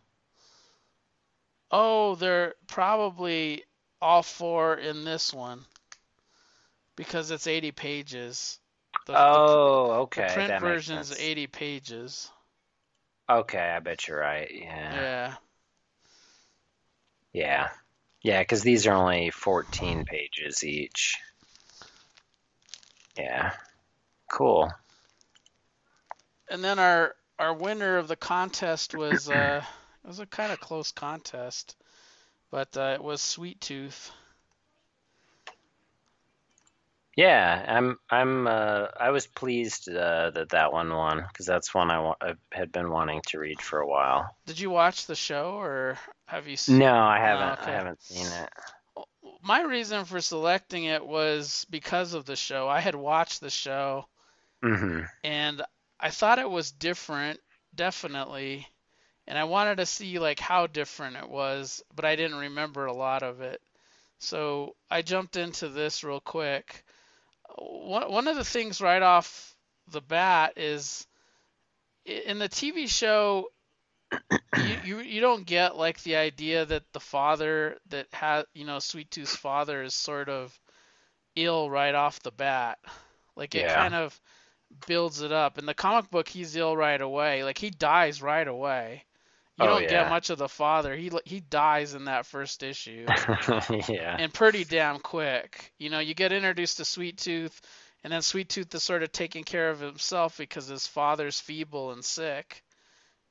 Oh, 1.73 2.15
they're 2.15 2.55
probably 2.69 3.65
all 4.01 4.23
four 4.23 4.77
in 4.77 5.03
this 5.03 5.35
one 5.35 5.67
because 6.97 7.31
it's 7.31 7.47
80 7.47 7.71
pages. 7.73 8.59
The, 9.07 9.21
the, 9.31 9.43
Oh, 9.43 10.03
the 10.15 10.23
okay, 10.23 10.25
print 10.25 10.47
that 10.47 10.63
makes 10.63 10.87
version's 10.87 10.89
sense. 10.89 11.13
80 11.13 11.47
pages. 11.47 12.31
Okay, 13.29 13.59
I 13.71 13.81
bet 13.81 14.07
you're 14.07 14.21
right. 14.21 14.49
Yeah, 14.53 14.93
Yeah. 14.93 15.37
yeah, 17.33 17.71
yeah. 18.23 18.41
Because 18.41 18.63
these 18.63 18.87
are 18.87 18.95
only 18.95 19.31
14 19.31 20.05
pages 20.05 20.65
each. 20.65 21.19
Yeah, 23.17 23.53
cool. 24.33 24.71
And 26.49 26.63
then 26.63 26.79
our 26.79 27.17
our 27.41 27.53
winner 27.53 27.97
of 27.97 28.07
the 28.07 28.15
contest 28.15 28.95
was 28.95 29.29
uh 29.29 29.65
it 30.05 30.09
was 30.09 30.21
a 30.21 30.27
kind 30.27 30.53
of 30.53 30.61
close 30.61 30.93
contest, 30.93 31.77
but 32.51 32.77
uh, 32.77 32.93
it 32.95 33.03
was 33.03 33.21
Sweet 33.23 33.61
Tooth. 33.61 34.11
Yeah, 37.17 37.65
I'm 37.69 37.99
I'm 38.11 38.47
uh 38.47 38.87
I 38.99 39.11
was 39.11 39.27
pleased 39.27 39.89
uh, 39.89 40.31
that 40.31 40.49
that 40.51 40.73
one 40.73 40.89
won 40.95 41.23
because 41.29 41.45
that's 41.47 41.75
one 41.75 41.91
I, 41.91 41.99
wa- 42.01 42.17
I 42.23 42.35
had 42.53 42.73
been 42.73 42.91
wanting 42.91 43.21
to 43.29 43.39
read 43.39 43.61
for 43.61 43.81
a 43.81 43.87
while. 43.87 44.35
Did 44.47 44.59
you 44.59 44.71
watch 44.71 45.07
the 45.07 45.15
show 45.15 45.53
or 45.59 45.99
have 46.27 46.47
you? 46.47 46.55
s- 46.55 46.69
No, 46.69 46.95
I 46.95 47.19
haven't. 47.19 47.61
okay. 47.61 47.71
I 47.71 47.75
haven't 47.75 48.03
seen 48.03 48.27
it. 48.27 48.49
My 49.43 49.63
reason 49.63 50.05
for 50.07 50.21
selecting 50.21 50.85
it 50.85 51.05
was 51.07 51.67
because 51.69 52.15
of 52.15 52.25
the 52.25 52.37
show. 52.37 52.69
I 52.69 52.81
had 52.81 52.95
watched 52.95 53.41
the 53.41 53.51
show 53.51 54.07
mm-hmm. 54.63 55.03
and 55.25 55.63
I 56.01 56.11
thought 56.11 56.39
it 56.39 56.51
was 56.51 56.73
different, 56.73 57.41
definitely. 57.75 58.67
And 59.27 59.39
I 59.39 59.45
wanted 59.45 59.77
to 59.79 59.87
see 59.87 60.19
like 60.19 60.41
how 60.41 60.67
different 60.67 61.17
it 61.17 61.29
was, 61.29 61.83
but 61.95 62.05
I 62.05 62.17
didn't 62.17 62.39
remember 62.39 62.87
a 62.87 62.93
lot 62.93 63.23
of 63.23 63.41
it. 63.41 63.61
So 64.19 64.77
I 64.91 65.03
jumped 65.03 65.37
into 65.37 65.69
this 65.69 66.05
real 66.05 66.21
quick. 66.21 66.85
One 67.57 68.11
one 68.13 68.29
of 68.29 68.37
the 68.37 68.45
things 68.45 68.81
right 68.81 69.03
off 69.03 69.57
the 69.89 70.01
bat 70.03 70.55
is 70.57 71.07
in 72.05 72.39
the 72.39 72.49
TV 72.49 72.87
show 72.87 73.49
you, 74.55 74.77
you 74.83 74.99
you 75.01 75.21
don't 75.21 75.47
get 75.47 75.77
like 75.77 76.03
the 76.03 76.17
idea 76.17 76.65
that 76.67 76.85
the 76.93 77.01
father 77.01 77.79
that 77.89 78.07
has 78.13 78.45
you 78.55 78.65
know 78.65 78.79
Sweet 78.79 79.11
Tooth's 79.11 79.37
father 79.37 79.83
is 79.83 79.95
sort 79.95 80.29
of 80.29 80.59
ill 81.37 81.71
right 81.71 81.95
off 81.95 82.21
the 82.23 82.33
bat. 82.33 82.79
Like 83.37 83.55
it 83.55 83.67
Yeah. 83.67 83.69
kind 83.69 83.95
of 83.95 84.21
builds 84.87 85.23
it 85.23 85.33
up. 85.33 85.59
In 85.59 85.67
the 85.67 85.75
comic 85.75 86.11
book, 86.11 86.29
he's 86.29 86.57
ill 86.57 86.77
right 86.77 87.01
away. 87.01 87.45
Like 87.45 87.59
he 87.59 87.71
dies 87.71 88.23
right 88.23 88.47
away. 88.49 89.05
You 89.57 89.67
Oh, 89.67 89.69
don't 89.69 89.79
yeah. 89.79 89.89
get 89.89 90.07
much 90.07 90.31
of 90.31 90.39
the 90.39 90.49
father. 90.49 90.95
He 90.97 91.11
he 91.25 91.41
dies 91.41 91.95
in 91.95 92.05
that 92.07 92.27
first 92.27 92.63
issue, 92.63 93.15
yeah. 93.89 94.19
and 94.19 94.33
pretty 94.33 94.65
damn 94.65 94.99
quick. 95.01 95.73
You 95.79 95.91
know, 95.91 95.99
you 96.01 96.15
get 96.15 96.33
introduced 96.33 96.79
to 96.79 96.85
Sweet 96.85 97.19
Tooth, 97.19 97.61
and 98.05 98.13
then 98.13 98.23
Sweet 98.23 98.49
Tooth 98.49 98.75
is 98.75 98.83
sort 98.83 99.03
of 99.03 99.13
taking 99.13 99.45
care 99.45 99.71
of 99.71 99.81
himself 99.81 100.37
because 100.39 100.67
his 100.69 100.87
father's 100.87 101.41
feeble 101.41 101.93
and 101.93 102.05
sick, 102.05 102.63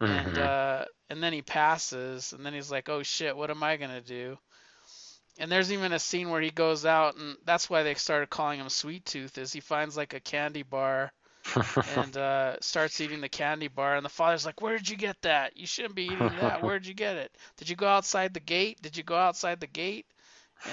and 0.05 0.37
Mhm. 0.37 0.37
uh, 0.37 0.85
and 1.09 1.21
then 1.23 1.33
he 1.33 1.41
passes, 1.41 2.33
and 2.33 2.45
then 2.45 2.53
he's 2.53 2.71
like, 2.71 2.89
oh 2.89 3.03
shit, 3.03 3.35
what 3.35 3.51
am 3.51 3.63
I 3.63 3.77
gonna 3.77 4.01
do? 4.01 4.37
And 5.39 5.51
there's 5.51 5.71
even 5.73 5.91
a 5.93 5.99
scene 5.99 6.29
where 6.29 6.41
he 6.41 6.51
goes 6.51 6.85
out, 6.85 7.15
and 7.17 7.37
that's 7.45 7.69
why 7.69 7.83
they 7.83 7.95
started 7.95 8.29
calling 8.29 8.59
him 8.59 8.69
Sweet 8.69 9.05
Tooth, 9.05 9.37
is 9.37 9.51
he 9.53 9.59
finds 9.59 9.97
like 9.97 10.13
a 10.13 10.19
candy 10.21 10.63
bar 10.63 11.11
and 11.95 12.15
uh, 12.17 12.55
starts 12.61 12.99
eating 13.01 13.21
the 13.21 13.29
candy 13.29 13.67
bar. 13.67 13.95
And 13.95 14.05
the 14.05 14.09
father's 14.09 14.45
like, 14.45 14.61
"Where 14.61 14.77
did 14.77 14.89
you 14.89 14.97
get 14.97 15.21
that? 15.21 15.57
You 15.57 15.65
shouldn't 15.65 15.95
be 15.95 16.03
eating 16.05 16.19
that. 16.39 16.61
Where 16.63 16.79
did 16.79 16.87
you 16.87 16.93
get 16.93 17.17
it? 17.17 17.35
Did 17.57 17.69
you 17.69 17.75
go 17.75 17.87
outside 17.87 18.33
the 18.33 18.39
gate? 18.39 18.81
Did 18.81 18.97
you 18.97 19.03
go 19.03 19.15
outside 19.15 19.59
the 19.59 19.67
gate?" 19.67 20.05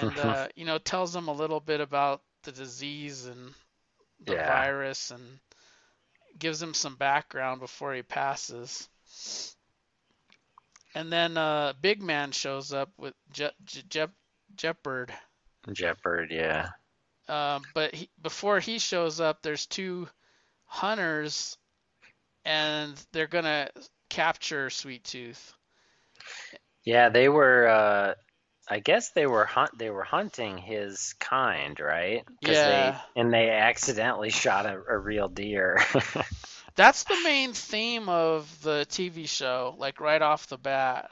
And 0.01 0.19
uh, 0.19 0.49
you 0.55 0.65
know, 0.65 0.79
tells 0.79 1.15
him 1.15 1.29
a 1.29 1.33
little 1.33 1.61
bit 1.61 1.81
about 1.81 2.23
the 2.43 2.53
disease 2.53 3.27
and 3.27 3.53
the 4.25 4.35
Yeah. 4.35 4.47
virus, 4.47 5.11
and 5.11 5.39
gives 6.39 6.63
him 6.63 6.75
some 6.75 6.97
background 6.97 7.61
before 7.61 7.95
he 7.95 8.03
passes. 8.03 8.89
And 10.95 11.13
then 11.13 11.37
uh, 11.37 11.75
Big 11.81 12.03
Man 12.03 12.33
shows 12.33 12.73
up 12.73 12.91
with 12.97 13.15
Je- 13.33 13.51
Je- 13.65 13.83
Je- 13.89 14.07
Jepperd. 14.57 15.11
Jepperd, 15.69 16.31
yeah. 16.31 16.71
Um, 17.29 17.63
but 17.75 17.95
he, 17.95 18.09
before 18.23 18.59
he 18.59 18.79
shows 18.79 19.21
up, 19.21 19.43
there's 19.43 19.67
two 19.67 20.09
hunters, 20.69 21.59
and 22.45 22.95
they're 23.13 23.27
gonna 23.29 23.71
capture 24.11 24.71
Sweet 24.71 25.05
Tooth. 25.05 25.55
Yeah, 26.85 27.11
they 27.11 27.29
were 27.29 27.69
uh 27.69 28.15
I 28.69 28.81
guess 28.81 29.11
they 29.13 29.27
were 29.27 29.47
hunt 29.47 29.79
they 29.79 29.91
were 29.91 30.05
hunting 30.05 30.59
his 30.59 31.15
kind, 31.21 31.79
right? 31.81 32.25
Yeah. 32.41 32.63
they 32.65 33.01
and 33.17 33.33
they 33.33 33.51
accidentally 33.51 34.31
shot 34.33 34.67
a, 34.67 34.81
a 34.89 34.99
real 34.99 35.29
deer. 35.29 35.79
That's 36.77 37.05
the 37.05 37.17
main 37.19 37.53
theme 37.53 38.09
of 38.09 38.63
the 38.63 38.87
TV 38.87 39.27
show, 39.27 39.75
like 39.79 40.01
right 40.01 40.23
off 40.23 40.47
the 40.47 40.59
bat. 40.59 41.11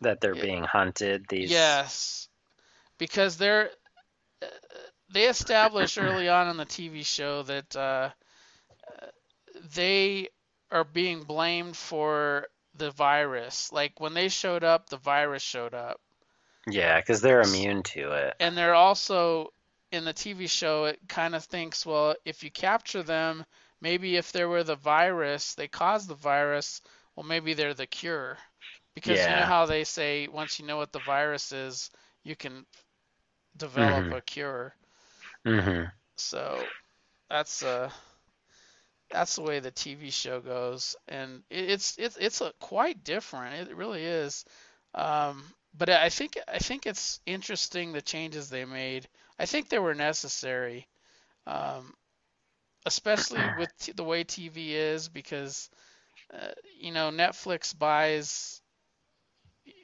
that 0.00 0.20
they're 0.20 0.34
Yeah. 0.34 0.44
being 0.48 0.64
hunted, 0.64 1.26
these 1.28 1.80
Yes, 1.80 2.28
because 2.98 3.36
they're 3.38 3.70
uh, 4.42 4.46
they 5.10 5.28
establish 5.28 5.98
early 5.98 6.28
on 6.28 6.48
in 6.48 6.56
the 6.56 6.64
TV 6.66 7.02
show 7.02 7.42
that 7.44 7.76
uh, 7.76 8.10
they 9.74 10.28
are 10.70 10.84
being 10.84 11.22
blamed 11.24 11.76
for 11.76 12.48
the 12.74 12.90
virus. 12.90 13.72
Like 13.72 14.00
when 14.00 14.14
they 14.14 14.28
showed 14.28 14.64
up, 14.64 14.88
the 14.88 14.96
virus 14.98 15.42
showed 15.42 15.74
up. 15.74 16.00
Yeah, 16.68 17.00
because 17.00 17.20
they're 17.20 17.42
immune 17.42 17.82
to 17.82 18.12
it. 18.12 18.36
and 18.40 18.56
they're 18.56 18.74
also 18.74 19.52
in 19.92 20.04
the 20.04 20.12
TV 20.12 20.46
show 20.46 20.84
it 20.84 20.98
kind 21.08 21.34
of 21.34 21.44
thinks 21.44 21.84
well 21.86 22.14
if 22.24 22.42
you 22.42 22.50
capture 22.50 23.02
them 23.02 23.44
maybe 23.80 24.16
if 24.16 24.32
there 24.32 24.48
were 24.48 24.62
the 24.64 24.76
virus 24.76 25.54
they 25.54 25.68
caused 25.68 26.08
the 26.08 26.14
virus 26.14 26.80
well 27.16 27.24
maybe 27.26 27.54
they're 27.54 27.74
the 27.74 27.86
cure 27.86 28.38
because 28.94 29.26
you 29.26 29.34
know 29.34 29.44
how 29.44 29.66
they 29.66 29.84
say 29.84 30.28
once 30.28 30.58
you 30.58 30.66
know 30.66 30.76
what 30.76 30.92
the 30.92 31.00
virus 31.00 31.52
is 31.52 31.90
you 32.24 32.36
can 32.36 32.64
develop 33.56 34.10
Mhm. 34.10 34.12
a 34.12 34.20
cure 34.20 34.74
hmm 35.44 35.90
so 36.16 36.72
that's 37.28 37.62
uh 37.62 37.90
that's 39.10 39.36
the 39.36 39.42
way 39.42 39.60
the 39.60 39.70
TV 39.70 40.10
show 40.10 40.40
goes. 40.40 40.96
And 41.08 41.42
it, 41.50 41.70
it's 41.70 41.96
it's 41.98 42.16
it's 42.16 42.40
a 42.40 42.52
quite 42.60 43.04
different. 43.04 43.70
It 43.70 43.76
really 43.76 44.04
is. 44.04 44.44
Um 44.94 45.44
but 45.74 45.90
I 45.90 46.08
think 46.08 46.38
I 46.48 46.58
think 46.58 46.86
it's 46.86 47.20
interesting 47.26 47.92
the 47.92 48.02
changes 48.02 48.48
they 48.50 48.64
made. 48.64 49.08
I 49.38 49.46
think 49.46 49.68
they 49.68 49.78
were 49.78 49.94
necessary, 49.94 50.88
um, 51.46 51.94
especially 52.86 53.48
with 53.56 53.76
t- 53.78 53.92
the 53.92 54.04
way 54.04 54.24
TV 54.24 54.74
is 54.74 55.08
because 55.08 55.70
uh, 56.34 56.52
you 56.80 56.92
know 56.92 57.10
Netflix 57.10 57.78
buys 57.78 58.62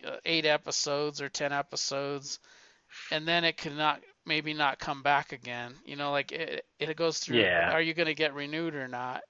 uh, 0.06 0.16
eight 0.24 0.46
episodes 0.46 1.20
or 1.20 1.28
ten 1.28 1.52
episodes, 1.52 2.38
and 3.10 3.26
then 3.26 3.44
it 3.44 3.56
could 3.56 3.76
not 3.76 4.02
maybe 4.26 4.54
not 4.54 4.78
come 4.78 5.02
back 5.02 5.32
again. 5.32 5.74
You 5.84 5.96
know, 5.96 6.10
like 6.12 6.32
it 6.32 6.66
it 6.78 6.96
goes 6.96 7.18
through. 7.18 7.46
Yeah. 7.46 7.70
Are 7.70 7.80
you 7.82 7.94
going 7.94 8.06
to 8.06 8.14
get 8.14 8.34
renewed 8.34 8.74
or 8.74 8.88
not? 8.88 9.22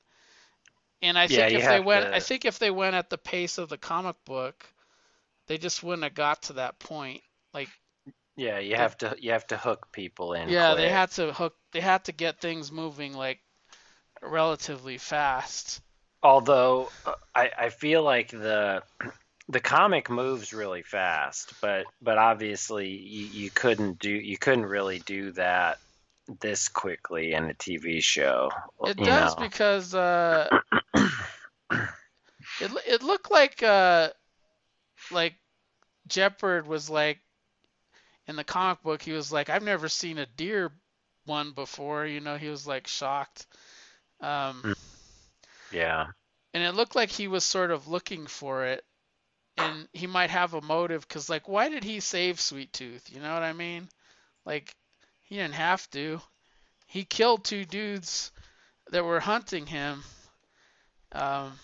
And 1.03 1.16
I 1.16 1.28
Yeah, 1.28 1.28
think 1.28 1.55
if 1.55 1.66
they 1.68 1.78
went, 1.78 2.09
to- 2.09 2.16
I 2.16 2.18
think 2.20 2.45
if 2.45 2.59
they 2.59 2.70
went 2.70 2.97
at 2.97 3.09
the 3.11 3.18
pace 3.18 3.59
of 3.59 3.68
the 3.68 3.78
comic 3.78 4.16
book, 4.24 4.66
they 5.47 5.59
just 5.59 5.82
wouldn't 5.82 6.05
have 6.05 6.14
got 6.14 6.42
to 6.45 6.55
that 6.55 6.78
point. 6.78 7.22
Like, 7.55 7.70
Yeah, 8.36 8.59
you 8.59 8.76
have 8.76 8.97
to 8.99 9.16
you 9.20 9.30
have 9.32 9.47
to 9.49 9.57
hook 9.57 9.92
people 9.92 10.34
in. 10.34 10.49
yeah, 10.49 10.74
they 10.74 10.88
had 10.88 11.11
to 11.12 11.32
hook, 11.32 11.57
they 11.72 11.80
had 11.80 12.05
to 12.05 12.12
get 12.12 12.40
things 12.40 12.70
moving 12.72 13.12
like 13.14 13.40
relatively 14.22 14.99
fast. 14.99 15.80
Although 16.24 16.92
uh, 17.05 17.14
I 17.34 17.51
I 17.57 17.68
feel 17.68 18.03
like 18.03 18.30
the 18.30 18.82
the 19.49 19.61
comic 19.61 20.09
moves 20.09 20.53
really 20.53 20.82
fast, 20.82 21.53
but 21.61 21.86
but 22.01 22.18
obviously 22.18 22.88
you, 22.88 23.26
you 23.26 23.51
couldn't 23.51 23.99
do 23.99 24.11
you 24.11 24.38
couldn't 24.38 24.66
really 24.66 25.01
do 25.01 25.32
that 25.32 25.78
this 26.40 26.68
quickly 26.68 27.34
in 27.34 27.51
a 27.51 27.55
TV 27.55 28.03
show. 28.03 28.51
It 28.86 28.97
does 28.97 29.34
know. 29.34 29.42
because 29.42 29.95
uh, 29.95 30.49
it 30.95 32.70
it 32.88 33.03
looked 33.03 33.30
like 33.30 33.62
uh, 33.62 34.11
like 35.12 35.34
Jepperd 36.09 36.66
was 36.66 36.88
like 36.88 37.18
in 38.26 38.36
the 38.36 38.45
comic 38.45 38.82
book. 38.82 39.03
He 39.03 39.12
was 39.12 39.30
like, 39.30 39.51
I've 39.51 39.62
never 39.62 39.88
seen 39.88 40.18
a 40.18 40.26
deer 40.26 40.72
one 41.26 41.53
before. 41.53 42.07
You 42.07 42.20
know, 42.20 42.36
he 42.36 42.49
was 42.49 42.66
like 42.66 42.86
shocked. 42.86 43.47
Um, 44.20 44.74
Yeah. 45.70 46.07
and 46.55 46.62
it 46.62 46.74
looked 46.74 46.95
like 46.95 47.11
he 47.11 47.28
was 47.28 47.45
sort 47.45 47.70
of 47.70 47.88
looking 47.88 48.26
for 48.26 48.64
it 48.64 48.82
and 49.57 49.88
he 49.92 50.07
might 50.07 50.30
have 50.30 50.55
a 50.55 50.61
motive 50.62 51.07
because 51.07 51.28
like 51.30 51.48
why 51.48 51.68
did 51.68 51.84
he 51.84 52.00
save 52.00 52.40
Sweet 52.40 52.72
Tooth? 52.72 53.11
You 53.12 53.20
know 53.20 53.32
what 53.34 53.42
I 53.42 53.52
mean? 53.52 53.88
Like 54.46 54.74
he 55.24 55.36
didn't 55.36 55.55
have 55.55 55.88
to. 55.90 56.20
He 56.86 57.05
killed 57.05 57.44
two 57.44 57.64
dudes 57.64 58.32
that 58.90 59.05
were 59.05 59.20
hunting 59.20 59.66
him. 59.66 60.05
Um, 61.12 61.59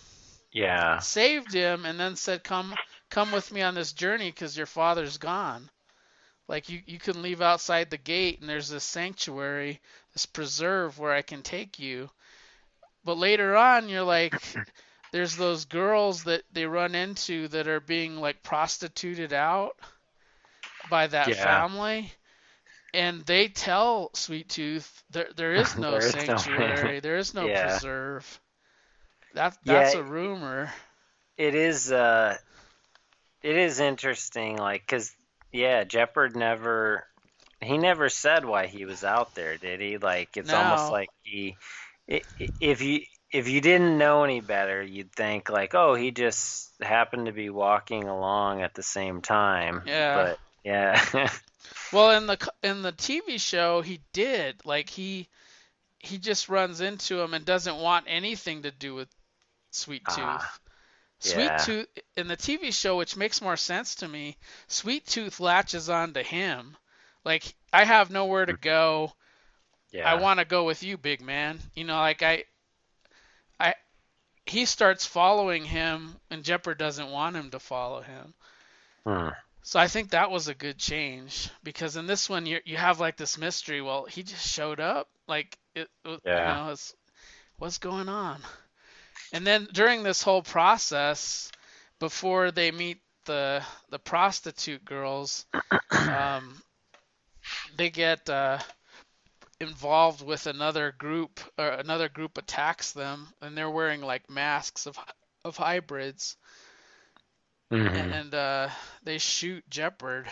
Yeah. 0.53 1.01
saved 1.01 1.53
him 1.53 1.85
and 1.85 1.99
then 1.99 2.15
said 2.17 2.45
come 2.45 2.79
come 3.11 3.33
with 3.33 3.51
me 3.53 3.63
on 3.63 3.75
this 3.75 3.93
journey 3.93 4.31
because 4.31 4.57
your 4.57 4.67
father's 4.67 5.19
gone 5.19 5.69
like 6.49 6.69
you, 6.69 6.83
you 6.87 6.99
can 6.99 7.23
leave 7.23 7.41
outside 7.43 7.91
the 7.91 7.99
gate 7.99 8.41
and 8.41 8.49
there's 8.49 8.69
this 8.69 8.85
sanctuary 8.85 9.81
this 10.13 10.27
preserve 10.27 10.99
where 10.99 11.13
i 11.13 11.23
can 11.23 11.43
take 11.43 11.79
you 11.79 12.11
but 13.05 13.19
later 13.19 13.57
on 13.57 13.89
you're 13.89 14.03
like 14.05 14.35
there's 15.13 15.37
those 15.37 15.65
girls 15.67 16.25
that 16.25 16.43
they 16.53 16.67
run 16.67 16.95
into 16.95 17.49
that 17.49 17.69
are 17.69 17.81
being 17.81 18.17
like 18.17 18.43
prostituted 18.43 19.33
out 19.33 19.77
by 20.89 21.07
that 21.07 21.35
Yeah. 21.35 21.35
family 21.35 22.13
and 22.93 23.25
they 23.27 23.49
tell 23.49 24.11
sweet 24.15 24.49
tooth 24.49 25.03
there, 25.11 25.29
there 25.37 25.55
is 25.55 25.77
no 25.79 25.99
There 25.99 26.07
is 26.07 26.27
no- 26.27 26.45
sanctuary 26.45 27.01
there 27.01 27.17
is 27.19 27.35
no 27.35 27.49
Yeah. 27.49 27.51
preserve 27.51 28.41
that, 29.35 29.57
that's 29.67 29.95
Yeah. 29.95 29.95
a 29.95 30.03
rumor 30.03 30.73
It 31.37 31.55
is 31.55 31.91
uh 31.91 32.37
it 33.43 33.57
is 33.57 33.81
interesting 33.81 34.57
like 34.57 34.87
cuz 34.87 35.15
yeah, 35.53 35.85
Jepperd 35.85 36.35
never 36.37 37.07
he 37.61 37.79
never 37.79 38.09
said 38.09 38.45
why 38.45 38.67
he 38.67 38.85
was 38.85 39.05
out 39.05 39.35
there, 39.35 39.57
did 39.59 39.81
he? 39.81 39.99
Like 39.99 40.37
it's 40.37 40.53
almost 40.53 40.91
like 40.91 41.11
he 41.23 41.57
if 42.09 42.83
you 42.83 43.01
if 43.33 43.49
you 43.49 43.61
didn't 43.61 43.99
know 43.99 44.25
any 44.25 44.41
better, 44.41 44.83
you'd 44.83 45.13
think 45.13 45.49
like, 45.51 45.75
"Oh, 45.75 45.95
he 45.95 46.11
just 46.11 46.73
happened 46.83 47.27
to 47.27 47.33
be 47.33 47.51
walking 47.51 48.05
along 48.09 48.63
at 48.63 48.75
the 48.75 48.83
same 48.83 49.21
time." 49.23 49.83
Yeah. 49.87 50.15
But 50.15 50.39
yeah. 50.65 51.29
Well, 51.93 52.13
in 52.13 52.27
the 52.27 52.53
in 52.63 52.83
the 52.83 52.93
TV 52.93 53.41
show, 53.41 53.81
he 53.83 54.01
did 54.13 54.65
like 54.65 54.89
he 54.89 55.29
he 55.99 56.19
just 56.19 56.49
runs 56.49 56.81
into 56.81 57.21
him 57.21 57.35
and 57.35 57.45
doesn't 57.45 57.77
want 57.77 58.07
anything 58.09 58.63
to 58.63 58.71
do 58.71 58.95
with 58.95 59.09
Sweet 59.71 60.05
Tooth. 60.07 60.19
Ah, 60.19 60.59
Sweet 61.21 61.45
yeah. 61.45 61.57
Tooth 61.59 61.89
in 62.17 62.29
the 62.29 62.37
TV 62.37 62.73
show, 62.73 62.97
which 62.97 63.17
makes 63.17 63.43
more 63.43 63.57
sense 63.57 63.97
to 63.97 64.09
me. 64.09 64.37
Sweet 64.69 65.07
Tooth 65.07 65.41
latches 65.41 65.89
on 65.91 66.15
to 66.15 66.23
him. 66.23 66.77
Like 67.25 67.55
I 67.73 67.85
have 67.85 68.11
nowhere 68.11 68.47
to 68.47 68.55
go. 68.55 69.13
yeah. 69.93 70.11
I 70.11 70.15
want 70.17 70.39
to 70.41 70.45
go 70.47 70.65
with 70.65 70.83
you, 70.83 70.97
big 70.97 71.21
man. 71.21 71.61
You 71.75 71.85
know, 71.85 71.97
like 71.97 72.23
I 72.23 72.33
I 72.33 72.45
he 74.51 74.65
starts 74.65 75.07
following 75.07 75.65
him, 75.65 76.17
and 76.29 76.43
Jepper 76.43 76.75
doesn't 76.75 77.09
want 77.09 77.37
him 77.37 77.51
to 77.53 77.61
follow 77.61 78.01
him. 78.03 78.35
Hmm. 79.07 79.29
So 79.63 79.79
I 79.79 79.87
think 79.87 80.11
that 80.11 80.33
was 80.33 80.49
a 80.49 80.55
good 80.55 80.77
change 80.77 81.51
because 81.63 81.97
in 81.97 82.07
this 82.09 82.29
one 82.29 82.47
you 82.47 82.59
you 82.65 82.77
have 82.77 82.99
like 82.99 83.17
this 83.17 83.39
mystery. 83.39 83.81
Well, 83.81 84.07
he 84.07 84.25
just 84.25 84.45
showed 84.47 84.81
up. 84.81 85.09
Like 85.29 85.57
it, 85.77 85.89
Yeah. 86.05 86.19
you 86.25 86.65
know, 86.65 86.73
it's, 86.73 86.95
what's 87.59 87.79
going 87.79 88.09
on? 88.09 88.41
And 89.33 89.47
then 89.47 89.69
during 89.73 90.03
this 90.03 90.21
whole 90.23 90.43
process, 90.43 91.53
before 92.01 92.51
they 92.51 92.73
meet 92.73 92.99
the 93.27 93.63
the 93.91 94.01
prostitute 94.01 94.85
girls, 94.85 95.47
um, 95.93 96.61
they 97.77 97.91
get 97.91 98.29
uh, 98.29 98.59
involved 99.61 100.25
with 100.25 100.47
another 100.47 100.93
group. 100.93 101.41
Or 101.59 101.69
another 101.69 102.09
group 102.09 102.39
attacks 102.39 102.93
them, 102.93 103.29
and 103.41 103.57
they're 103.57 103.71
wearing 103.71 104.01
like 104.03 104.31
masks 104.31 104.87
of 104.87 104.99
of 105.45 105.57
hybrids 105.57 106.37
Mhm. 107.71 108.13
and 108.13 108.35
uh, 108.35 108.69
they 109.05 109.19
shoot 109.19 109.69
Jepperd. 109.71 110.27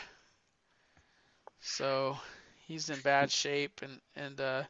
So 1.60 2.18
he's 2.66 2.90
in 2.90 3.00
bad 3.00 3.30
shape, 3.30 3.80
and 3.82 4.00
and 4.16 4.40
uh, 4.40 4.64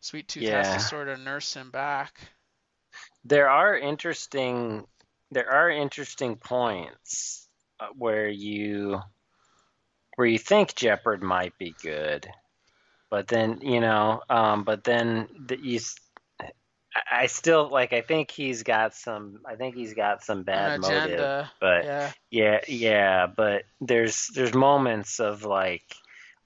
Sweet 0.00 0.28
Tooth 0.28 0.48
has 0.48 0.74
to 0.74 0.88
sort 0.88 1.08
of 1.08 1.20
nurse 1.20 1.54
him 1.54 1.70
back. 1.70 2.20
There 3.24 3.48
are 3.48 3.76
interesting 3.76 4.86
there 5.30 5.50
are 5.50 5.70
interesting 5.70 6.36
points 6.36 7.48
uh, 7.78 7.88
where 7.96 8.28
you 8.28 9.00
where 10.16 10.26
you 10.26 10.38
think 10.38 10.72
Jepperd 10.74 11.22
might 11.22 11.56
be 11.58 11.76
good, 11.82 12.28
but 13.10 13.28
then 13.28 13.60
you 13.62 13.80
know, 13.80 14.20
um, 14.28 14.64
but 14.64 14.84
then 14.84 15.28
the, 15.46 15.58
you, 15.58 15.80
I 17.10 17.26
still 17.26 17.68
like. 17.70 17.92
I 17.92 18.02
think 18.02 18.30
he's 18.30 18.62
got 18.62 18.94
some. 18.94 19.40
I 19.46 19.56
think 19.56 19.74
he's 19.74 19.94
got 19.94 20.24
some 20.24 20.42
bad 20.42 20.80
motive. 20.80 21.46
But 21.60 21.84
Yeah. 21.84 22.12
yeah, 22.30 22.60
yeah, 22.68 23.26
but 23.26 23.64
there's 23.80 24.28
there's 24.34 24.54
moments 24.54 25.20
of 25.20 25.44
like 25.44 25.94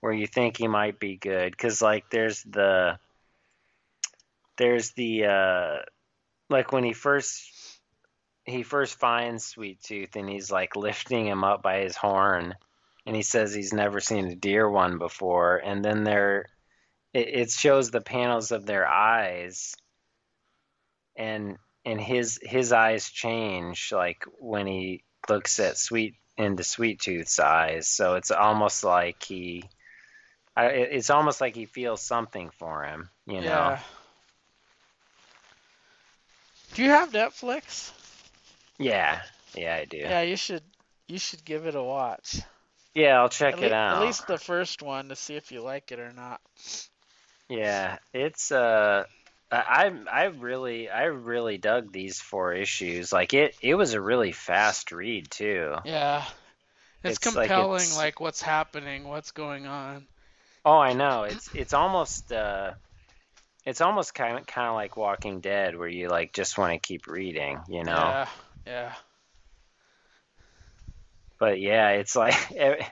where 0.01 0.13
you 0.13 0.27
think 0.27 0.57
he 0.57 0.69
might 0.69 0.99
be 0.99 1.17
good 1.17 1.53
because 1.53 1.81
like 1.83 2.11
there's 2.11 2.43
the 2.43 2.99
there's 4.59 4.93
the 4.93 5.27
uh 5.27 5.77
like 6.51 6.73
when 6.73 6.85
he 6.85 6.93
first 6.93 7.51
he 8.45 8.63
first 8.63 8.99
finds 8.99 9.45
Sweet 9.45 9.81
Tooth 9.83 10.17
and 10.17 10.29
he's 10.29 10.51
like 10.51 10.77
lifting 10.77 11.27
him 11.27 11.45
up 11.45 11.63
by 11.63 11.81
his 11.81 11.97
horn 11.97 12.55
and 13.07 13.17
he 13.17 13.23
says 13.23 13.53
he's 13.53 13.73
never 13.73 14.01
seen 14.01 14.27
a 14.27 14.35
deer 14.37 14.69
one 14.69 14.99
before 14.99 15.57
and 15.57 15.85
then 15.85 16.05
there 16.05 16.47
it, 17.13 17.29
it 17.29 17.51
shows 17.51 17.91
the 17.91 18.01
panels 18.01 18.53
of 18.53 18.67
their 18.67 18.87
eyes 18.87 19.75
and 21.17 21.57
and 21.85 22.01
his 22.01 22.39
his 22.43 22.73
eyes 22.73 23.11
change 23.11 23.91
like 23.93 24.25
when 24.39 24.67
he 24.67 25.05
looks 25.29 25.59
at 25.61 25.77
sweet 25.77 26.15
into 26.37 26.65
sweet 26.65 27.01
tooth's 27.01 27.39
eyes 27.39 27.87
so 27.89 28.15
it's 28.15 28.31
almost 28.31 28.85
like 28.85 29.23
he 29.23 29.63
I, 30.57 30.67
it's 30.67 31.11
almost 31.11 31.41
like 31.41 31.55
he 31.55 31.67
feels 31.67 32.03
something 32.03 32.51
for 32.59 32.85
him 32.85 33.11
you 33.27 33.41
know 33.41 33.43
Yeah. 33.43 33.81
Do 36.75 36.83
you 36.83 36.89
have 36.91 37.11
Netflix? 37.13 37.91
yeah 38.79 39.21
yeah 39.55 39.77
i 39.77 39.85
do 39.85 39.99
Yeah, 39.99 40.23
you 40.23 40.37
should 40.37 40.63
you 41.09 41.19
should 41.19 41.45
give 41.45 41.67
it 41.67 41.75
a 41.75 41.83
watch. 41.83 42.41
Yeah 42.95 43.21
i'll 43.21 43.29
check 43.29 43.55
At, 43.55 43.63
it 43.63 43.67
lea- 43.71 43.73
out 43.73 43.97
at 43.97 44.03
least 44.03 44.27
the 44.27 44.39
first 44.39 44.83
one 44.83 45.09
to 45.09 45.17
see 45.17 45.35
if 45.37 45.53
you 45.53 45.63
like 45.63 45.93
it 45.93 45.99
or 45.99 46.13
not. 46.13 46.41
yeah 47.49 47.99
it's 48.13 48.51
uh 48.53 49.05
I 49.51 49.93
I 50.11 50.25
really 50.25 50.89
I 50.89 51.05
really 51.05 51.59
dug 51.59 51.93
these 51.93 52.19
four 52.19 52.55
issues. 52.55 53.13
Like 53.13 53.35
it 53.35 53.55
it 53.61 53.75
was 53.75 53.93
a 53.93 54.01
really 54.01 54.33
fast 54.33 54.93
read 54.93 55.31
too. 55.31 55.75
Yeah. 55.85 56.25
It's, 57.05 57.19
It's 57.19 57.37
like 57.37 57.49
compelling 57.51 57.75
it's- 57.83 57.97
like 57.99 58.19
what's 58.19 58.41
happening, 58.41 59.07
what's 59.07 59.33
going 59.33 59.67
on. 59.67 60.07
Oh, 60.65 60.79
I 60.79 60.95
know. 60.95 61.25
It's 61.25 61.55
it's 61.55 61.75
almost 61.75 62.33
uh 62.33 62.73
it's 63.67 63.83
almost 63.83 64.15
kind 64.15 64.39
of 64.39 64.47
kind 64.47 64.69
of 64.69 64.75
like 64.75 64.97
Walking 64.97 65.41
Dead 65.41 65.77
where 65.77 65.89
you 65.89 66.09
like 66.09 66.33
just 66.33 66.57
want 66.57 66.73
to 66.73 66.79
keep 66.79 67.07
reading, 67.07 67.61
you 67.69 67.85
know. 67.85 67.93
Yeah. 67.93 68.29
Yeah. 68.67 68.93
But 71.43 71.61
yeah, 71.61 71.91
it's 71.91 72.17
like 72.17 72.37
it, 72.53 72.85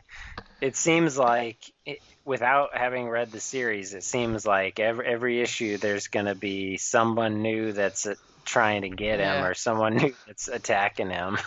it 0.60 0.76
seems 0.76 1.18
like 1.18 1.58
it, 1.86 2.00
without 2.24 2.76
having 2.76 3.08
read 3.08 3.32
the 3.32 3.40
series, 3.40 3.94
it 3.94 4.04
seems 4.04 4.46
like 4.46 4.80
every 4.80 5.06
every 5.06 5.40
issue 5.42 5.78
there's 5.78 6.08
going 6.08 6.26
to 6.26 6.34
be 6.36 6.78
someone 6.78 7.42
new 7.42 7.72
that's 7.72 8.06
uh, 8.06 8.16
trying 8.44 8.82
to 8.82 8.90
get 8.90 9.20
him 9.20 9.44
or 9.44 9.54
someone 9.54 9.96
new 9.98 10.14
that's 10.26 10.48
attacking 10.48 11.10
him. 11.10 11.38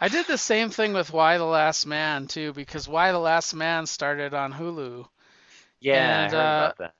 I 0.00 0.08
did 0.08 0.26
the 0.26 0.38
same 0.38 0.70
thing 0.70 0.92
with 0.92 1.12
Y 1.12 1.38
the 1.38 1.44
Last 1.44 1.86
Man 1.86 2.26
too, 2.26 2.52
because 2.52 2.88
Y 2.88 3.12
the 3.12 3.18
Last 3.20 3.54
Man 3.54 3.86
started 3.86 4.34
on 4.34 4.54
Hulu. 4.54 5.08
yeah, 5.80 6.22
And, 6.22 6.32
I 6.32 6.34
heard 6.34 6.50
uh, 6.52 6.52
about 6.52 6.78
that. 6.78 6.94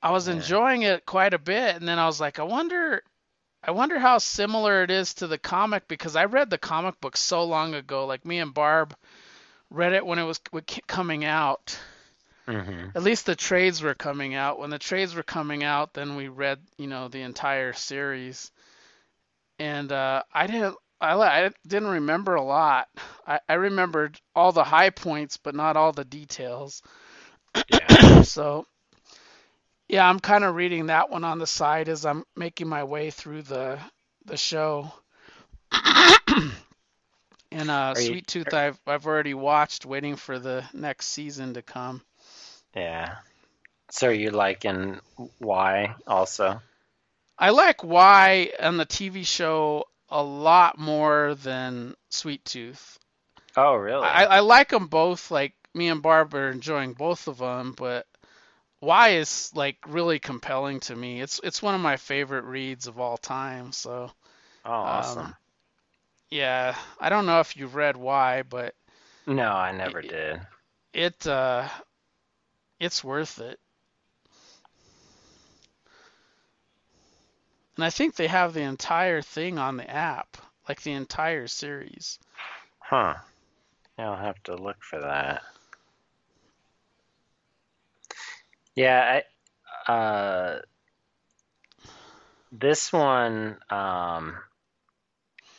I 0.00 0.10
was 0.10 0.26
Yeah. 0.26 0.28
enjoying 0.28 0.82
it 0.82 1.04
quite 1.04 1.34
a 1.34 1.38
bit, 1.38 1.76
and 1.76 1.86
then 1.86 1.98
I 1.98 2.06
was 2.06 2.18
like, 2.20 2.38
I 2.38 2.44
wonder, 2.44 3.02
I 3.66 3.72
wonder 3.72 3.98
how 3.98 4.18
similar 4.18 4.82
it 4.84 4.90
is 4.90 5.14
to 5.16 5.26
the 5.28 5.38
comic 5.38 5.88
because 5.88 6.16
I 6.16 6.24
read 6.26 6.50
the 6.50 6.58
comic 6.58 7.00
book 7.00 7.16
so 7.18 7.44
long 7.44 7.74
ago. 7.74 8.06
Like 8.06 8.24
me 8.24 8.38
and 8.38 8.54
Barb 8.54 8.96
read 9.70 9.92
it 9.92 10.06
when 10.06 10.18
it 10.18 10.24
was 10.24 10.40
coming 10.86 11.24
out. 11.24 11.78
hmm 12.46 12.90
At 12.94 13.02
least 13.04 13.26
the 13.26 13.36
trades 13.36 13.82
were 13.82 13.94
coming 13.94 14.34
out. 14.34 14.58
When 14.58 14.70
the 14.70 14.78
trades 14.78 15.14
were 15.14 15.22
coming 15.24 15.64
out, 15.64 15.94
then 15.94 16.16
we 16.16 16.28
read, 16.28 16.60
you 16.78 16.88
know, 16.88 17.08
the 17.08 17.22
entire 17.22 17.72
series. 17.74 18.50
And 19.58 19.92
uh, 19.92 20.22
I 20.32 20.46
didn't, 20.46 20.76
I, 21.00 21.14
I 21.14 21.50
didn't 21.66 21.88
remember 21.90 22.34
a 22.36 22.42
lot. 22.42 22.88
I, 23.26 23.40
I 23.48 23.54
remembered 23.54 24.20
all 24.34 24.52
the 24.52 24.64
high 24.64 24.90
points, 24.90 25.36
but 25.36 25.54
not 25.54 25.76
all 25.76 25.92
the 25.92 26.04
details. 26.04 26.82
Yeah. 27.68 28.22
So, 28.22 28.66
yeah, 29.88 30.08
I'm 30.08 30.20
kind 30.20 30.44
of 30.44 30.54
reading 30.54 30.86
that 30.86 31.10
one 31.10 31.24
on 31.24 31.38
the 31.38 31.46
side 31.46 31.88
as 31.88 32.04
I'm 32.04 32.24
making 32.36 32.68
my 32.68 32.84
way 32.84 33.10
through 33.10 33.42
the 33.42 33.78
the 34.24 34.36
show. 34.36 34.92
and 37.52 37.70
uh, 37.70 37.94
Are 37.94 38.00
you- 38.00 38.06
Sweet 38.06 38.26
Tooth, 38.26 38.52
I've 38.54 38.78
I've 38.86 39.06
already 39.06 39.34
watched, 39.34 39.86
waiting 39.86 40.16
for 40.16 40.38
the 40.38 40.64
next 40.72 41.06
season 41.06 41.54
to 41.54 41.62
come. 41.62 42.02
Yeah. 42.74 43.16
So 43.90 44.08
you're 44.10 44.32
liking 44.32 44.98
Y 45.40 45.94
also? 46.06 46.60
I 47.38 47.50
like 47.50 47.84
Y 47.84 48.50
on 48.60 48.76
the 48.78 48.86
TV 48.86 49.24
show 49.26 49.84
a 50.08 50.22
lot 50.22 50.78
more 50.78 51.34
than 51.36 51.94
Sweet 52.10 52.44
Tooth. 52.44 52.98
Oh, 53.56 53.74
really? 53.74 54.04
I, 54.04 54.24
I 54.24 54.40
like 54.40 54.70
them 54.70 54.88
both. 54.88 55.30
Like 55.30 55.54
me 55.74 55.88
and 55.88 56.02
Barb 56.02 56.34
are 56.34 56.50
enjoying 56.50 56.94
both 56.94 57.28
of 57.28 57.38
them, 57.38 57.74
but 57.76 58.06
Y 58.86 59.08
is 59.16 59.50
like 59.52 59.78
really 59.88 60.20
compelling 60.20 60.78
to 60.80 60.94
me. 60.94 61.20
It's 61.20 61.40
it's 61.42 61.60
one 61.60 61.74
of 61.74 61.80
my 61.80 61.96
favorite 61.96 62.44
reads 62.44 62.86
of 62.86 63.00
all 63.00 63.16
time. 63.16 63.72
So 63.72 64.12
oh, 64.64 64.70
awesome. 64.70 65.24
um, 65.24 65.36
yeah, 66.30 66.76
I 67.00 67.08
don't 67.08 67.26
know 67.26 67.40
if 67.40 67.56
you've 67.56 67.74
read 67.74 67.96
Y, 67.96 68.44
but 68.48 68.76
no, 69.26 69.48
I 69.48 69.72
never 69.72 69.98
it, 69.98 70.08
did. 70.08 70.40
it 70.92 71.26
uh, 71.26 71.68
it's 72.78 73.02
worth 73.02 73.40
it. 73.40 73.58
And 77.76 77.84
I 77.84 77.90
think 77.90 78.14
they 78.14 78.28
have 78.28 78.54
the 78.54 78.62
entire 78.62 79.20
thing 79.20 79.58
on 79.58 79.76
the 79.78 79.90
app, 79.90 80.36
like 80.68 80.82
the 80.82 80.92
entire 80.92 81.48
series. 81.48 82.20
Huh. 82.78 83.14
Yeah, 83.98 84.10
I'll 84.10 84.16
have 84.16 84.40
to 84.44 84.54
look 84.54 84.76
for 84.82 85.00
that. 85.00 85.42
Yeah, 88.76 89.20
I, 89.88 89.92
uh, 89.92 90.60
this 92.52 92.92
one, 92.92 93.58
um, 93.70 94.36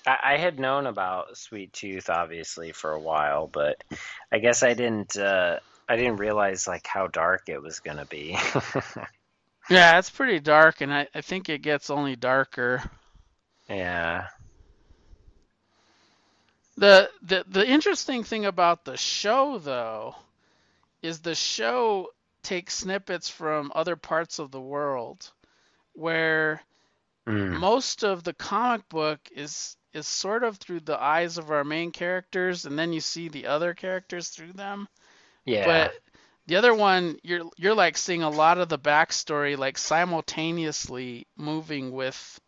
I, 0.05 0.17
I 0.23 0.37
had 0.37 0.59
known 0.59 0.87
about 0.87 1.37
Sweet 1.37 1.73
Tooth 1.73 2.09
obviously 2.09 2.71
for 2.71 2.91
a 2.93 3.01
while, 3.01 3.47
but 3.47 3.83
I 4.31 4.39
guess 4.39 4.63
I 4.63 4.73
didn't, 4.73 5.17
uh, 5.17 5.59
I 5.89 5.95
didn't 5.97 6.17
realize 6.17 6.67
like 6.67 6.87
how 6.87 7.07
dark 7.07 7.49
it 7.49 7.61
was 7.61 7.79
gonna 7.79 8.05
be. 8.05 8.37
Yeah, 9.69 9.97
it's 9.99 10.09
pretty 10.09 10.39
dark, 10.41 10.81
and 10.81 10.93
I, 10.93 11.07
I 11.15 11.21
think 11.21 11.49
it 11.49 11.61
gets 11.61 11.89
only 11.89 12.15
darker. 12.17 12.83
yeah. 13.69 14.27
The, 16.77 17.11
the 17.21 17.43
the 17.47 17.67
interesting 17.67 18.23
thing 18.23 18.45
about 18.45 18.85
the 18.85 18.97
show 18.97 19.57
though 19.59 20.15
is 21.01 21.21
the 21.21 21.35
show 21.35 22.09
takes 22.47 22.75
snippets 22.75 23.29
from 23.29 23.71
other 23.75 23.95
parts 23.97 24.39
of 24.39 24.51
the 24.51 24.61
world 24.61 25.31
where 25.93 26.61
Mm. 27.27 27.59
most 27.59 28.03
of 28.03 28.23
the 28.23 28.33
comic 28.33 28.87
book 28.89 29.19
is 29.31 29.77
is 29.93 30.07
sort 30.07 30.43
of 30.43 30.57
through 30.57 30.79
the 30.81 31.01
eyes 31.01 31.37
of 31.37 31.51
our 31.51 31.63
main 31.63 31.91
characters 31.91 32.65
and 32.65 32.77
then 32.79 32.93
you 32.93 33.01
see 33.01 33.29
the 33.29 33.47
other 33.47 33.73
characters 33.73 34.29
through 34.29 34.53
them. 34.53 34.87
Yeah. 35.45 35.65
But 35.65 35.93
the 36.47 36.55
other 36.57 36.73
one 36.73 37.19
you're 37.23 37.49
you're 37.57 37.75
like 37.75 37.97
seeing 37.97 38.23
a 38.23 38.29
lot 38.29 38.57
of 38.59 38.69
the 38.69 38.79
backstory 38.79 39.57
like 39.57 39.77
simultaneously 39.77 41.27
moving 41.37 41.91
with 41.91 42.39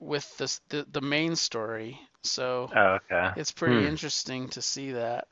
with 0.00 0.36
this 0.38 0.60
the, 0.68 0.86
the 0.90 1.00
main 1.00 1.36
story. 1.36 1.98
So 2.22 2.70
oh, 2.74 2.98
okay. 3.10 3.30
it's 3.36 3.52
pretty 3.52 3.80
Hmm. 3.80 3.86
interesting 3.86 4.48
to 4.50 4.62
see 4.62 4.92
that. 4.92 5.28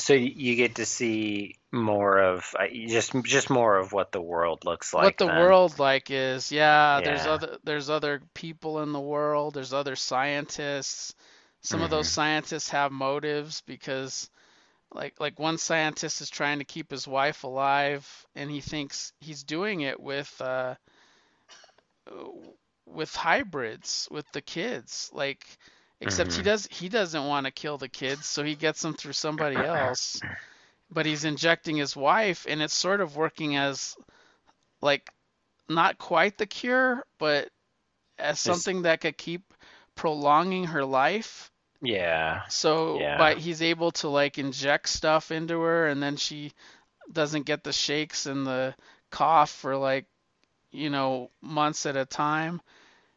So 0.00 0.14
you 0.14 0.56
get 0.56 0.76
to 0.76 0.86
see 0.86 1.56
more 1.72 2.18
of 2.18 2.54
uh, 2.58 2.66
just 2.88 3.12
just 3.24 3.50
more 3.50 3.76
of 3.76 3.92
what 3.92 4.12
the 4.12 4.20
world 4.22 4.64
looks 4.64 4.92
like. 4.94 5.16
what 5.16 5.18
the 5.18 5.26
then. 5.26 5.36
world 5.38 5.78
like 5.78 6.10
is 6.10 6.50
yeah, 6.52 7.00
there's 7.00 7.26
other 7.26 7.58
there's 7.64 7.90
other 7.90 8.20
people 8.34 8.82
in 8.82 8.92
the 8.92 9.00
world 9.00 9.54
there's 9.54 9.72
other 9.72 9.96
scientists 9.96 11.14
some 11.62 11.82
of 11.82 11.90
those 11.90 12.08
Mhm. 12.08 12.12
scientists 12.12 12.70
have 12.70 12.92
motives 12.92 13.62
because 13.62 14.30
like 14.94 15.20
like 15.20 15.38
one 15.38 15.58
scientist 15.58 16.20
is 16.20 16.30
trying 16.30 16.58
to 16.58 16.64
keep 16.64 16.90
his 16.90 17.06
wife 17.08 17.44
alive 17.44 18.26
and 18.34 18.50
he 18.50 18.60
thinks 18.60 19.12
he's 19.20 19.44
doing 19.44 19.80
it 19.82 20.00
with 20.00 20.40
uh 20.40 20.74
with 22.86 23.14
hybrids 23.14 24.08
with 24.10 24.30
the 24.32 24.42
kids 24.42 25.10
like 25.12 25.44
except 26.00 26.32
he 26.32 26.42
Mhm. 26.42 26.44
does 26.44 26.66
he 26.70 26.88
doesn't 26.88 27.26
want 27.26 27.46
to 27.46 27.52
kill 27.52 27.78
the 27.78 27.88
kids 27.88 28.26
so 28.26 28.42
he 28.42 28.54
gets 28.54 28.82
them 28.82 28.94
through 28.94 29.12
somebody 29.12 29.64
else 29.64 30.20
but 30.90 31.06
he's 31.06 31.24
injecting 31.24 31.76
his 31.76 31.96
wife 31.96 32.46
and 32.48 32.62
it's 32.62 32.74
sort 32.74 33.00
of 33.00 33.16
working 33.16 33.56
as 33.56 33.96
like 34.80 35.08
not 35.68 35.98
quite 35.98 36.38
the 36.38 36.46
cure 36.46 37.04
but 37.18 37.48
as 38.18 38.38
something 38.40 38.82
that 38.82 39.00
could 39.00 39.16
keep 39.16 39.42
prolonging 39.94 40.64
her 40.64 40.84
life 40.84 41.50
Yeah. 41.82 42.42
so 42.48 42.98
Yeah. 42.98 43.16
but 43.18 43.38
he's 43.38 43.62
able 43.62 43.92
to 43.92 44.08
like 44.08 44.38
inject 44.38 44.88
stuff 44.88 45.30
into 45.30 45.60
her 45.60 45.86
and 45.88 46.02
then 46.02 46.16
she 46.16 46.52
doesn't 47.12 47.46
get 47.46 47.64
the 47.64 47.72
shakes 47.72 48.26
and 48.26 48.46
the 48.46 48.74
cough 49.10 49.50
for 49.50 49.76
like 49.76 50.06
you 50.70 50.90
know 50.90 51.30
months 51.42 51.86
at 51.86 51.96
a 51.96 52.04
time 52.06 52.60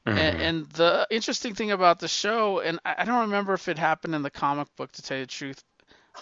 Mhm. 0.06 0.18
and, 0.18 0.42
and 0.42 0.70
the 0.72 1.08
interesting 1.10 1.56
thing 1.56 1.72
about 1.72 2.00
the 2.00 2.08
show, 2.08 2.60
and 2.60 2.80
I 2.86 2.96
I 3.00 3.06
don't 3.06 3.22
remember 3.22 3.54
if 3.54 3.68
it 3.70 3.78
happened 3.78 4.16
in 4.16 4.22
the 4.22 4.30
comic 4.32 4.68
book 4.76 4.92
to 4.94 5.02
tell 5.02 5.18
you 5.18 5.24
the 5.26 5.32
truth. 5.32 5.64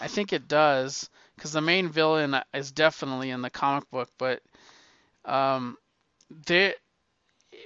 I 0.00 0.08
think 0.08 0.32
it 0.32 0.48
does, 0.48 1.10
because 1.36 1.52
the 1.52 1.60
main 1.60 1.88
villain 1.88 2.36
is 2.54 2.72
definitely 2.72 3.30
in 3.30 3.42
the 3.42 3.50
comic 3.50 3.90
book. 3.90 4.10
But 4.18 4.42
um, 5.24 5.76
they 6.46 6.74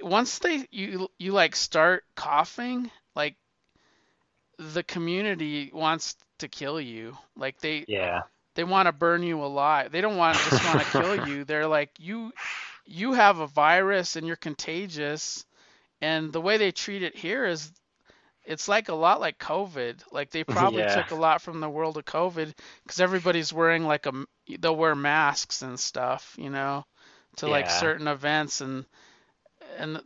once 0.01 0.39
they 0.39 0.67
you 0.71 1.09
you 1.19 1.31
like 1.33 1.55
start 1.55 2.03
coughing, 2.15 2.91
like 3.15 3.35
the 4.57 4.83
community 4.83 5.71
wants 5.73 6.15
to 6.39 6.47
kill 6.47 6.79
you. 6.81 7.17
Like 7.35 7.59
they 7.59 7.87
yeah. 7.87 8.23
they 8.55 8.63
want 8.63 8.87
to 8.87 8.91
burn 8.91 9.23
you 9.23 9.43
alive. 9.43 9.91
They 9.91 10.01
don't 10.01 10.17
want 10.17 10.37
just 10.37 10.63
want 10.65 10.79
to 10.81 10.85
kill 10.85 11.15
you. 11.27 11.43
They're 11.45 11.67
like 11.67 11.91
you 11.99 12.31
you 12.85 13.13
have 13.13 13.39
a 13.39 13.47
virus 13.47 14.15
and 14.15 14.25
you're 14.27 14.35
contagious. 14.35 15.45
And 16.01 16.31
the 16.31 16.41
way 16.41 16.57
they 16.57 16.71
treat 16.71 17.03
it 17.03 17.15
here 17.15 17.45
is 17.45 17.71
it's 18.45 18.67
like 18.67 18.89
a 18.89 18.95
lot 18.95 19.19
like 19.19 19.37
COVID. 19.39 20.01
Like 20.11 20.31
they 20.31 20.43
probably 20.45 20.83
Yeah. 20.83 20.93
took 20.93 21.11
a 21.11 21.15
lot 21.15 21.41
from 21.41 21.59
the 21.59 21.69
world 21.69 21.97
of 21.97 22.05
COVID 22.05 22.53
because 22.83 22.99
everybody's 22.99 23.53
wearing 23.53 23.83
like 23.85 24.05
a 24.05 24.13
they'll 24.59 24.75
wear 24.75 24.95
masks 24.95 25.61
and 25.61 25.79
stuff, 25.79 26.35
you 26.37 26.49
know, 26.49 26.85
to 27.37 27.47
like 27.47 27.69
certain 27.69 28.07
events 28.07 28.61
and 28.61 28.85
and 29.77 30.01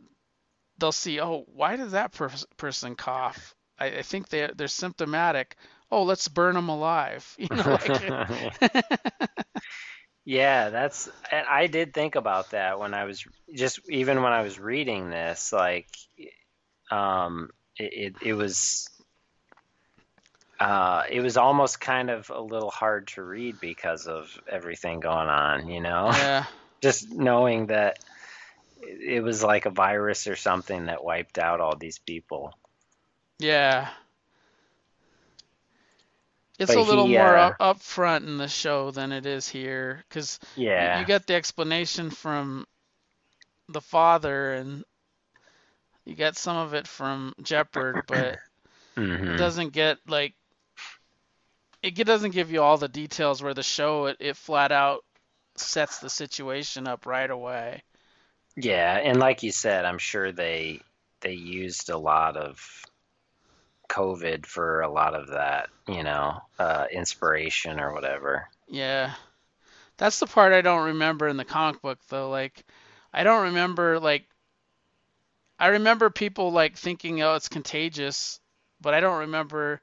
they'll 0.78 0.92
see, 0.92 1.20
oh, 1.20 1.44
why 1.48 1.76
does 1.76 1.92
that 1.92 2.12
pers- 2.12 2.46
person 2.56 2.94
cough? 2.96 3.54
I, 3.78 3.86
I 3.86 4.02
think 4.02 4.28
they 4.28 4.50
they're 4.56 4.68
symptomatic. 4.68 5.56
Oh, 5.90 6.02
let's 6.04 6.28
burn 6.28 6.54
them 6.54 6.68
alive. 6.68 7.34
You 7.38 7.48
know, 7.56 7.70
like 7.80 8.00
Yeah, 10.24 10.70
that's 10.70 11.10
I 11.32 11.66
did 11.66 11.92
think 11.92 12.14
about 12.14 12.50
that 12.50 12.78
when 12.78 12.94
I 12.94 13.04
was 13.04 13.24
just 13.52 13.80
even 13.88 14.22
when 14.22 14.32
I 14.32 14.42
was 14.42 14.58
reading 14.58 15.10
this, 15.10 15.52
like 15.52 15.88
um 16.90 17.50
it 17.76 18.14
it, 18.22 18.26
it 18.28 18.34
was 18.34 18.88
uh 20.60 21.02
it 21.10 21.20
was 21.20 21.36
almost 21.36 21.80
kind 21.80 22.08
of 22.08 22.30
a 22.30 22.40
little 22.40 22.70
hard 22.70 23.08
to 23.08 23.22
read 23.22 23.58
because 23.60 24.06
of 24.06 24.30
everything 24.48 25.00
going 25.00 25.28
on, 25.28 25.68
you 25.68 25.80
know? 25.80 26.10
yeah. 26.12 26.44
Just 26.82 27.12
knowing 27.12 27.66
that 27.68 27.98
it 28.80 29.16
it 29.16 29.20
was 29.22 29.42
like 29.42 29.66
a 29.66 29.70
virus 29.70 30.26
or 30.26 30.34
something 30.36 30.86
that 30.86 31.04
wiped 31.04 31.38
out 31.38 31.60
all 31.60 31.76
these 31.76 31.98
people. 31.98 32.52
Yeah. 33.38 33.88
It's 36.62 36.74
But 36.74 36.76
a 36.76 36.80
little 36.80 37.06
he, 37.06 37.16
more 37.16 37.36
uh, 37.36 37.52
up, 37.60 37.82
in 38.22 38.38
the 38.38 38.48
show 38.48 38.90
than 38.90 39.12
it 39.12 39.26
is 39.26 39.48
here, 39.48 40.04
because 40.08 40.38
Yeah. 40.56 41.02
you 41.02 41.04
get 41.04 41.26
the 41.26 41.34
explanation 41.34 42.10
from 42.10 42.66
the 43.68 43.80
father, 43.80 44.52
and 44.54 44.84
you 46.04 46.14
get 46.14 46.36
some 46.36 46.56
of 46.56 46.74
it 46.74 46.86
from 46.86 47.34
Jepperd, 47.42 48.06
but 48.06 48.38
it 49.26 49.36
Mhm. 49.36 49.36
doesn't 49.36 49.70
get 49.70 49.98
like 50.08 50.34
it 51.82 51.92
doesn't 52.06 52.32
give 52.32 52.50
you 52.50 52.62
all 52.62 52.76
the 52.76 52.88
details 52.88 53.42
where 53.42 53.54
the 53.54 53.62
show 53.62 54.06
it, 54.06 54.16
it 54.20 54.36
flat 54.36 54.72
out 54.72 55.04
sets 55.56 55.98
the 55.98 56.10
situation 56.10 56.88
up 56.88 57.06
right 57.06 57.30
away. 57.30 57.82
Yeah, 58.56 58.96
and 58.98 59.18
like 59.18 59.42
you 59.42 59.52
said, 59.52 59.84
I'm 59.84 59.98
sure 59.98 60.32
they 60.32 60.80
they 61.20 61.32
used 61.34 61.90
a 61.90 61.96
lot 61.98 62.36
of 62.36 62.58
COVID 63.92 64.46
for 64.46 64.80
a 64.80 64.90
lot 64.90 65.14
of 65.14 65.28
that, 65.28 65.68
you 65.86 66.02
know, 66.02 66.40
uh, 66.58 66.86
inspiration 66.90 67.78
or 67.78 67.92
whatever. 67.92 68.48
Yeah. 68.66 69.12
That's 69.98 70.18
the 70.18 70.26
part 70.26 70.54
I 70.54 70.62
don't 70.62 70.86
remember 70.86 71.28
in 71.28 71.36
the 71.36 71.44
comic 71.44 71.82
book 71.82 71.98
though. 72.08 72.30
Like 72.30 72.64
I 73.12 73.22
don't 73.22 73.44
remember 73.44 74.00
like 74.00 74.24
I 75.58 75.68
remember 75.68 76.10
people 76.10 76.50
like 76.50 76.76
thinking 76.76 77.22
oh 77.22 77.34
it's 77.34 77.48
contagious, 77.48 78.40
but 78.80 78.94
I 78.94 79.00
don't 79.00 79.20
remember 79.20 79.80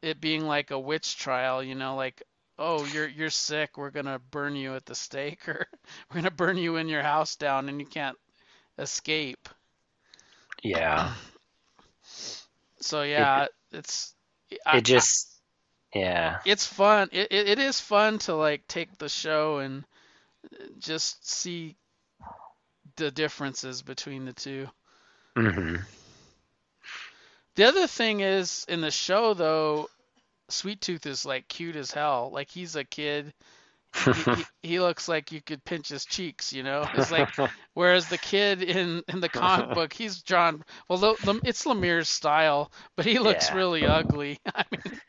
it 0.00 0.20
being 0.20 0.46
like 0.46 0.70
a 0.70 0.78
witch 0.78 1.16
trial, 1.16 1.62
you 1.62 1.74
know, 1.74 1.96
like 1.96 2.22
oh 2.56 2.84
you're 2.86 3.08
you're 3.08 3.30
sick, 3.30 3.76
we're 3.76 3.90
going 3.90 4.06
to 4.06 4.20
burn 4.30 4.54
you 4.54 4.76
at 4.76 4.86
the 4.86 4.94
stake 4.94 5.40
or 5.48 5.66
we're 6.08 6.14
going 6.14 6.24
to 6.24 6.30
burn 6.30 6.56
you 6.56 6.76
in 6.76 6.88
your 6.88 7.02
house 7.02 7.34
down 7.34 7.68
and 7.68 7.80
you 7.80 7.86
can't 7.86 8.16
escape. 8.78 9.48
Yeah, 10.62 11.12
So 12.80 13.02
yeah, 13.02 13.46
it's 13.72 14.14
I- 14.66 14.78
it 14.78 14.84
just, 14.84 15.40
yeah, 15.94 16.38
it's 16.44 16.66
fun. 16.66 17.08
It, 17.12 17.28
it 17.30 17.48
it 17.48 17.58
is 17.58 17.80
fun 17.80 18.18
to 18.20 18.34
like 18.34 18.66
take 18.66 18.98
the 18.98 19.08
show 19.08 19.58
and 19.58 19.84
just 20.78 21.28
see 21.28 21.76
the 22.96 23.10
differences 23.10 23.82
between 23.82 24.24
the 24.26 24.32
two. 24.34 24.68
hmm 25.36 25.76
The 27.56 27.64
other 27.64 27.86
thing 27.86 28.20
is 28.20 28.64
in 28.68 28.80
the 28.80 28.90
show 28.90 29.34
though, 29.34 29.90
Sweet 30.48 30.80
Tooth 30.80 31.06
is 31.06 31.24
like 31.24 31.48
cute 31.48 31.76
as 31.76 31.90
hell. 31.92 32.30
Like 32.32 32.50
he's 32.50 32.76
a 32.76 32.84
kid. 32.84 33.34
He, 34.10 34.26
he, 34.62 34.80
looks 34.80 35.08
like 35.08 35.32
you 35.32 35.42
could 35.42 35.64
pinch 35.64 35.88
his 35.88 36.04
cheeks, 36.06 36.52
you 36.52 36.62
know. 36.62 36.88
It's 36.94 37.10
like 37.10 37.34
whereas 37.74 38.08
the 38.08 38.18
kid 38.18 38.62
in 38.62 39.02
in 39.08 39.20
the 39.20 39.28
comic 39.28 39.72
book, 39.72 39.92
he's 39.92 40.22
drawn 40.22 40.64
well. 40.88 41.18
The, 41.22 41.40
it's 41.44 41.64
Lemire's 41.64 42.08
style, 42.08 42.72
but 42.96 43.06
he 43.06 43.18
looks 43.18 43.50
Yeah. 43.50 43.54
really 43.54 43.86
ugly. 43.86 44.38
I 44.54 44.64
mean, 44.72 45.00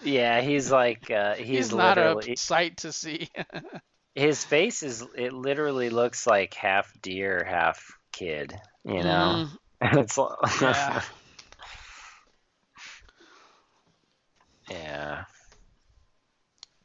Yeah, 0.00 0.40
he's 0.40 0.70
like 0.70 1.10
uh, 1.10 1.36
he's, 1.36 1.70
he's, 1.70 1.72
not 1.72 1.98
literally 1.98 2.32
a 2.32 2.36
sight 2.36 2.78
to 2.78 2.92
see. 2.92 3.28
his 4.14 4.44
face 4.44 4.82
is 4.82 5.04
it 5.16 5.32
literally 5.32 5.90
looks 5.90 6.26
like 6.26 6.54
half 6.54 6.92
deer, 7.00 7.44
half 7.44 7.96
kid. 8.12 8.60
You 8.84 9.02
know, 9.04 9.44
it's 9.80 10.18
Mm, 10.18 10.60
yeah. 10.60 11.02
yeah. 14.70 15.24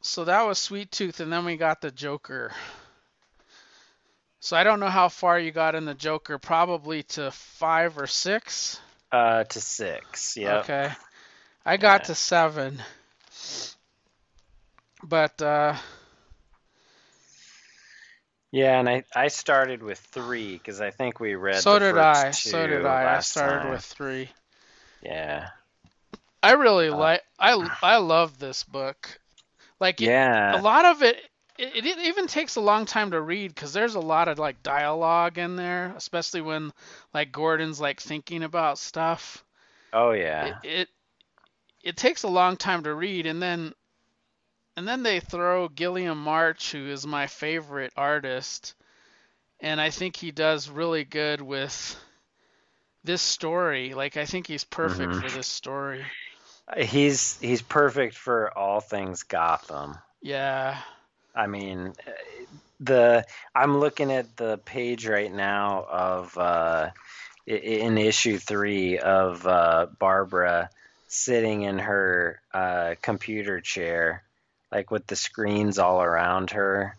So 0.08 0.24
that 0.24 0.42
was 0.46 0.58
Sweet 0.58 0.90
Tooth, 0.90 1.20
and 1.20 1.30
then 1.30 1.44
we 1.44 1.56
got 1.58 1.82
the 1.82 1.90
Joker. 1.90 2.54
So 4.40 4.56
I 4.56 4.64
don't 4.64 4.80
know 4.80 4.88
how 4.90 5.08
far 5.08 5.38
you 5.38 5.52
got 5.52 5.74
in 5.74 5.84
the 5.84 5.94
Joker, 5.94 6.38
probably 6.38 7.02
to 7.04 7.30
five 7.30 7.98
or 7.98 8.06
six. 8.06 8.80
Uh, 9.12 9.44
to 9.44 9.60
six. 9.60 10.36
Yeah. 10.36 10.64
Okay. 10.64 10.92
I 11.64 11.76
got 11.76 12.04
Yeah. 12.04 12.06
to 12.06 12.14
seven. 12.14 12.82
But 15.02 15.40
uh 15.42 15.76
Yeah, 18.52 18.78
and 18.78 18.88
I 18.88 19.04
I 19.14 19.28
started 19.28 19.82
with 19.82 19.98
three 19.98 20.54
because 20.54 20.80
I 20.80 20.90
think 20.90 21.20
we 21.20 21.34
read. 21.34 21.64
so 21.64 21.78
did 21.78 21.98
I. 21.98 22.32
So 22.32 22.66
did 22.66 22.86
I. 22.86 23.16
I 23.16 23.18
started 23.20 23.64
time. 23.64 23.68
with 23.68 23.82
three. 23.82 24.30
Yeah. 25.02 25.48
I 26.42 26.52
really 26.52 26.90
Uh, 26.90 26.90
like 26.90 27.22
I 27.38 27.70
I 27.82 27.96
love 27.98 28.38
this 28.38 28.64
book. 28.64 29.20
Like 29.80 30.02
it, 30.02 30.12
Yeah. 30.12 30.52
a 30.52 30.58
lot 30.58 30.84
of 30.84 31.02
it, 31.02 31.16
it 31.58 31.84
it 31.86 31.98
even 31.98 32.26
takes 32.26 32.56
a 32.56 32.60
long 32.60 32.86
time 32.86 33.10
to 33.12 33.20
read 33.20 33.54
because 33.54 33.72
there's 33.72 33.94
a 33.96 34.00
lot 34.00 34.28
of 34.28 34.38
like 34.38 34.62
dialogue 34.62 35.38
in 35.38 35.56
there, 35.56 35.92
especially 35.96 36.40
when 36.42 36.72
like 37.14 37.32
Gordon's 37.32 37.80
like 37.80 38.00
thinking 38.00 38.42
about 38.42 38.78
stuff. 38.78 39.44
Oh 39.92 40.12
yeah. 40.12 40.58
it 40.62 40.88
it 41.82 41.96
takes 41.96 42.22
a 42.22 42.28
long 42.28 42.56
time 42.56 42.84
to 42.84 42.94
read 42.94 43.26
and 43.26 43.42
then 43.42 43.74
and 44.76 44.88
then 44.88 45.02
they 45.02 45.20
throw 45.20 45.68
Guillem 45.68 46.16
March 46.16 46.72
who 46.72 46.88
is 46.88 47.06
my 47.06 47.26
favorite 47.26 47.92
artist 47.96 48.74
and 49.60 49.80
I 49.80 49.90
think 49.90 50.16
he 50.16 50.30
does 50.30 50.68
really 50.70 51.04
good 51.04 51.40
with 51.40 51.96
this 53.04 53.22
story. 53.22 53.94
Like 53.94 54.16
I 54.16 54.24
think 54.26 54.46
he's 54.46 54.64
perfect 54.64 55.14
Mhm. 55.14 55.16
for 55.16 55.30
this 55.30 55.46
story. 55.48 56.12
He's 56.76 57.38
he's 57.40 57.62
perfect 57.62 58.14
for 58.14 58.56
all 58.56 58.80
things 58.80 59.22
Gotham. 59.22 59.96
Yeah. 60.20 60.78
I 61.34 61.46
mean, 61.46 61.94
the 62.80 63.24
I'm 63.54 63.78
looking 63.78 64.12
at 64.12 64.36
the 64.36 64.58
page 64.58 65.06
right 65.06 65.32
now 65.32 65.86
of 65.88 66.36
uh, 66.36 66.90
in 67.46 67.96
issue 67.96 68.38
three 68.38 68.98
of 68.98 69.46
uh, 69.46 69.86
Barbara 69.98 70.70
sitting 71.06 71.62
in 71.62 71.78
her 71.78 72.40
uh, 72.52 72.94
computer 73.00 73.60
chair, 73.60 74.22
like 74.70 74.90
with 74.90 75.06
the 75.06 75.16
screens 75.16 75.78
all 75.78 76.02
around 76.02 76.50
her. 76.50 76.96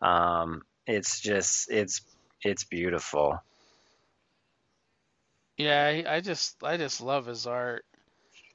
Um, 0.00 0.62
it's 0.86 1.20
just 1.20 1.70
it's 1.70 2.00
it's 2.42 2.64
beautiful. 2.64 3.40
Yeah, 5.56 5.84
I 5.86 6.16
I 6.16 6.20
just 6.20 6.62
I 6.64 6.76
just 6.76 7.00
love 7.00 7.26
his 7.26 7.46
art. 7.46 7.84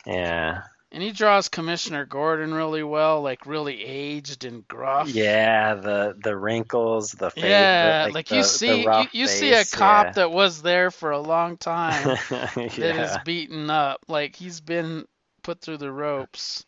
Yeah, 0.07 0.63
And 0.91 1.03
he 1.03 1.11
draws 1.11 1.49
Commissioner 1.49 2.05
Gordon 2.05 2.53
really 2.53 2.81
well, 2.83 3.21
like 3.21 3.45
really 3.45 3.83
aged 3.83 4.45
and 4.45 4.65
gruff. 4.67 5.09
yeah. 5.09 5.75
The 5.75 6.15
the 6.17 6.35
wrinkles, 6.37 7.11
the 7.11 7.29
face, 7.31 7.43
Yeah, 7.43 8.07
the, 8.07 8.13
like 8.13 8.27
the, 8.29 8.37
you 8.37 8.43
see 8.43 8.83
you, 8.83 9.05
you 9.11 9.27
see 9.27 9.51
a 9.53 9.65
cop 9.65 10.05
yeah. 10.07 10.11
that 10.13 10.31
was 10.31 10.61
there 10.61 10.89
for 10.91 11.11
a 11.11 11.19
long 11.19 11.57
time 11.57 12.17
that 12.29 12.79
is 12.79 13.17
beaten 13.25 13.69
up. 13.69 13.99
Like 14.07 14.35
he's 14.35 14.61
been 14.61 15.05
put 15.43 15.59
through 15.61 15.77
the 15.77 15.91
ropes. 15.91 16.65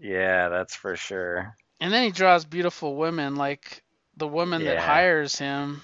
yeah, 0.00 0.48
that's 0.48 0.74
for 0.76 0.96
sure. 0.96 1.56
And 1.80 1.92
then 1.92 2.04
he 2.04 2.10
draws 2.12 2.44
beautiful 2.44 2.94
women, 2.96 3.34
like 3.34 3.82
the 4.16 4.28
woman 4.28 4.64
that 4.64 4.78
hires 4.78 5.36
him 5.36 5.82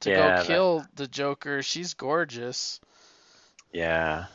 to 0.00 0.10
Yeah, 0.10 0.16
go 0.16 0.22
that- 0.36 0.46
kill 0.46 0.86
the 0.96 1.06
Joker. 1.06 1.62
She's 1.62 1.94
gorgeous. 1.94 2.80
Yeah. 3.72 4.26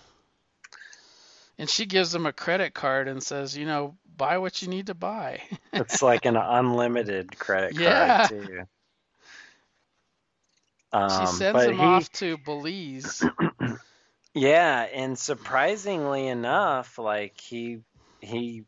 And 1.58 1.70
she 1.70 1.86
gives 1.86 2.14
him 2.14 2.26
a 2.26 2.34
credit 2.34 2.74
card 2.74 3.08
and 3.08 3.22
says, 3.22 3.56
you 3.56 3.66
know, 3.66 3.96
buy 4.18 4.38
what 4.38 4.62
you 4.62 4.68
need 4.68 4.88
to 4.88 4.94
buy. 4.94 5.42
It's 5.74 6.02
like 6.04 6.26
an 6.26 6.36
unlimited 6.38 7.38
credit 7.40 7.76
Yeah. 7.80 8.28
card 8.28 8.30
too. 8.30 8.64
she 11.10 11.26
Um, 11.26 11.36
sends 11.36 11.64
him 11.64 11.80
he, 11.80 11.86
off 11.86 12.12
to 12.14 12.38
Belize. 12.38 13.24
yeah, 14.36 14.82
and 14.82 15.18
surprisingly 15.18 16.28
enough, 16.28 16.98
like 17.00 17.40
he 17.42 17.80
he 18.20 18.64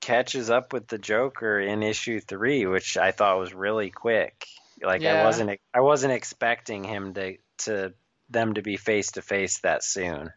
catches 0.00 0.50
up 0.50 0.72
with 0.72 0.88
the 0.88 0.98
Joker 0.98 1.60
in 1.60 1.82
issue 1.82 2.20
three, 2.20 2.66
which 2.66 2.96
I 2.96 3.12
thought 3.12 3.38
was 3.38 3.52
really 3.54 3.90
quick. 3.90 4.46
Like 4.82 5.04
I 5.04 5.22
wasn't 5.22 5.58
I 5.74 5.80
wasn't 5.80 6.12
expecting 6.14 6.84
him 6.84 7.14
to 7.14 7.36
to 7.58 7.94
them 8.30 8.54
to 8.54 8.62
be 8.62 8.76
face 8.76 9.12
to 9.12 9.22
face 9.22 9.60
that 9.60 9.84
soon. 9.84 10.30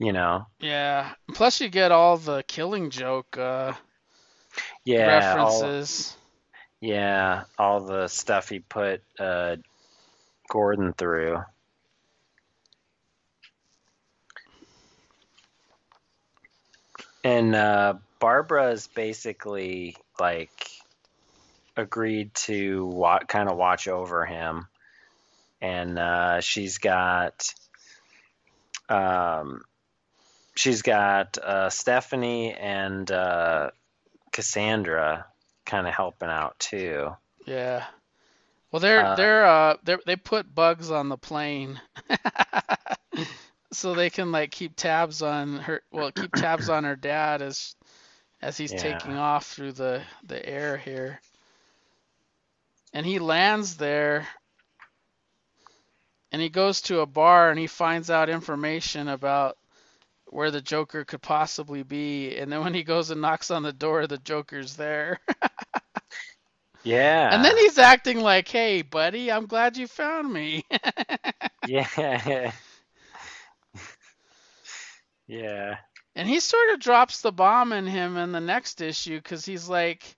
You 0.00 0.12
know? 0.12 0.46
Yeah. 0.58 1.12
Plus, 1.34 1.60
you 1.60 1.68
get 1.68 1.92
all 1.92 2.16
the 2.16 2.42
Killing 2.48 2.88
Joke 2.90 3.36
uh, 3.36 3.74
Yeah, 4.84 5.36
all, 5.38 5.60
references. 5.60 6.16
yeah, 6.80 7.44
all 7.58 7.80
the 7.80 8.08
stuff 8.08 8.48
he 8.48 8.60
put 8.60 9.02
uh, 9.18 9.56
Gordon 10.48 10.94
through. 10.94 11.42
And 17.22 17.54
uh, 17.54 17.94
Barbara's 18.18 18.88
basically 18.88 19.96
like 20.18 20.70
agreed 21.76 22.32
to 22.34 22.86
wa- 22.86 23.18
kind 23.20 23.50
of 23.50 23.58
watch 23.58 23.86
over 23.88 24.24
him, 24.24 24.66
and 25.60 25.98
uh, 25.98 26.40
she's 26.40 26.78
got 26.78 27.52
um, 28.88 29.60
she's 30.60 30.82
got 30.82 31.38
uh, 31.38 31.70
Stephanie 31.70 32.52
and 32.54 33.10
uh, 33.10 33.70
Cassandra 34.30 35.26
kind 35.64 35.86
of 35.88 35.94
helping 35.94 36.28
out 36.28 36.58
too. 36.58 37.10
Yeah. 37.46 37.84
Well, 38.70 38.80
they're 38.80 39.06
Uh, 39.06 39.14
they're 39.14 39.46
uh 39.46 39.76
they 39.84 39.96
they 40.06 40.16
put 40.16 40.54
bugs 40.54 40.90
on 40.90 41.08
the 41.08 41.18
plane, 41.18 41.80
so 43.72 43.94
they 43.94 44.10
can 44.10 44.32
like 44.32 44.50
keep 44.50 44.76
tabs 44.76 45.22
on 45.22 45.58
her. 45.58 45.82
Well, 45.90 46.12
keep 46.12 46.34
tabs 46.34 46.68
on 46.68 46.84
her 46.84 46.96
dad 46.96 47.42
as 47.42 47.74
as 48.42 48.56
he's 48.56 48.72
Yeah. 48.72 48.74
taking 48.74 49.16
off 49.16 49.46
through 49.46 49.72
the 49.72 50.02
the 50.24 50.44
air 50.46 50.76
here. 50.76 51.20
And 52.92 53.06
he 53.06 53.18
lands 53.18 53.76
there, 53.76 54.28
and 56.32 56.42
he 56.42 56.48
goes 56.48 56.82
to 56.82 57.00
a 57.00 57.06
bar 57.06 57.50
and 57.50 57.58
he 57.58 57.66
finds 57.66 58.10
out 58.10 58.28
information 58.28 59.08
about 59.08 59.56
where 60.30 60.50
the 60.50 60.60
Joker 60.62 61.04
could 61.04 61.22
possibly 61.22 61.82
be. 61.82 62.36
And 62.36 62.52
then 62.52 62.62
when 62.62 62.74
he 62.74 62.82
goes 62.84 63.10
and 63.10 63.20
knocks 63.20 63.50
on 63.50 63.62
the 63.62 63.72
door, 63.72 64.06
the 64.06 64.18
Joker's 64.18 64.76
there. 64.76 65.20
Yeah. 66.82 67.34
And 67.34 67.44
then 67.44 67.56
he's 67.58 67.78
acting 67.78 68.20
like, 68.20 68.48
"Hey, 68.48 68.82
buddy, 68.82 69.30
I'm 69.30 69.46
glad 69.46 69.76
you 69.76 69.86
found 69.86 70.32
me." 70.32 70.64
Yeah. 71.66 72.52
yeah. 75.26 75.78
and 76.14 76.28
he 76.28 76.40
sort 76.40 76.70
of 76.70 76.80
drops 76.80 77.20
the 77.20 77.32
bomb 77.32 77.72
in 77.72 77.86
him 77.86 78.16
in 78.16 78.32
the 78.32 78.40
next 78.40 78.80
issue 78.80 79.16
because 79.16 79.44
he's 79.44 79.68
like, 79.68 80.16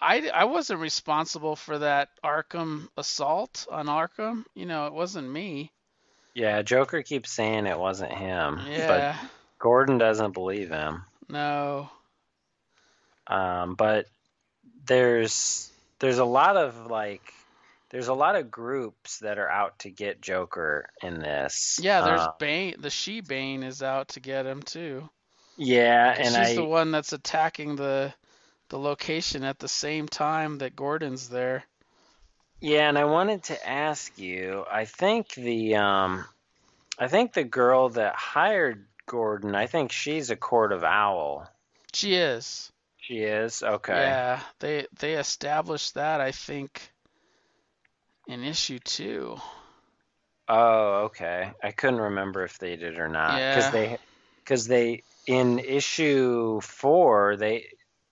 "I 0.00 0.28
I 0.30 0.44
wasn't 0.44 0.80
responsible 0.80 1.54
for 1.54 1.78
that 1.80 2.08
Arkham 2.24 2.88
assault 2.96 3.66
on 3.70 3.88
Arkham. 3.88 4.46
You 4.54 4.64
know, 4.66 4.86
it 4.86 4.94
wasn't 4.94 5.30
me." 5.30 5.72
Yeah, 6.36 6.60
Joker 6.60 7.02
keeps 7.02 7.30
saying 7.30 7.64
it 7.66 7.78
wasn't 7.78 8.12
him, 8.12 8.56
but 8.56 8.68
Yeah. 8.68 9.16
Gordon 9.58 9.96
doesn't 9.96 10.32
believe 10.32 10.68
him. 10.68 11.06
No. 11.30 11.88
Um, 13.26 13.74
but 13.74 14.06
there's 14.84 15.72
there's 15.98 16.18
a 16.18 16.26
lot 16.26 16.58
of 16.58 16.90
like 16.90 17.32
there's 17.88 18.08
a 18.08 18.14
lot 18.14 18.36
of 18.36 18.50
groups 18.50 19.20
that 19.20 19.38
are 19.38 19.48
out 19.48 19.78
to 19.78 19.90
get 19.90 20.20
Joker 20.20 20.90
in 21.02 21.20
this. 21.20 21.78
Yeah, 21.80 22.02
there's 22.02 22.20
Uh, 22.20 22.32
Bane. 22.38 22.74
The 22.78 22.90
She 22.90 23.22
Bane 23.22 23.62
is 23.62 23.82
out 23.82 24.08
to 24.08 24.20
get 24.20 24.44
him 24.44 24.62
too. 24.62 25.08
Yeah, 25.56 26.10
and 26.18 26.26
she's 26.26 26.36
I 26.36 26.54
the 26.54 26.64
one 26.66 26.90
that's 26.90 27.14
attacking 27.14 27.76
the 27.76 28.12
the 28.68 28.78
location 28.78 29.42
at 29.42 29.58
the 29.58 29.68
same 29.68 30.06
time 30.06 30.58
that 30.58 30.76
Gordon's 30.76 31.30
there. 31.30 31.64
Yeah, 32.60 32.88
and 32.88 32.98
I 32.98 33.04
wanted 33.04 33.44
to 33.44 33.68
ask 33.68 34.18
you. 34.18 34.64
I 34.70 34.84
think 34.84 35.34
the 35.34 35.76
um 35.76 36.24
I 36.98 37.08
think 37.08 37.32
the 37.32 37.44
girl 37.44 37.90
that 37.90 38.14
hired 38.16 38.86
Gordon, 39.06 39.54
I 39.54 39.66
think 39.66 39.92
she's 39.92 40.30
a 40.30 40.36
Court 40.36 40.72
of 40.72 40.84
Owl. 40.84 41.48
She 41.92 42.14
is. 42.14 42.72
She 42.98 43.18
is? 43.22 43.62
Okay. 43.62 43.92
Yeah, 43.94 44.40
they 44.60 44.86
they 44.98 45.14
established 45.14 45.94
that 45.94 46.20
I 46.20 46.32
think 46.32 46.92
in 48.26 48.42
issue 48.42 48.78
two. 48.80 49.40
Oh, 50.48 51.04
okay. 51.06 51.52
I 51.62 51.70
couldn't 51.72 52.00
remember 52.00 52.44
if 52.44 52.58
they 52.58 52.76
did 52.76 52.98
or 52.98 53.08
not 53.08 53.44
because 53.48 53.68
Yeah. 53.68 53.70
they 53.70 53.98
because 54.44 54.66
they 54.66 55.02
in 55.26 55.58
issue 55.58 56.60
four 56.60 57.36
they 57.36 57.66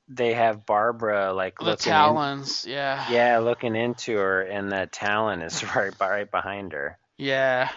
they 0.09 0.35
have 0.35 0.67
Barbara 0.67 1.33
like 1.33 1.59
The 1.59 1.65
looking 1.65 1.91
in, 1.93 1.97
Talons, 1.99 2.67
yeah. 2.69 3.07
yeah 3.11 3.39
looking 3.39 3.75
into 3.75 4.17
her 4.17 4.43
and 4.43 4.71
the 4.71 4.89
Talon 4.93 5.41
is 5.43 5.63
right 5.75 5.93
right 6.01 6.31
behind 6.31 6.73
her. 6.73 6.99
Yeah. 7.17 7.71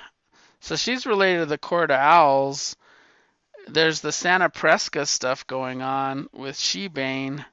So 0.60 0.76
she's 0.76 1.06
related 1.06 1.40
to 1.40 1.46
the 1.46 1.58
Court 1.58 1.92
of 1.92 2.00
Owls. 2.00 2.76
There's 3.68 4.02
the 4.02 4.12
Santa 4.12 4.50
Prisca 4.50 5.06
stuff 5.06 5.46
going 5.48 5.82
on 5.82 6.28
with 6.34 6.56
Shebane. 6.56 7.46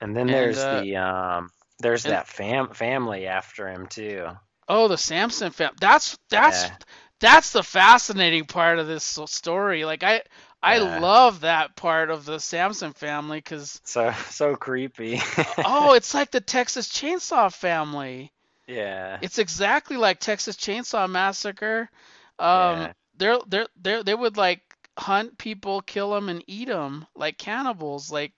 And 0.00 0.14
then 0.16 0.22
And, 0.28 0.30
there's 0.30 0.58
uh, 0.58 0.80
the 0.82 0.96
um 0.96 1.50
there's 1.80 2.04
and- 2.04 2.12
that 2.14 2.28
fam 2.28 2.70
family 2.74 3.26
after 3.26 3.68
him 3.68 3.86
too. 3.86 4.26
Oh, 4.68 4.88
the 4.88 4.98
Samson 4.98 5.50
family. 5.52 5.76
That's 5.80 6.18
that's 6.28 6.64
Yeah. 6.64 6.76
that's 7.20 7.52
the 7.52 7.62
fascinating 7.62 8.44
part 8.44 8.78
of 8.78 8.86
this 8.86 9.18
story. 9.26 9.84
Like 9.84 10.02
I 10.02 10.22
I 10.62 10.78
Yeah. 10.78 11.00
love 11.00 11.40
that 11.40 11.76
part 11.76 12.10
of 12.10 12.24
the 12.24 12.40
Samson 12.40 12.92
family 12.92 13.38
because 13.38 13.80
So 13.84 14.12
so 14.30 14.56
creepy. 14.56 15.20
oh, 15.64 15.92
it's 15.94 16.14
like 16.14 16.30
the 16.30 16.40
Texas 16.40 16.88
Chainsaw 16.88 17.52
family. 17.52 18.32
yeah. 18.66 19.20
It's 19.20 19.38
exactly 19.38 19.96
like 19.96 20.18
Texas 20.20 20.56
Chainsaw 20.56 21.08
Massacre. 21.10 21.90
Um, 22.38 22.88
Yeah. 22.88 22.92
they're 23.16 23.38
they're 23.46 23.66
they 23.80 24.02
they 24.02 24.14
would 24.14 24.36
like 24.36 24.60
hunt 24.98 25.38
people, 25.38 25.80
kill 25.80 26.12
them, 26.12 26.28
and 26.28 26.42
eat 26.46 26.68
them 26.68 27.06
like 27.14 27.38
cannibals, 27.38 28.10
like 28.10 28.32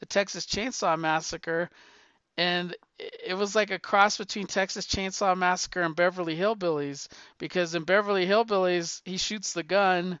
the 0.00 0.06
Texas 0.06 0.46
Chainsaw 0.46 0.98
Massacre. 0.98 1.70
And 2.36 2.72
it 2.98 3.14
it 3.28 3.34
was 3.34 3.54
like 3.54 3.70
a 3.70 3.78
cross 3.78 4.16
between 4.18 4.46
Texas 4.46 4.86
Chainsaw 4.86 5.36
Massacre 5.36 5.82
and 5.82 5.94
Beverly 5.96 6.36
Hillbillies 6.36 7.08
because 7.38 7.74
in 7.74 7.84
Beverly 7.84 8.26
Hillbillies 8.26 9.00
he 9.04 9.16
shoots 9.18 9.52
the 9.52 9.62
gun 9.62 10.18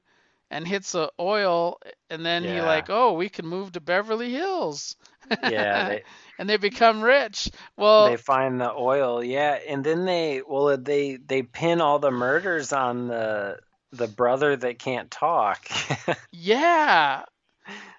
and 0.50 0.66
hits 0.66 0.92
the 0.92 1.10
oil, 1.18 1.78
and 2.10 2.24
then 2.24 2.42
he 2.44 2.54
Yeah. 2.56 2.66
like, 2.66 2.88
oh, 2.90 3.14
we 3.14 3.28
can 3.28 3.46
move 3.46 3.72
to 3.72 3.80
Beverly 3.80 4.30
Hills. 4.32 4.96
Yeah, 5.42 5.88
they, 5.88 6.02
and 6.38 6.48
they 6.48 6.56
become 6.56 7.02
rich. 7.02 7.50
Well, 7.76 8.06
they 8.08 8.16
find 8.16 8.60
the 8.60 8.72
oil, 8.72 9.22
yeah, 9.24 9.58
and 9.68 9.82
then 9.84 10.04
they 10.04 10.42
well 10.46 10.76
they 10.76 11.16
they 11.16 11.42
pin 11.42 11.80
all 11.80 11.98
the 11.98 12.10
murders 12.12 12.72
on 12.72 13.08
the 13.08 13.58
the 13.92 14.06
brother 14.08 14.56
that 14.56 14.78
can't 14.78 15.10
talk. 15.10 15.66
Yeah. 16.32 17.22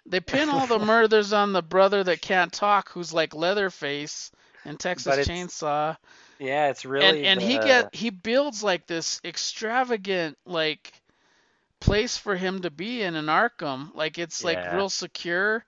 They 0.05 0.21
pin 0.21 0.47
all 0.47 0.67
the 0.67 0.79
murders 0.79 1.33
on 1.33 1.51
the 1.51 1.61
brother 1.61 2.01
that 2.01 2.21
can't 2.21 2.53
talk, 2.53 2.89
who's 2.91 3.11
like 3.11 3.35
Leatherface 3.35 4.31
in 4.63 4.77
Texas 4.77 5.27
Chainsaw. 5.27 5.97
yeah, 6.39 6.69
it's 6.69 6.85
really 6.85 7.25
and 7.25 7.41
he 7.41 7.57
the- 7.57 7.65
get 7.65 7.95
he 7.95 8.09
builds 8.09 8.63
like 8.63 8.85
this 8.87 9.19
extravagant 9.25 10.37
like 10.45 10.93
place 11.79 12.17
for 12.17 12.35
him 12.35 12.61
to 12.61 12.71
be 12.71 13.01
in 13.01 13.15
in 13.15 13.25
Arkham. 13.25 13.93
Like 13.93 14.17
it's 14.17 14.43
like 14.43 14.71
real 14.73 14.89
secure. 14.89 15.65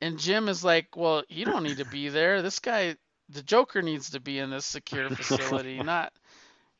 And 0.00 0.18
Jim 0.18 0.48
is 0.48 0.64
like, 0.64 0.96
"Well, 0.96 1.22
you 1.28 1.44
don't 1.44 1.62
need 1.62 1.78
to 1.78 1.84
be 1.84 2.08
there. 2.08 2.42
This 2.42 2.58
guy, 2.58 2.96
the 3.28 3.42
Joker 3.42 3.82
needs 3.82 4.10
to 4.10 4.20
be 4.20 4.38
in 4.38 4.50
this 4.50 4.66
secure 4.66 5.08
facility, 5.10 5.78
not." 5.82 6.12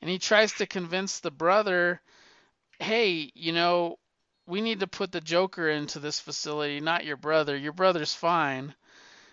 And 0.00 0.10
he 0.10 0.18
tries 0.18 0.52
to 0.54 0.66
convince 0.66 1.20
the 1.20 1.30
brother, 1.30 2.00
"Hey, 2.80 3.30
you 3.34 3.52
know, 3.52 3.98
we 4.46 4.60
need 4.60 4.80
to 4.80 4.88
put 4.88 5.12
the 5.12 5.20
Joker 5.20 5.68
into 5.68 6.00
this 6.00 6.18
facility, 6.20 6.80
not 6.80 7.04
your 7.04 7.16
brother. 7.16 7.56
Your 7.56 7.72
brother's 7.72 8.14
fine." 8.14 8.74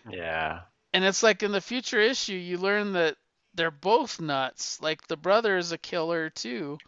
yeah. 0.10 0.62
And 0.94 1.04
it's 1.04 1.24
like 1.24 1.44
in 1.44 1.52
the 1.52 1.62
future 1.62 2.00
issue, 2.00 2.34
you 2.34 2.58
learn 2.58 2.94
that 2.94 3.18
they're 3.54 3.72
both 3.72 4.20
nuts. 4.20 4.82
Like 4.82 5.08
the 5.08 5.18
brother 5.18 5.58
is 5.58 5.72
a 5.72 5.78
killer 5.78 6.30
too. 6.30 6.80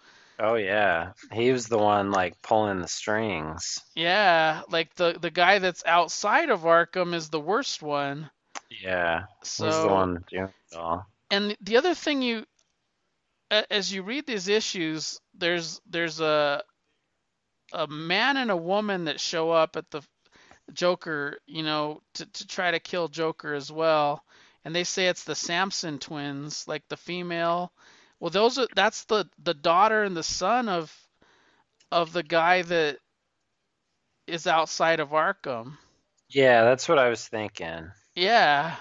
Oh 0.41 0.55
yeah, 0.55 1.13
he 1.31 1.53
was 1.53 1.67
the 1.67 1.77
one 1.77 2.11
like 2.11 2.41
pulling 2.41 2.81
the 2.81 2.87
strings. 2.89 3.79
Yeah, 3.95 4.63
like 4.69 4.95
the 4.95 5.17
the 5.19 5.31
guy 5.31 5.59
that's 5.59 5.85
outside 5.85 6.49
of 6.49 6.61
Arkham 6.63 7.13
is 7.13 7.29
the 7.29 7.39
worst 7.39 7.81
one. 7.81 8.29
Yeah, 8.83 9.25
So 9.43 9.65
he's 9.65 9.81
the 9.81 9.87
one 9.89 10.23
doing 10.29 10.45
it 10.71 10.75
all. 10.77 11.05
and 11.31 11.55
the 11.61 11.77
other 11.77 11.95
thing 11.95 12.21
you 12.21 12.45
as 13.69 13.91
you 13.93 14.03
read 14.03 14.25
these 14.25 14.47
issues, 14.47 15.19
there's 15.35 15.81
there's 15.87 16.19
a 16.21 16.63
a 17.73 17.87
man 17.87 18.37
and 18.37 18.51
a 18.51 18.57
woman 18.57 19.05
that 19.05 19.19
show 19.19 19.51
up 19.51 19.75
at 19.75 19.89
the 19.91 20.01
Joker, 20.73 21.37
you 21.47 21.63
know, 21.63 22.01
to 22.15 22.25
to 22.25 22.47
try 22.47 22.71
to 22.71 22.79
kill 22.79 23.07
Joker 23.09 23.53
as 23.53 23.71
well. 23.71 24.23
And 24.65 24.75
they 24.75 24.83
say 24.85 25.07
it's 25.07 25.23
the 25.25 25.35
Samson 25.35 25.99
twins, 25.99 26.67
like 26.67 26.87
the 26.89 26.97
female. 26.97 27.73
Well, 28.21 28.29
those 28.29 28.59
are 28.59 28.67
that's 28.75 29.05
the 29.05 29.27
the 29.43 29.55
daughter 29.55 30.03
and 30.03 30.15
the 30.15 30.23
son 30.23 30.69
of 30.69 30.95
of 31.91 32.13
the 32.13 32.21
guy 32.21 32.61
that 32.61 32.99
is 34.27 34.45
outside 34.45 34.99
of 34.99 35.09
Arkham. 35.09 35.77
Yeah, 36.29 36.63
that's 36.63 36.87
what 36.87 36.99
I 36.99 37.09
was 37.09 37.27
thinking. 37.27 37.91
Yeah. 38.15 38.75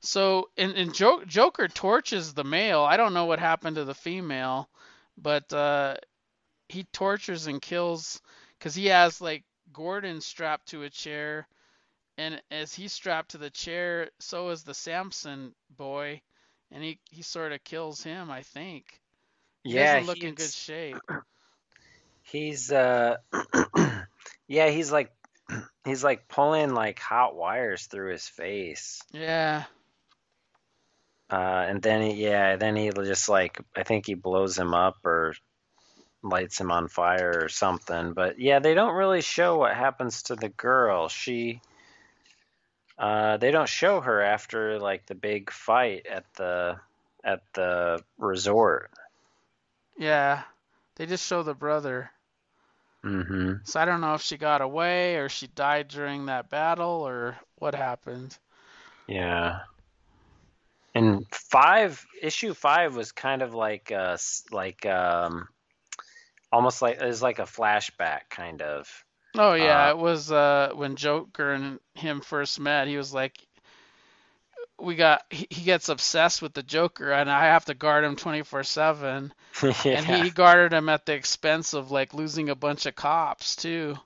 So 0.00 0.48
and, 0.56 0.72
and 0.72 0.94
jo- 0.94 1.24
Joker 1.26 1.68
torches 1.68 2.32
the 2.32 2.42
male. 2.42 2.80
I 2.80 2.96
don't 2.96 3.12
know 3.12 3.26
what 3.26 3.38
happened 3.38 3.76
to 3.76 3.84
the 3.84 3.94
female, 3.94 4.70
but 5.18 5.52
uh, 5.52 5.96
he 6.70 6.84
tortures 6.84 7.48
and 7.48 7.60
kills 7.60 8.22
because 8.58 8.74
he 8.74 8.86
has 8.86 9.20
like 9.20 9.44
Gordon 9.74 10.22
strapped 10.22 10.68
to 10.68 10.84
a 10.84 10.90
chair, 10.90 11.46
and 12.16 12.40
as 12.50 12.72
he's 12.72 12.94
strapped 12.94 13.32
to 13.32 13.38
the 13.38 13.50
chair, 13.50 14.08
so 14.20 14.48
is 14.48 14.62
the 14.62 14.74
Samson 14.74 15.54
boy, 15.76 16.22
and 16.72 16.82
he 16.82 16.98
he 17.10 17.22
sort 17.22 17.52
of 17.52 17.62
kills 17.64 18.02
him. 18.02 18.30
I 18.30 18.42
think. 18.42 19.00
He 19.64 19.74
Yeah, 19.74 19.96
doesn't 19.96 20.06
look 20.06 20.24
in 20.24 20.34
good 20.34 20.52
shape. 20.52 20.96
he's 22.22 22.70
uh 22.70 23.16
yeah, 24.48 24.68
he's 24.68 24.92
like 24.92 25.12
he's 25.84 26.04
like 26.04 26.28
pulling 26.28 26.74
like 26.74 26.98
hot 26.98 27.34
wires 27.34 27.86
through 27.86 28.12
his 28.12 28.28
face. 28.28 29.02
Yeah. 29.12 29.64
Uh, 31.28 31.66
and 31.68 31.82
then 31.82 32.02
he, 32.02 32.22
yeah, 32.24 32.54
then 32.56 32.76
he 32.76 32.90
just 32.90 33.28
like 33.28 33.58
I 33.76 33.82
think 33.82 34.06
he 34.06 34.14
blows 34.14 34.56
him 34.56 34.74
up 34.74 34.96
or 35.04 35.34
lights 36.22 36.60
him 36.60 36.70
on 36.70 36.88
fire 36.88 37.40
or 37.42 37.48
something. 37.48 38.12
But 38.12 38.38
yeah, 38.38 38.58
they 38.60 38.74
don't 38.74 38.94
really 38.94 39.22
show 39.22 39.58
what 39.58 39.74
happens 39.74 40.24
to 40.24 40.36
the 40.36 40.48
girl. 40.48 41.08
She, 41.08 41.60
uh, 42.98 43.36
they 43.36 43.50
don't 43.50 43.68
show 43.68 44.00
her 44.00 44.22
after 44.22 44.78
like 44.78 45.06
the 45.06 45.14
big 45.14 45.50
fight 45.50 46.06
at 46.06 46.24
the 46.34 46.78
at 47.24 47.42
the 47.54 48.02
resort. 48.18 48.90
Yeah. 49.98 50.42
They 50.96 51.06
just 51.06 51.26
show 51.26 51.42
the 51.42 51.54
brother. 51.54 52.10
hmm 53.02 53.54
So 53.64 53.80
I 53.80 53.84
don't 53.84 54.00
know 54.00 54.14
if 54.14 54.22
she 54.22 54.36
got 54.36 54.60
away 54.62 55.16
or 55.16 55.28
she 55.28 55.46
died 55.46 55.88
during 55.88 56.26
that 56.26 56.50
battle 56.50 57.06
or 57.06 57.36
what 57.56 57.74
happened. 57.74 58.36
Yeah. 59.06 59.60
And 60.94 61.26
five 61.30 62.04
issue 62.22 62.54
five 62.54 62.96
was 62.96 63.12
kind 63.12 63.42
of 63.42 63.54
like 63.54 63.92
uh 63.92 64.16
like 64.50 64.86
um 64.86 65.48
almost 66.50 66.80
like 66.80 67.00
it 67.00 67.04
was 67.06 67.22
like 67.22 67.38
a 67.38 67.42
flashback 67.42 68.30
kind 68.30 68.62
of. 68.62 68.88
Oh 69.36 69.54
yeah, 69.54 69.88
Uh, 69.88 69.90
it 69.90 69.98
was 69.98 70.32
uh 70.32 70.70
when 70.74 70.96
Joker 70.96 71.52
and 71.52 71.78
him 71.94 72.20
first 72.20 72.58
met, 72.58 72.88
he 72.88 72.96
was 72.96 73.14
like 73.14 73.46
we 74.78 74.94
got 74.96 75.22
he, 75.30 75.46
he 75.50 75.62
gets 75.64 75.88
obsessed 75.90 76.40
with 76.42 76.54
the 76.54 76.62
Joker 76.62 77.12
and 77.12 77.30
I 77.30 77.44
have 77.46 77.66
to 77.66 77.74
guard 77.74 78.04
him 78.04 78.16
24/7 78.16 79.32
yeah. 79.62 79.72
and 79.92 80.06
he 80.06 80.30
guarded 80.30 80.72
him 80.72 80.88
at 80.88 81.04
the 81.06 81.12
expense 81.14 81.74
of 81.74 81.90
like 81.90 82.14
losing 82.14 82.48
a 82.48 82.54
bunch 82.54 82.86
of 82.86 82.94
cops 82.96 83.54
too. 83.56 83.98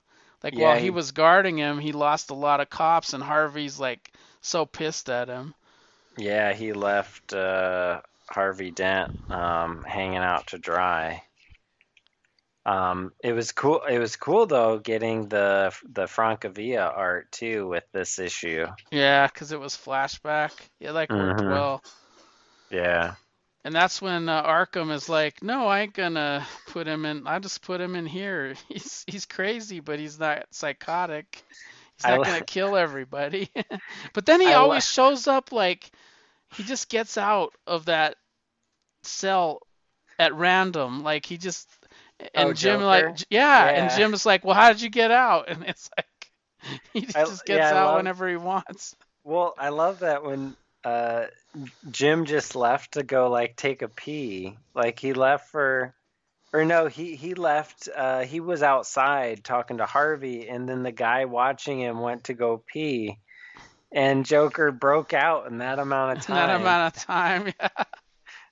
Like 0.43 0.57
Yeah, 0.57 0.59
while 0.59 0.77
he 0.77 0.89
he- 0.89 0.91
was 0.91 1.11
guarding 1.11 1.57
him, 1.57 1.79
he 1.79 1.91
lost 1.93 2.29
a 2.31 2.33
lot 2.35 2.59
of 2.61 2.69
cops 2.69 3.13
and 3.13 3.23
Harvey's 3.23 3.79
like 3.79 4.11
so 4.41 4.65
pissed 4.65 5.09
at 5.09 5.27
him. 5.29 5.55
Yeah, 6.17 6.53
he 6.53 6.73
left 6.73 7.33
uh, 7.33 8.01
Harvey 8.29 8.71
Dent 8.71 9.11
um, 9.29 9.83
hanging 9.83 10.17
out 10.19 10.47
to 10.47 10.57
dry. 10.57 11.23
Um, 12.65 13.11
it 13.23 13.33
was 13.33 13.51
cool. 13.51 13.81
It 13.83 13.99
was 13.99 14.15
cool 14.15 14.45
though, 14.45 14.77
getting 14.79 15.27
the 15.29 15.73
the 15.83 16.03
Francavilla 16.03 16.95
art 16.95 17.31
too 17.31 17.67
with 17.67 17.85
this 17.91 18.19
issue. 18.19 18.67
Yeah, 18.91 19.27
because 19.27 19.51
it 19.51 19.59
was 19.59 19.75
flashback. 19.75 20.51
It 20.79 20.91
like 20.91 21.15
worked 21.15 21.41
Mhm. 21.41 21.47
well. 21.47 21.81
Yeah, 22.71 23.15
And 23.63 23.75
that's 23.75 24.01
when 24.01 24.27
uh, 24.29 24.43
Arkham 24.43 24.91
is 24.91 25.07
like, 25.09 25.41
"No, 25.43 25.67
I 25.67 25.81
ain't 25.81 25.93
gonna 25.93 26.45
put 26.65 26.87
him 26.87 27.05
in. 27.05 27.27
I 27.27 27.39
just 27.39 27.61
put 27.61 27.81
him 27.81 27.95
in 27.95 28.05
here. 28.05 28.55
He's 28.69 29.03
he's 29.07 29.25
crazy, 29.25 29.79
but 29.79 29.99
he's 29.99 30.19
not 30.19 30.45
psychotic. 30.51 31.43
He's 31.97 32.07
not 32.07 32.21
li- 32.21 32.23
gonna 32.23 32.41
kill 32.41 32.75
everybody." 32.75 33.49
but 34.13 34.25
then 34.25 34.41
he 34.41 34.53
I 34.53 34.57
li- 34.57 34.81
always 34.81 34.87
shows 34.87 35.27
up 35.27 35.51
like 35.51 35.91
he 36.49 36.63
just 36.63 36.89
gets 36.89 37.17
out 37.17 37.53
of 37.67 37.85
that 37.85 38.15
cell 39.03 39.61
at 40.19 40.33
random. 40.35 41.03
Like 41.03 41.25
he 41.25 41.37
just 41.37 41.69
And 42.33 42.49
Oh, 42.49 42.53
Jim 42.53 42.79
Joker? 42.79 42.85
like 42.85 43.17
yeah, 43.29 43.67
and 43.69 43.91
Jim's 43.91 44.25
like, 44.25 44.43
"Well, 44.45 44.55
how 44.55 44.69
did 44.71 44.81
you 44.81 44.89
get 44.89 45.11
out?" 45.11 45.45
And 45.49 45.63
it's 45.63 45.89
like 45.97 46.31
he 46.93 47.01
I- 47.15 47.25
just 47.25 47.45
gets 47.45 47.57
yeah, 47.57 47.69
out 47.71 47.85
love- 47.87 47.95
whenever 47.97 48.29
he 48.29 48.35
wants. 48.37 48.95
Well, 49.23 49.53
I 49.57 49.69
love 49.69 49.99
that 49.99 50.23
when 50.23 50.55
uh, 50.83 51.25
Jim 51.91 52.25
just 52.25 52.55
left 52.55 52.93
to 52.93 53.03
go 53.03 53.29
like 53.29 53.55
take 53.55 53.81
a 53.83 53.87
pee. 53.87 54.55
Like 54.73 54.97
he 54.99 55.13
left 55.13 55.49
for, 55.49 55.93
or 56.53 56.65
no, 56.65 56.87
he 56.87 57.15
he 57.15 57.33
left. 57.35 57.87
Uh, 57.95 58.21
he 58.21 58.39
was 58.39 58.63
outside 58.63 59.43
talking 59.43 59.77
to 59.77 59.85
Harvey, 59.85 60.47
and 60.49 60.67
then 60.67 60.83
the 60.83 60.91
guy 60.91 61.25
watching 61.25 61.79
him 61.79 61.99
went 61.99 62.23
to 62.25 62.33
go 62.33 62.57
pee, 62.65 63.17
and 63.91 64.25
Joker 64.25 64.71
broke 64.71 65.13
out 65.13 65.47
in 65.47 65.59
that 65.59 65.77
amount 65.79 66.17
of 66.17 66.23
time. 66.25 66.35
that 66.35 66.61
amount 66.61 66.95
of 66.97 67.03
time. 67.03 67.53
Yeah. 67.61 67.83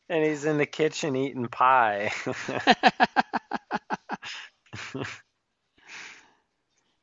And 0.10 0.24
he's 0.24 0.46
in 0.46 0.58
the 0.58 0.66
kitchen 0.66 1.16
eating 1.16 1.48
pie. 1.48 2.12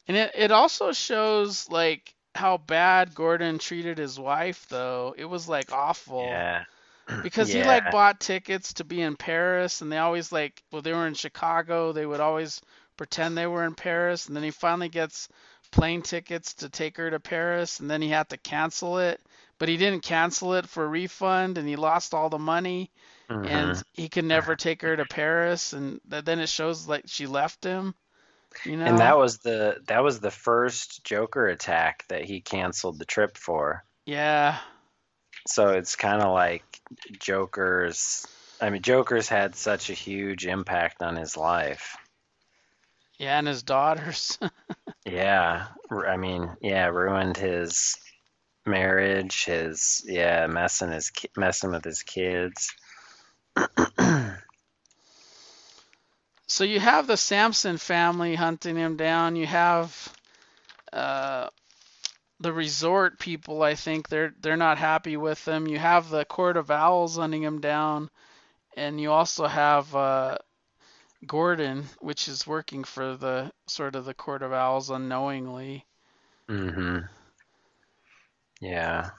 And 0.08 0.16
it, 0.16 0.32
it 0.34 0.50
also 0.52 0.92
shows 0.92 1.68
like 1.68 2.14
how 2.34 2.58
bad 2.58 3.14
Gordon 3.14 3.58
treated 3.58 3.98
his 3.98 4.18
wife 4.18 4.66
though. 4.68 5.14
It 5.16 5.24
was 5.24 5.48
like 5.48 5.72
awful. 5.72 6.24
yeah. 6.24 6.64
Because 7.22 7.52
he 7.52 7.62
like 7.62 7.92
bought 7.92 8.18
tickets 8.18 8.74
to 8.74 8.84
be 8.84 9.00
in 9.00 9.16
Paris 9.16 9.80
and 9.80 9.92
they 9.92 9.98
always 9.98 10.32
like 10.32 10.62
well 10.72 10.82
they 10.82 10.92
were 10.92 11.06
in 11.06 11.14
Chicago, 11.14 11.92
they 11.92 12.04
would 12.04 12.20
always 12.20 12.60
pretend 12.96 13.36
they 13.36 13.46
were 13.46 13.64
in 13.64 13.74
Paris 13.74 14.26
and 14.26 14.34
then 14.36 14.42
he 14.42 14.50
finally 14.50 14.88
gets 14.88 15.28
plane 15.70 16.02
tickets 16.02 16.54
to 16.54 16.68
take 16.68 16.96
her 16.96 17.10
to 17.10 17.20
Paris 17.20 17.78
and 17.78 17.88
then 17.88 18.02
he 18.02 18.08
had 18.08 18.28
to 18.30 18.36
cancel 18.36 18.98
it. 18.98 19.20
But 19.58 19.68
he 19.68 19.76
didn't 19.76 20.02
cancel 20.02 20.54
it 20.54 20.68
for 20.68 20.84
a 20.84 20.88
refund 20.88 21.56
and 21.58 21.66
he 21.66 21.76
lost 21.76 22.12
all 22.14 22.28
the 22.28 22.38
money 22.38 22.90
Mhm. 23.30 23.46
and 23.46 23.82
he 23.94 24.08
could 24.08 24.24
never 24.24 24.54
take 24.56 24.82
her 24.82 24.96
to 24.96 25.04
Paris 25.06 25.72
and 25.72 26.00
then 26.04 26.38
it 26.38 26.48
shows 26.48 26.86
like 26.86 27.04
she 27.06 27.26
left 27.26 27.64
him. 27.64 27.94
You 28.64 28.76
know? 28.76 28.84
And 28.84 28.98
that 28.98 29.16
was 29.18 29.38
the 29.38 29.82
that 29.86 30.02
was 30.02 30.20
the 30.20 30.30
first 30.30 31.04
Joker 31.04 31.48
attack 31.48 32.04
that 32.08 32.24
he 32.24 32.40
canceled 32.40 32.98
the 32.98 33.04
trip 33.04 33.36
for. 33.36 33.84
yeah. 34.04 34.58
So 35.48 35.68
it's 35.70 35.94
kind 35.96 36.22
of 36.22 36.32
like 36.32 36.64
Joker's. 37.20 38.26
I 38.60 38.70
mean, 38.70 38.82
Joker's 38.82 39.28
had 39.28 39.54
such 39.54 39.90
a 39.90 39.94
huge 39.94 40.44
impact 40.46 41.02
on 41.02 41.14
his 41.14 41.36
life. 41.36 41.96
Yeah, 43.18 43.38
and 43.38 43.46
his 43.46 43.62
daughters. 43.62 44.38
Yeah, 45.04 45.68
I 45.90 46.16
mean, 46.16 46.56
yeah, 46.60 46.86
ruined 46.86 47.36
his 47.36 47.96
marriage. 48.66 49.44
His 49.44 50.04
yeah, 50.06 50.46
messing 50.46 50.92
his 50.92 51.12
messing 51.36 51.70
with 51.72 51.84
his 51.84 52.02
kids. 52.02 52.72
So 56.48 56.64
you 56.64 56.80
have 56.80 57.06
the 57.06 57.16
Samson 57.16 57.76
family 57.78 58.34
hunting 58.34 58.76
him 58.76 58.96
down. 58.96 59.36
You 59.36 59.46
have 59.46 60.12
uh, 60.92 61.50
the 62.40 62.52
resort 62.52 63.18
people. 63.18 63.62
I 63.62 63.74
think 63.74 64.08
they're 64.08 64.34
they're 64.40 64.56
not 64.56 64.78
happy 64.78 65.16
with 65.16 65.46
him. 65.46 65.66
You 65.66 65.78
have 65.78 66.08
the 66.10 66.24
Court 66.24 66.56
of 66.56 66.70
Owls 66.70 67.16
hunting 67.16 67.42
him 67.42 67.60
down, 67.60 68.10
and 68.76 69.00
you 69.00 69.12
also 69.12 69.46
have 69.46 69.94
uh, 69.94 70.38
Gordon, 71.26 71.88
which 72.00 72.28
is 72.28 72.46
working 72.46 72.84
for 72.84 73.16
the 73.16 73.52
sort 73.66 73.94
of 73.96 74.04
the 74.04 74.14
Court 74.14 74.42
of 74.42 74.52
Owls 74.52 74.90
unknowingly. 74.90 75.86
hmm 76.48 76.98
Yeah. 78.60 79.10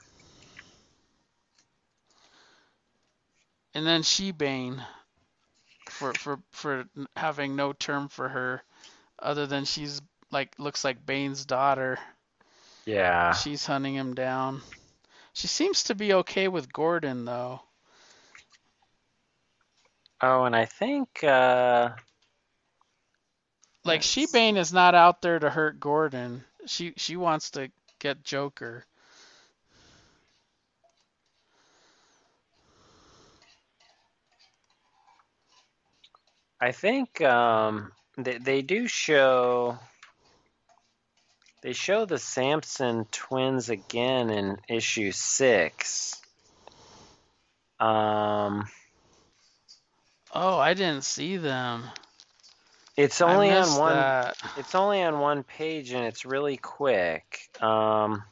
And 3.74 3.86
then 3.86 4.02
Shebane 4.02 4.84
for 5.90 6.14
for 6.14 6.40
for 6.52 6.86
having 7.16 7.56
no 7.56 7.74
term 7.74 8.08
for 8.10 8.28
her, 8.28 8.64
other 9.20 9.46
than 9.46 9.66
she's 9.66 10.02
like 10.32 10.54
looks 10.58 10.84
like 10.84 11.06
Bane's 11.06 11.46
daughter. 11.46 12.00
Yeah. 12.86 13.34
She's 13.34 13.66
hunting 13.66 13.96
him 13.96 14.16
down. 14.16 14.62
She 15.34 15.48
seems 15.48 15.84
to 15.84 15.96
be 15.96 16.14
okay 16.14 16.48
with 16.48 16.74
Gordon 16.74 17.26
though. 17.26 17.62
Oh, 20.22 20.46
and 20.46 20.56
I 20.56 20.66
think 20.66 21.24
uh 21.24 21.90
Like 23.86 24.02
Yes. 24.02 24.16
Shebane 24.16 24.58
is 24.58 24.74
not 24.74 24.96
out 24.96 25.22
there 25.22 25.38
to 25.40 25.50
hurt 25.50 25.80
Gordon. 25.80 26.44
She 26.66 26.94
she 26.98 27.16
wants 27.16 27.52
to 27.52 27.72
get 28.00 28.24
Joker. 28.24 28.86
I 36.60 36.72
think 36.72 37.22
um, 37.22 37.92
they 38.18 38.38
they 38.38 38.62
do 38.62 38.88
show 38.88 39.78
they 41.62 41.74
show 41.74 42.06
the 42.06 42.18
Samson 42.18 43.06
twins 43.12 43.70
again 43.70 44.30
in 44.30 44.58
issue 44.70 45.12
six. 45.12 46.20
Um, 47.80 48.68
Oh, 50.34 50.58
I 50.58 50.74
didn't 50.74 51.04
see 51.04 51.38
them. 51.38 51.84
it's 52.96 53.22
only 53.22 53.50
on 53.50 53.80
one. 53.80 53.94
that. 53.94 54.38
It's 54.58 54.76
only 54.76 55.02
on 55.02 55.20
one 55.20 55.44
page 55.44 55.92
and 55.92 56.06
it's 56.06 56.26
really 56.26 56.58
quick. 56.58 57.50
Um, 57.62 58.24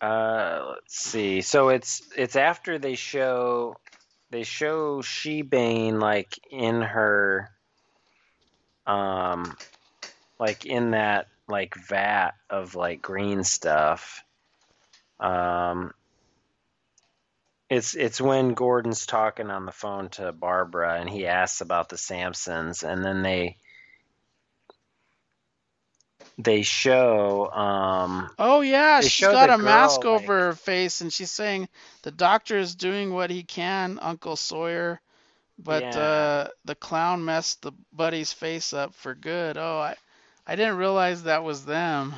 uh, 0.00 0.66
let's 0.74 0.96
see. 0.96 1.40
So 1.42 1.68
it's 1.70 2.02
it's 2.16 2.36
after 2.36 2.78
they 2.78 2.94
show 2.94 3.76
they 4.34 4.42
show 4.42 4.98
Shebane 5.00 6.00
like 6.00 6.36
in 6.50 6.82
her 6.82 7.50
um 8.84 9.56
like 10.40 10.66
in 10.66 10.90
that 10.90 11.28
like 11.46 11.76
vat 11.76 12.32
of 12.50 12.74
like 12.74 13.00
green 13.00 13.44
stuff. 13.44 14.24
Um 15.20 15.92
it's 17.70 17.94
it's 17.94 18.20
when 18.20 18.54
Gordon's 18.54 19.06
talking 19.06 19.50
on 19.50 19.66
the 19.66 19.72
phone 19.72 20.08
to 20.10 20.32
Barbara 20.32 20.98
and 20.98 21.08
he 21.08 21.28
asks 21.28 21.60
about 21.60 21.88
the 21.88 21.96
Samsons 21.96 22.82
and 22.82 23.04
then 23.04 23.22
they 23.22 23.58
they 26.38 26.62
show 26.62 27.50
um 27.52 28.28
Oh 28.38 28.60
yeah, 28.60 29.00
she's 29.00 29.28
got 29.28 29.50
a 29.50 29.58
mask 29.58 30.04
girl, 30.04 30.04
over 30.04 30.46
her 30.46 30.54
face 30.54 31.00
and 31.00 31.12
she's 31.12 31.30
saying 31.30 31.68
the 32.02 32.10
doctor 32.10 32.56
is 32.58 32.74
doing 32.74 33.12
what 33.12 33.30
he 33.30 33.42
can, 33.42 33.98
Uncle 34.00 34.36
Sawyer, 34.36 35.00
but 35.58 35.94
Yeah. 35.94 35.96
uh 35.96 36.48
the 36.64 36.74
clown 36.74 37.24
messed 37.24 37.62
the 37.62 37.72
buddy's 37.92 38.32
face 38.32 38.72
up 38.72 38.94
for 38.94 39.14
good. 39.14 39.56
Oh, 39.56 39.78
I 39.78 39.96
I 40.46 40.56
didn't 40.56 40.76
realize 40.78 41.24
that 41.24 41.44
was 41.44 41.64
them. 41.64 42.14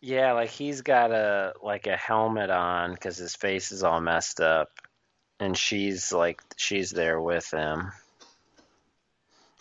yeah 0.00 0.32
like 0.32 0.50
he's 0.50 0.82
got 0.82 1.10
a 1.10 1.52
like 1.62 1.86
a 1.86 1.96
helmet 1.96 2.50
on 2.50 2.96
cuz 2.96 3.16
his 3.16 3.34
face 3.36 3.72
is 3.72 3.82
all 3.82 4.00
messed 4.00 4.40
up 4.40 4.68
and 5.40 5.56
she's 5.56 6.12
like 6.12 6.40
she's 6.56 6.90
there 6.90 7.20
with 7.20 7.50
him. 7.50 7.92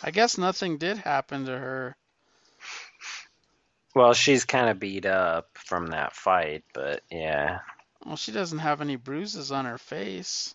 I 0.01 0.11
guess 0.11 0.37
nothing 0.37 0.77
did 0.77 0.97
happen 0.97 1.45
to 1.45 1.57
her. 1.57 1.97
Well, 3.97 4.13
she's 4.13 4.45
kind 4.45 4.69
of 4.69 4.77
beat 4.77 5.07
up 5.07 5.49
from 5.57 5.87
that 5.87 6.15
fight, 6.15 6.63
but 6.71 7.01
yeah. 7.09 7.61
Well, 8.05 8.15
she 8.15 8.31
doesn't 8.31 8.59
have 8.59 8.79
any 8.79 8.95
bruises 8.95 9.51
on 9.51 9.65
her 9.65 9.79
face. 9.79 10.53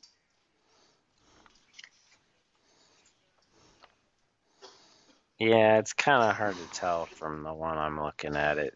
Yeah, 5.41 5.79
it's 5.79 5.93
kind 5.93 6.23
of 6.23 6.37
hard 6.37 6.55
to 6.55 6.69
tell 6.69 7.07
from 7.07 7.43
the 7.43 7.53
one 7.53 7.79
I'm 7.79 8.01
looking 8.01 8.37
at 8.37 8.59
it. 8.59 8.75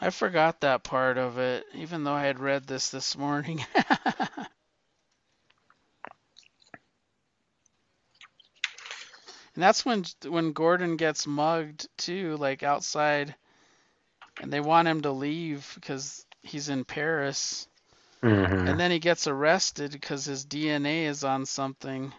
I 0.00 0.10
forgot 0.10 0.60
that 0.60 0.84
part 0.84 1.18
of 1.18 1.38
it, 1.38 1.64
even 1.74 2.04
though 2.04 2.14
I 2.14 2.22
had 2.22 2.38
read 2.38 2.68
this 2.68 2.90
this 2.90 3.16
morning. 3.16 3.66
and 9.56 9.62
that's 9.64 9.84
when 9.84 10.04
when 10.28 10.52
Gordon 10.52 10.96
gets 10.96 11.26
mugged 11.26 11.88
too, 11.98 12.36
like 12.38 12.62
outside, 12.62 13.34
and 14.40 14.52
they 14.52 14.60
want 14.60 14.88
him 14.88 15.02
to 15.02 15.12
leave 15.12 15.72
because 15.74 16.26
he's 16.42 16.68
in 16.68 16.84
Paris, 16.84 17.68
hmm 18.22 18.66
and 18.66 18.80
then 18.80 18.90
he 18.90 18.98
gets 19.00 19.26
arrested 19.26 19.92
because 19.92 20.24
his 20.26 20.44
DNA 20.44 21.06
is 21.06 21.24
on 21.24 21.46
something. 21.46 22.14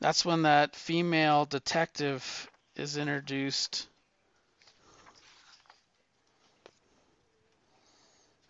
That's 0.00 0.24
when 0.24 0.42
that 0.42 0.76
female 0.76 1.46
detective 1.46 2.50
is 2.76 2.96
introduced. 2.96 3.88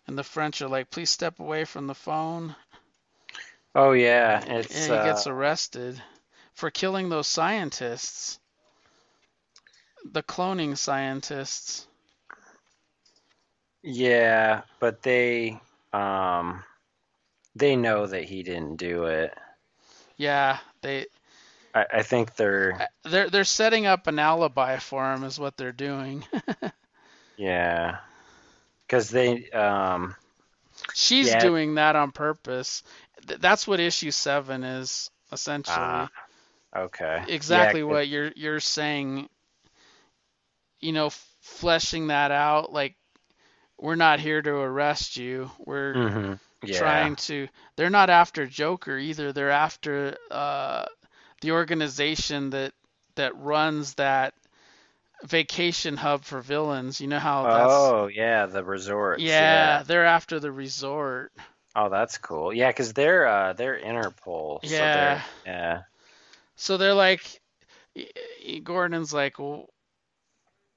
And 0.07 0.17
the 0.17 0.23
French 0.23 0.61
are 0.61 0.67
like, 0.67 0.91
"Please 0.91 1.09
step 1.09 1.39
away 1.39 1.65
from 1.65 1.87
the 1.87 1.95
phone." 1.95 2.55
Oh 3.73 3.91
yeah, 3.91 4.43
it's 4.45 4.73
and 4.75 4.93
he 4.93 4.99
uh, 4.99 5.03
gets 5.03 5.27
arrested 5.27 6.01
for 6.53 6.71
killing 6.71 7.09
those 7.09 7.27
scientists, 7.27 8.39
the 10.11 10.23
cloning 10.23 10.77
scientists. 10.77 11.87
yeah, 13.83 14.61
but 14.79 15.01
they 15.01 15.59
um 15.93 16.63
they 17.55 17.75
know 17.75 18.05
that 18.07 18.23
he 18.23 18.43
didn't 18.43 18.77
do 18.77 19.05
it. 19.05 19.33
Yeah, 20.17 20.59
they 20.81 21.07
I, 21.73 21.85
I 21.95 22.01
think 22.03 22.35
they're 22.35 22.87
they're 23.03 23.29
they're 23.29 23.43
setting 23.43 23.85
up 23.85 24.07
an 24.07 24.19
alibi 24.19 24.77
for 24.77 25.13
him, 25.13 25.23
is 25.23 25.39
what 25.39 25.57
they're 25.57 25.73
doing. 25.73 26.25
yeah, 27.37 27.97
because 28.87 29.09
they 29.09 29.49
um 29.51 30.15
She's 30.93 31.35
Yeah. 31.35 31.35
doing 31.35 31.75
that 31.75 31.95
on 31.95 32.11
purpose. 32.11 32.83
Th- 33.27 33.39
That's 33.39 33.67
what 33.67 33.79
issue 33.79 34.11
seven 34.11 34.63
is 34.63 35.09
essentially. 35.31 36.09
Ah, 36.09 36.73
okay 36.75 37.23
exactly 37.27 37.83
Yeah, 37.83 37.83
what 37.83 38.07
you're 38.07 38.31
you're 38.35 38.59
saying. 38.59 39.29
You 40.79 40.91
know, 40.93 41.09
fleshing 41.41 42.07
that 42.07 42.31
out. 42.31 42.71
Like, 42.71 42.95
we're 43.79 43.95
not 43.95 44.19
here 44.19 44.41
to 44.41 44.51
arrest 44.55 45.17
you. 45.17 45.51
We're 45.59 45.97
hmm 45.97 46.33
yeah 46.63 47.09
trying 47.09 47.15
to. 47.27 47.47
They're 47.75 47.89
not 47.89 48.09
after 48.09 48.45
Joker 48.45 48.97
either. 48.97 49.31
They're 49.33 49.51
after 49.51 50.17
uh, 50.31 50.85
the 51.41 51.51
organization 51.51 52.51
that 52.51 52.73
that 53.15 53.35
runs 53.37 53.95
that 53.95 54.33
vacation 55.23 55.95
hub 55.97 56.23
for 56.23 56.41
villains. 56.41 56.99
You 56.99 57.07
know 57.07 57.19
how 57.19 57.43
that's. 57.43 57.73
oh 57.73 58.07
yeah 58.07 58.45
the 58.45 58.63
resort. 58.63 59.19
yeah, 59.19 59.83
they're 59.83 60.05
after 60.05 60.39
the 60.39 60.51
resort. 60.51 61.31
oh 61.75 61.89
that's 61.89 62.17
cool 62.17 62.53
yeah 62.53 62.69
because 62.69 62.93
they're 62.93 63.27
uh 63.27 63.53
they're 63.53 63.79
Interpol 63.79 64.59
so 64.61 64.69
Yeah. 64.73 64.93
they're 64.93 65.23
yeah 65.45 65.81
So 66.55 66.77
they're 66.77 66.93
like, 66.93 67.41
Gordon's 68.63 69.13
like, 69.13 69.39
well, 69.39 69.67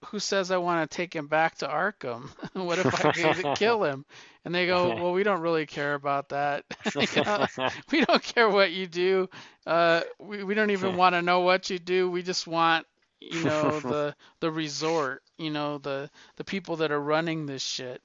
who 0.06 0.19
says 0.19 0.51
I 0.51 0.59
want 0.59 0.89
to 0.89 0.97
take 0.97 1.15
him 1.15 1.27
back 1.27 1.59
to 1.59 1.66
Arkham? 1.69 2.28
what 2.55 2.78
if 2.78 3.05
I 3.05 3.55
kill 3.55 3.82
him? 3.85 4.05
And 4.44 4.55
they 4.55 4.66
go, 4.66 4.94
well, 4.94 5.12
we 5.12 5.23
don't 5.24 5.40
really 5.40 5.66
care 5.66 5.94
about 5.94 6.28
that. 6.31 6.65
You 6.94 7.23
know, 7.24 7.47
we 7.93 8.05
don't 8.05 8.23
care 8.23 8.48
what 8.48 8.70
you 8.73 8.86
do. 8.86 9.28
Uh, 9.66 10.02
we, 10.19 10.43
we 10.44 10.55
don't 10.55 10.70
even 10.70 10.97
want 10.97 11.15
to 11.15 11.23
know 11.23 11.40
what 11.40 11.69
you 11.70 11.78
do. 11.78 12.10
We 12.10 12.23
just 12.23 12.47
want, 12.47 12.86
you 13.20 13.42
know, 13.44 13.80
the 13.86 14.14
the 14.40 14.50
resort. 14.50 15.22
You 15.38 15.50
know, 15.50 15.78
the 15.78 16.10
the 16.36 16.44
people 16.44 16.76
that 16.76 16.90
are 16.92 17.00
running 17.00 17.46
this 17.46 17.62
shit. 17.62 18.02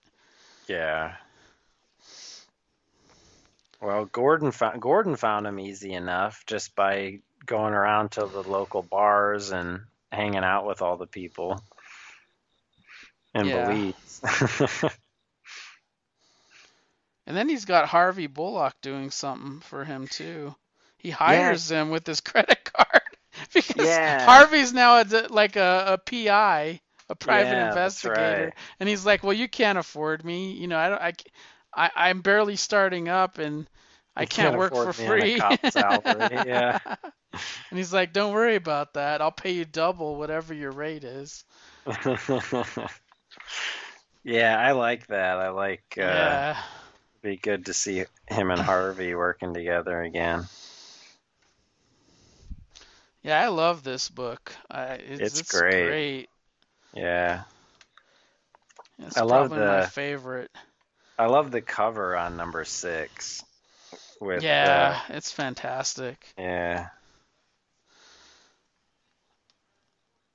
Yeah. 0.67 1.15
Well, 3.81 4.05
Gordon 4.05 4.51
found 4.51 4.81
Gordon 4.81 5.15
found 5.15 5.45
him 5.45 5.59
easy 5.59 5.93
enough 5.93 6.45
just 6.45 6.75
by 6.75 7.21
going 7.45 7.73
around 7.73 8.11
to 8.13 8.25
the 8.27 8.43
local 8.43 8.81
bars 8.81 9.51
and 9.51 9.85
hanging 10.11 10.43
out 10.43 10.65
with 10.65 10.81
all 10.81 10.97
the 10.97 11.07
people 11.07 11.61
and 13.33 13.49
Yeah. 13.49 13.51
Belize. 13.51 14.21
And 17.25 17.35
then 17.35 17.49
he's 17.49 17.65
got 17.65 17.87
Harvey 17.89 18.27
Bullock 18.27 18.79
doing 18.81 19.11
something 19.11 19.59
for 19.61 19.83
him 19.85 20.07
too. 20.07 20.55
He 20.97 21.09
hires 21.11 21.69
him 21.69 21.89
with 21.89 22.05
his 22.07 22.21
credit 22.21 22.62
card 22.62 22.62
because 23.53 23.99
Yeah. 23.99 24.19
Harvey's 24.19 24.73
now 24.73 25.01
a, 25.01 25.05
like 25.29 25.55
a, 25.55 25.85
a 25.93 25.97
PI, 25.97 26.81
a 27.09 27.15
private 27.15 27.57
Yeah, 27.57 27.59
investigator, 27.59 28.51
right. 28.51 28.53
and 28.79 28.89
he's 28.89 29.05
like, 29.05 29.23
"Well, 29.23 29.33
you 29.33 29.47
can't 29.47 29.77
afford 29.77 30.23
me. 30.25 30.53
You 30.53 30.67
know, 30.67 30.77
I 30.77 30.89
don't. 30.89 31.23
I, 31.75 31.91
I'm 31.95 32.21
barely 32.21 32.55
starting 32.55 33.09
up, 33.09 33.37
and 33.39 33.67
I 34.15 34.25
You 34.25 34.27
can't, 34.27 34.55
can't 34.55 34.55
work 34.55 34.75
for 34.75 34.93
free." 34.93 35.11
on 35.11 35.21
a 35.21 35.29
cop 35.29 35.65
salary, 35.65 36.29
yeah. 36.45 36.79
and 37.69 37.77
he's 37.77 37.93
like, 37.93 38.13
"Don't 38.13 38.33
worry 38.33 38.55
about 38.55 38.93
that. 38.93 39.21
I'll 39.21 39.31
pay 39.31 39.51
you 39.51 39.65
double 39.65 40.15
whatever 40.17 40.53
your 40.53 40.71
rate 40.71 41.03
is." 41.03 41.43
yeah, 44.23 44.57
I 44.57 44.71
like 44.71 45.07
that. 45.07 45.37
I 45.37 45.49
like 45.49 45.97
uh 45.97 46.41
yeah. 46.41 46.57
be 47.21 47.37
good 47.37 47.65
to 47.65 47.73
see 47.73 48.05
him 48.27 48.51
and 48.51 48.61
Harvey 48.61 49.15
working 49.15 49.53
together 49.53 50.01
again. 50.01 50.49
Yeah, 53.23 53.41
I 53.41 53.47
love 53.47 53.83
this 53.83 54.09
book. 54.09 54.53
I, 54.69 54.93
it's, 54.95 55.19
It's 55.21 55.39
it's 55.39 55.51
great. 55.51 55.85
great. 55.85 56.29
Yeah. 56.93 57.43
It's 58.99 59.17
I 59.17 59.21
love 59.21 59.49
probably 59.49 59.59
my 59.59 59.81
favorite. 59.81 60.51
I 61.17 61.27
love 61.27 61.51
the 61.51 61.61
cover 61.61 62.15
on 62.17 62.37
number 62.37 62.65
6 62.65 63.43
with 64.19 64.43
Yeah, 64.43 64.99
uh, 65.09 65.13
it's 65.15 65.31
fantastic. 65.31 66.17
Yeah. 66.37 66.87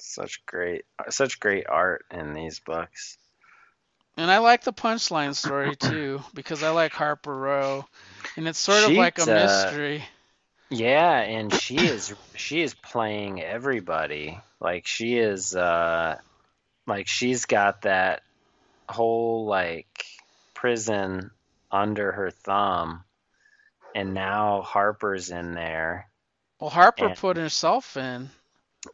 Such 0.00 0.44
great, 0.46 0.84
such 1.10 1.40
great 1.40 1.66
art 1.68 2.04
in 2.10 2.32
these 2.32 2.60
books. 2.60 3.18
And 4.16 4.30
I 4.30 4.38
like 4.38 4.64
the 4.64 4.72
punchline 4.72 5.34
story 5.34 5.76
too 5.76 6.22
because 6.34 6.62
I 6.62 6.70
like 6.70 6.92
Harper 6.92 7.34
Row, 7.36 7.84
and 8.36 8.48
it's 8.48 8.58
sort 8.58 8.84
of 8.84 8.96
like 8.96 9.18
a 9.18 9.22
uh, 9.22 9.26
mystery. 9.26 10.04
Yeah, 10.70 11.18
and 11.20 11.52
she 11.52 11.76
is 11.76 12.14
she 12.34 12.62
is 12.62 12.74
playing 12.74 13.42
everybody. 13.42 14.38
Like 14.60 14.86
she 14.86 15.16
is 15.18 15.54
uh 15.54 16.18
like 16.86 17.06
she's 17.08 17.46
got 17.46 17.82
that 17.82 18.22
whole 18.88 19.46
like 19.46 19.86
prison 20.54 21.30
under 21.70 22.12
her 22.12 22.30
thumb 22.30 23.04
and 23.94 24.14
now 24.14 24.62
Harper's 24.62 25.30
in 25.30 25.54
there. 25.54 26.08
Well, 26.60 26.70
Harper 26.70 27.06
and- 27.06 27.16
put 27.16 27.36
herself 27.36 27.96
in. 27.96 28.30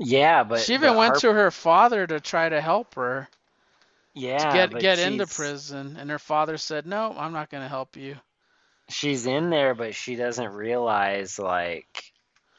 Yeah, 0.01 0.45
but 0.45 0.61
she 0.61 0.75
even 0.75 0.91
but 0.91 0.99
went 0.99 1.11
Harp- 1.11 1.21
to 1.21 1.33
her 1.33 1.51
father 1.51 2.07
to 2.07 2.19
try 2.19 2.49
to 2.49 2.61
help 2.61 2.95
her 2.95 3.29
yeah, 4.15 4.39
to 4.39 4.69
get 4.69 4.81
get 4.81 4.99
into 4.99 5.27
prison, 5.27 5.97
and 5.99 6.09
her 6.11 6.19
father 6.19 6.57
said, 6.57 6.87
"No, 6.87 7.15
I'm 7.17 7.33
not 7.33 7.51
going 7.51 7.63
to 7.63 7.69
help 7.69 7.97
you." 7.97 8.17
She's 8.89 9.27
in 9.27 9.51
there, 9.51 9.75
but 9.75 9.95
she 9.95 10.17
doesn't 10.17 10.53
realize 10.53 11.39
like 11.39 12.05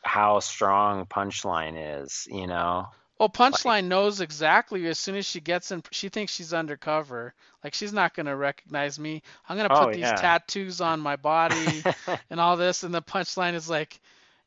how 0.03 0.39
strong 0.39 1.06
Punchline 1.06 2.03
is, 2.03 2.27
you 2.30 2.47
know? 2.47 2.88
Well, 3.19 3.30
Punchline 3.30 3.85
knows 3.85 4.19
exactly 4.22 4.88
as 4.88 4.99
soon 4.99 5.15
as 5.15 5.26
she 5.26 5.39
gets 5.41 5.72
in. 5.72 5.84
She 5.91 6.10
thinks 6.10 6.34
she's 6.34 6.53
undercover. 6.53 7.34
Like 7.64 7.73
she's 7.73 7.93
not 7.93 8.14
going 8.14 8.26
to 8.27 8.35
recognize 8.35 8.97
me. 8.99 9.22
I'm 9.47 9.56
going 9.57 9.65
to 9.69 9.69
put 9.76 9.89
Oh, 9.89 9.91
these 9.91 10.11
yeah. 10.11 10.14
tattoos 10.14 10.81
on 10.81 10.99
my 11.02 11.15
body 11.15 11.88
and 12.30 12.39
all 12.39 12.57
this, 12.57 12.84
and 12.84 12.93
the 12.93 13.02
Punchline 13.02 13.53
is 13.56 13.69
like, 13.69 13.99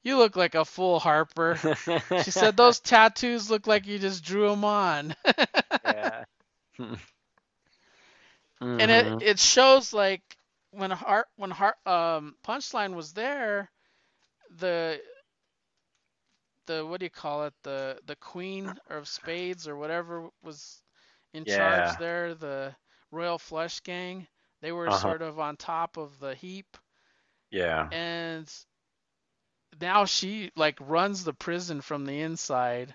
"You 0.02 0.16
look 0.18 0.36
like 0.36 0.55
a 0.55 0.64
fool, 0.64 0.98
Harper." 1.00 1.60
She 2.14 2.30
said 2.32 2.56
those 2.56 2.80
tattoos 2.80 3.50
look 3.50 3.66
like 3.66 3.86
you 3.86 3.98
just 3.98 4.24
drew 4.24 4.48
them 4.48 4.64
on. 4.64 5.14
yeah. 5.84 6.24
and 8.78 8.90
Mhm. 8.90 8.90
it 8.90 9.14
it 9.20 9.38
shows 9.38 9.92
like 9.92 10.38
when 10.70 10.90
Har 10.90 11.27
when 11.36 11.51
Har 11.51 11.77
um 11.86 12.36
Punchline 12.45 12.95
was 12.95 13.12
there, 13.15 13.70
the 14.59 15.01
the 16.66 16.85
what 16.86 17.01
do 17.01 17.07
you 17.07 17.11
call 17.11 17.45
it 17.45 17.55
the 17.62 18.01
the 18.07 18.16
Queen 18.16 18.78
of 18.89 19.09
Spades 19.09 19.66
or 19.69 19.77
whatever 19.77 20.28
was 20.43 20.82
in 21.32 21.45
Yeah. 21.45 21.47
charge 21.47 21.97
there, 21.97 22.35
the 22.35 22.74
Royal 23.11 23.39
Flush 23.39 23.81
Gang. 23.81 24.27
They 24.61 24.73
were 24.73 24.90
Uh-huh. 24.90 24.90
sort 24.90 25.23
of 25.23 25.39
on 25.40 25.57
top 25.57 25.97
of 25.97 26.19
the 26.20 26.35
heap, 26.35 26.77
yeah. 27.51 27.90
and 27.90 28.53
now 29.81 30.05
she 30.05 30.51
like 30.57 30.77
runs 30.81 31.24
the 31.24 31.32
prison 31.32 31.81
from 31.81 32.05
the 32.05 32.20
inside 32.20 32.95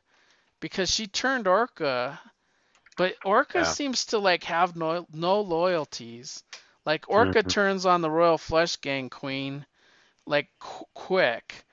because 0.60 0.90
she 0.90 1.08
turned 1.08 1.48
Orca, 1.48 2.20
but 2.98 3.16
Orca 3.24 3.64
Yeah. 3.64 3.66
seems 3.66 4.06
to 4.08 4.20
like 4.20 4.44
have 4.46 4.76
no 4.76 5.06
no 5.12 5.42
loyalties. 5.42 6.44
Like 6.86 7.10
Orca 7.10 7.44
Mhm. 7.44 7.44
turns 7.44 7.86
on 7.86 8.02
the 8.02 8.12
Royal 8.12 8.38
Flush 8.38 8.78
Gang 8.78 9.10
Queen 9.10 9.66
like 10.26 10.50
qu- 10.60 10.86
quick. 10.94 11.66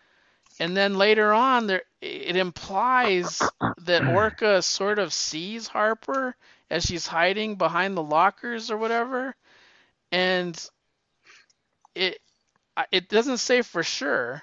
And 0.58 0.76
then 0.76 0.96
later 0.96 1.32
on 1.32 1.66
there 1.66 1.82
it 2.00 2.36
implies 2.36 3.52
that 3.78 4.04
Orca 4.06 4.62
sort 4.62 4.98
of 4.98 5.12
sees 5.12 5.68
Harper 5.68 6.36
as 6.70 6.84
she's 6.84 7.06
hiding 7.06 7.56
behind 7.56 7.96
the 7.96 8.02
lockers 8.02 8.70
or 8.70 8.76
whatever. 8.78 9.34
And 10.12 10.58
it 11.94 12.20
it 12.92 13.08
doesn't 13.08 13.38
say 13.38 13.62
for 13.62 13.82
sure, 13.82 14.42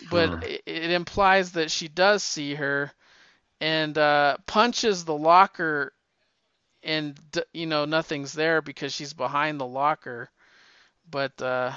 but 0.00 0.32
Hmm. 0.32 0.42
it, 0.42 0.62
it 0.66 0.90
implies 0.92 1.52
that 1.52 1.70
she 1.70 1.88
does 1.88 2.22
see 2.24 2.54
her 2.54 2.92
and 3.60 3.98
uh, 3.98 4.38
punches 4.46 5.04
the 5.04 5.14
locker 5.16 5.93
and 6.84 7.18
you 7.52 7.66
know 7.66 7.84
nothing's 7.86 8.32
there 8.34 8.62
because 8.62 8.92
she's 8.94 9.14
behind 9.14 9.60
the 9.60 9.66
locker 9.66 10.30
but 11.10 11.40
uh, 11.42 11.72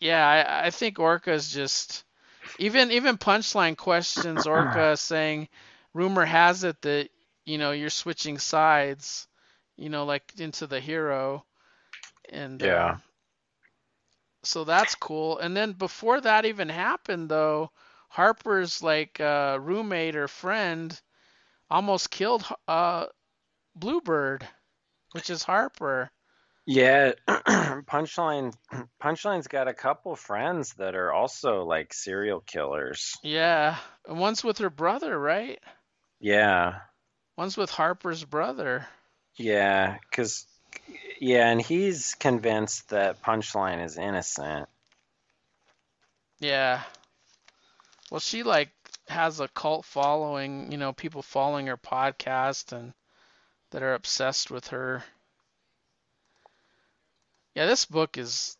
yeah 0.00 0.26
I, 0.26 0.66
I 0.66 0.70
think 0.70 0.98
orca's 0.98 1.52
just 1.52 2.04
even 2.58 2.90
even 2.92 3.18
punchline 3.18 3.76
questions 3.76 4.46
orca 4.46 4.96
saying 4.96 5.48
rumor 5.94 6.24
has 6.24 6.64
it 6.64 6.80
that 6.82 7.10
you 7.44 7.58
know 7.58 7.72
you're 7.72 7.90
switching 7.90 8.38
sides 8.38 9.28
you 9.76 9.88
know 9.90 10.04
like 10.04 10.32
into 10.38 10.66
the 10.66 10.80
hero 10.80 11.44
And 12.30 12.62
Yeah. 12.62 12.64
uh, 12.64 12.96
so 14.44 14.64
that's 14.64 14.94
cool. 14.94 15.38
And 15.38 15.56
then 15.56 15.72
before 15.72 16.20
that 16.20 16.44
even 16.46 16.68
happened, 16.68 17.28
though, 17.28 17.70
Harper's 18.08 18.82
like 18.82 19.20
uh, 19.20 19.58
roommate 19.60 20.16
or 20.16 20.28
friend 20.28 21.00
almost 21.70 22.10
killed 22.10 22.44
uh, 22.68 23.06
Bluebird, 23.74 24.46
which 25.12 25.30
is 25.30 25.42
Harper. 25.42 26.10
Yeah, 26.64 27.12
Punchline 27.28 28.54
Punchline's 29.02 29.48
got 29.48 29.68
a 29.68 29.74
couple 29.74 30.14
friends 30.14 30.74
that 30.74 30.94
are 30.94 31.12
also 31.12 31.64
like 31.64 31.92
serial 31.92 32.40
killers. 32.40 33.16
Yeah, 33.22 33.76
and 34.06 34.18
one's 34.18 34.44
with 34.44 34.58
her 34.58 34.70
brother, 34.70 35.18
right? 35.18 35.58
Yeah. 36.20 36.78
One's 37.36 37.56
with 37.56 37.70
Harper's 37.70 38.24
brother. 38.24 38.86
Yeah, 39.36 39.98
cuz 40.12 40.46
yeah, 41.18 41.48
and 41.48 41.60
he's 41.60 42.14
convinced 42.14 42.90
that 42.90 43.22
Punchline 43.22 43.84
is 43.84 43.98
innocent. 43.98 44.68
Yeah. 46.38 46.82
Well, 48.10 48.20
she 48.20 48.42
like 48.42 48.70
has 49.08 49.40
a 49.40 49.48
cult 49.48 49.84
following, 49.84 50.70
you 50.70 50.78
know, 50.78 50.92
people 50.92 51.22
following 51.22 51.66
her 51.66 51.76
podcast 51.76 52.72
and 52.72 52.92
that 53.72 53.82
are 53.82 53.94
obsessed 53.94 54.50
with 54.52 54.68
her. 54.68 55.04
Yeah, 57.54 57.66
this 57.66 57.86
book 57.86 58.18
is 58.18 58.56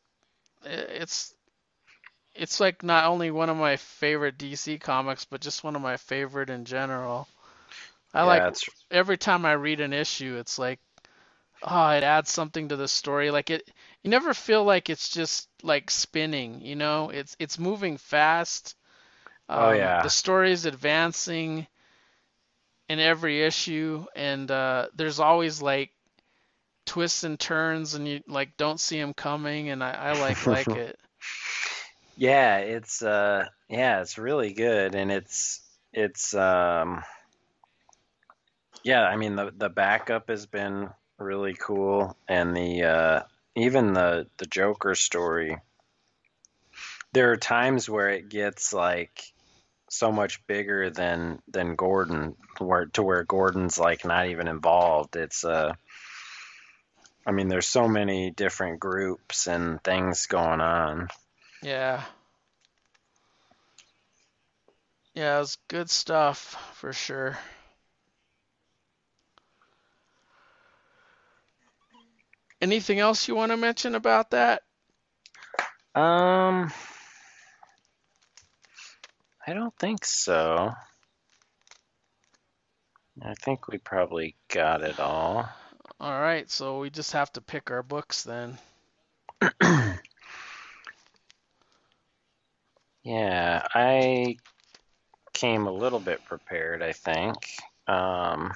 it's 0.64 1.34
it's 2.34 2.60
like 2.60 2.82
not 2.82 3.04
only 3.06 3.30
one 3.30 3.48
of 3.50 3.56
my 3.56 3.76
favorite 3.76 4.38
DC 4.38 4.78
comics, 4.78 5.24
but 5.24 5.40
just 5.40 5.64
one 5.64 5.76
of 5.76 5.82
my 5.82 5.96
favorite 5.96 6.50
in 6.50 6.64
general. 6.64 7.28
I 8.14 8.22
Yeah, 8.22 8.24
like 8.24 8.48
it's 8.48 8.68
every 8.90 9.18
time 9.18 9.44
I 9.46 9.52
read 9.52 9.80
an 9.80 9.92
issue, 9.92 10.36
it's 10.38 10.58
like, 10.58 10.80
oh, 11.62 11.90
it 11.90 12.04
adds 12.04 12.30
something 12.30 12.68
to 12.68 12.76
the 12.76 12.88
story. 12.88 13.30
Like 13.30 13.50
it, 13.50 13.70
you 14.02 14.10
never 14.10 14.34
feel 14.34 14.64
like 14.64 14.90
it's 14.90 15.08
just 15.10 15.48
like 15.62 15.90
spinning. 15.90 16.62
You 16.62 16.76
know, 16.76 17.10
it's 17.10 17.36
it's 17.38 17.58
moving 17.58 17.98
fast. 17.98 18.76
Oh, 19.54 19.72
Um, 19.72 19.72
yeah. 19.72 20.02
The 20.02 20.10
story 20.10 20.52
is 20.52 20.66
advancing 20.66 21.66
in 22.92 23.00
every 23.00 23.42
issue, 23.42 24.04
and 24.14 24.50
uh, 24.50 24.88
there's 24.94 25.18
always 25.18 25.62
like 25.62 25.92
twists 26.84 27.24
and 27.24 27.40
turns, 27.40 27.94
and 27.94 28.06
you 28.06 28.20
like 28.28 28.58
don't 28.58 28.78
see 28.78 29.00
them 29.00 29.14
coming, 29.14 29.70
and 29.70 29.82
I, 29.82 29.92
I 29.92 30.20
like 30.20 30.46
like 30.46 30.68
it. 30.68 30.98
yeah, 32.18 32.58
it's 32.58 33.00
uh 33.00 33.46
yeah, 33.70 34.02
it's 34.02 34.18
really 34.18 34.52
good 34.52 34.94
and 34.94 35.10
it's 35.10 35.62
it's 35.94 36.34
um 36.34 37.02
yeah, 38.84 39.02
I 39.04 39.16
mean 39.16 39.36
the 39.36 39.52
the 39.56 39.70
backup 39.70 40.28
has 40.28 40.44
been 40.44 40.90
really 41.18 41.54
cool 41.54 42.14
and 42.28 42.54
the 42.54 42.82
uh 42.84 43.22
even 43.56 43.94
the 43.94 44.26
the 44.36 44.46
Joker 44.46 44.94
story 44.94 45.56
there 47.12 47.30
are 47.30 47.36
times 47.36 47.88
where 47.88 48.10
it 48.10 48.28
gets 48.28 48.72
like 48.72 49.32
so 49.92 50.10
much 50.10 50.44
bigger 50.46 50.90
than 50.90 51.40
than 51.48 51.76
Gordon 51.76 52.34
where 52.58 52.86
to 52.86 53.02
where 53.02 53.24
Gordon's 53.24 53.78
like 53.78 54.04
not 54.04 54.26
even 54.28 54.48
involved. 54.48 55.16
It's 55.16 55.44
uh 55.44 55.74
I 57.26 57.32
mean 57.32 57.48
there's 57.48 57.68
so 57.68 57.86
many 57.86 58.30
different 58.30 58.80
groups 58.80 59.46
and 59.46 59.82
things 59.84 60.26
going 60.26 60.60
on. 60.60 61.08
Yeah. 61.62 62.02
Yeah, 65.14 65.36
it 65.36 65.40
was 65.40 65.58
good 65.68 65.90
stuff 65.90 66.56
for 66.74 66.94
sure. 66.94 67.38
Anything 72.62 72.98
else 72.98 73.28
you 73.28 73.34
want 73.34 73.52
to 73.52 73.58
mention 73.58 73.94
about 73.94 74.30
that? 74.30 74.62
Um, 75.94 76.72
I 79.46 79.52
don't 79.52 79.76
think 79.78 80.04
so. 80.04 80.72
I 83.22 83.34
think 83.34 83.68
we 83.68 83.78
probably 83.78 84.36
got 84.48 84.82
it 84.82 84.98
all. 84.98 85.48
All 86.00 86.20
right, 86.20 86.50
so 86.50 86.78
we 86.78 86.90
just 86.90 87.12
have 87.12 87.32
to 87.34 87.40
pick 87.40 87.70
our 87.70 87.82
books 87.82 88.24
then. 88.24 88.58
Yeah, 93.04 93.66
I 93.74 94.36
came 95.32 95.66
a 95.66 95.72
little 95.72 95.98
bit 95.98 96.24
prepared, 96.24 96.82
I 96.82 96.92
think. 96.92 97.34
Um, 97.88 98.52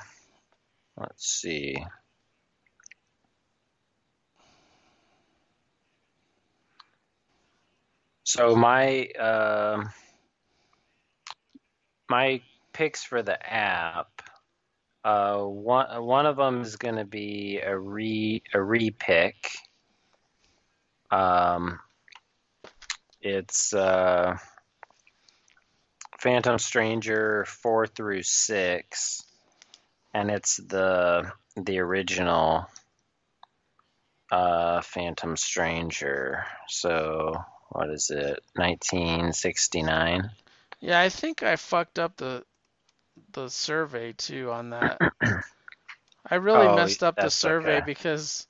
let's 0.96 1.26
see. 1.26 1.84
So 8.22 8.54
my 8.54 9.06
um 9.18 9.90
my 12.08 12.40
picks 12.72 13.02
for 13.02 13.22
the 13.22 13.38
app, 13.52 14.22
uh, 15.04 15.38
one 15.38 16.04
one 16.04 16.26
of 16.26 16.36
them 16.36 16.62
is 16.62 16.76
going 16.76 16.96
to 16.96 17.04
be 17.04 17.60
a 17.60 17.76
re 17.76 18.42
a 18.52 18.58
repick. 18.58 19.34
Um, 21.10 21.78
it's 23.20 23.72
uh, 23.72 24.36
Phantom 26.18 26.58
Stranger 26.58 27.44
four 27.46 27.86
through 27.86 28.22
six, 28.22 29.22
and 30.12 30.30
it's 30.30 30.56
the 30.56 31.30
the 31.56 31.78
original 31.78 32.66
uh, 34.30 34.80
Phantom 34.80 35.36
Stranger. 35.36 36.44
So 36.68 37.44
what 37.70 37.90
is 37.90 38.10
it? 38.10 38.42
1969. 38.54 40.30
Yeah, 40.80 41.00
I 41.00 41.10
think 41.10 41.42
I 41.42 41.56
fucked 41.56 41.98
up 41.98 42.16
the 42.16 42.44
the 43.32 43.48
survey 43.48 44.12
too 44.12 44.50
on 44.52 44.70
that. 44.70 45.02
I 46.30 46.36
really 46.36 46.68
Oh, 46.68 46.68
messed 46.68 47.02
up 47.02 47.18
the 47.18 47.30
survey 47.30 47.80
okay. 47.80 47.80
because 47.80 48.46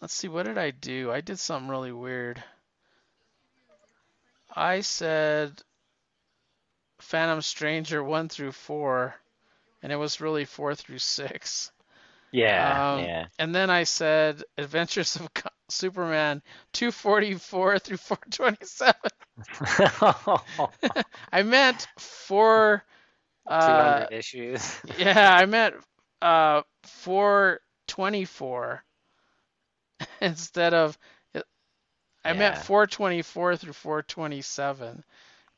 let's 0.00 0.14
see, 0.14 0.28
what 0.28 0.44
did 0.44 0.58
I 0.58 0.70
do? 0.70 1.12
I 1.12 1.20
did 1.20 1.38
something 1.38 1.68
really 1.70 1.92
weird. 1.92 2.42
I 4.56 4.80
said 4.80 5.62
Phantom 7.00 7.40
Stranger 7.40 8.02
1 8.04 8.28
through 8.28 8.52
4, 8.52 9.14
and 9.82 9.92
it 9.92 9.96
was 9.96 10.20
really 10.20 10.44
4 10.44 10.74
through 10.74 10.98
6. 10.98 11.72
Yeah, 12.32 12.78
Um, 12.94 12.98
yeah. 12.98 13.26
And 13.38 13.54
then 13.54 13.70
I 13.70 13.84
said 13.84 14.42
Adventures 14.58 15.16
of 15.16 15.32
Superman 15.68 16.42
244 16.72 17.78
through 17.78 17.96
427. 17.96 18.94
I 21.32 21.42
meant 21.42 21.86
4 21.98 22.84
uh 23.46 24.00
200 24.00 24.12
issues. 24.12 24.76
yeah, 24.98 25.34
I 25.34 25.46
meant 25.46 25.74
uh 26.22 26.62
424 26.84 28.84
instead 30.20 30.74
of 30.74 30.98
I 32.24 32.32
meant 32.32 32.58
424 32.58 33.56
through 33.56 33.72
427 33.72 35.04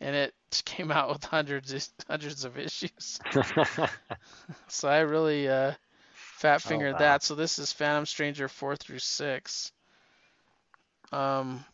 and 0.01 0.17
it 0.17 0.35
came 0.67 0.91
out 0.91 1.09
with 1.09 1.25
hundreds 1.25 1.91
hundreds 2.09 2.45
of 2.45 2.59
issues. 2.59 3.19
So 4.69 4.89
I 4.89 5.01
really 5.01 5.49
uh 5.49 5.73
fat 6.39 6.63
fingered 6.63 6.95
wow. 6.95 6.99
that. 6.99 7.23
So 7.23 7.35
this 7.35 7.59
is 7.59 7.73
Phantom 7.73 8.07
Stranger 8.07 8.49
4 8.49 8.77
through 8.77 9.01
6. 9.01 9.73
Um 11.13 11.65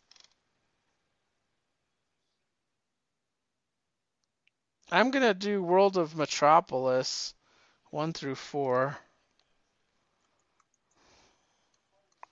I'm 4.91 5.11
going 5.11 5.23
to 5.23 5.33
do 5.33 5.61
World 5.63 5.97
of 5.97 6.15
Metropolis 6.15 7.33
1 7.91 8.13
through 8.13 8.35
4. 8.35 8.97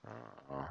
Oh. 0.07 0.67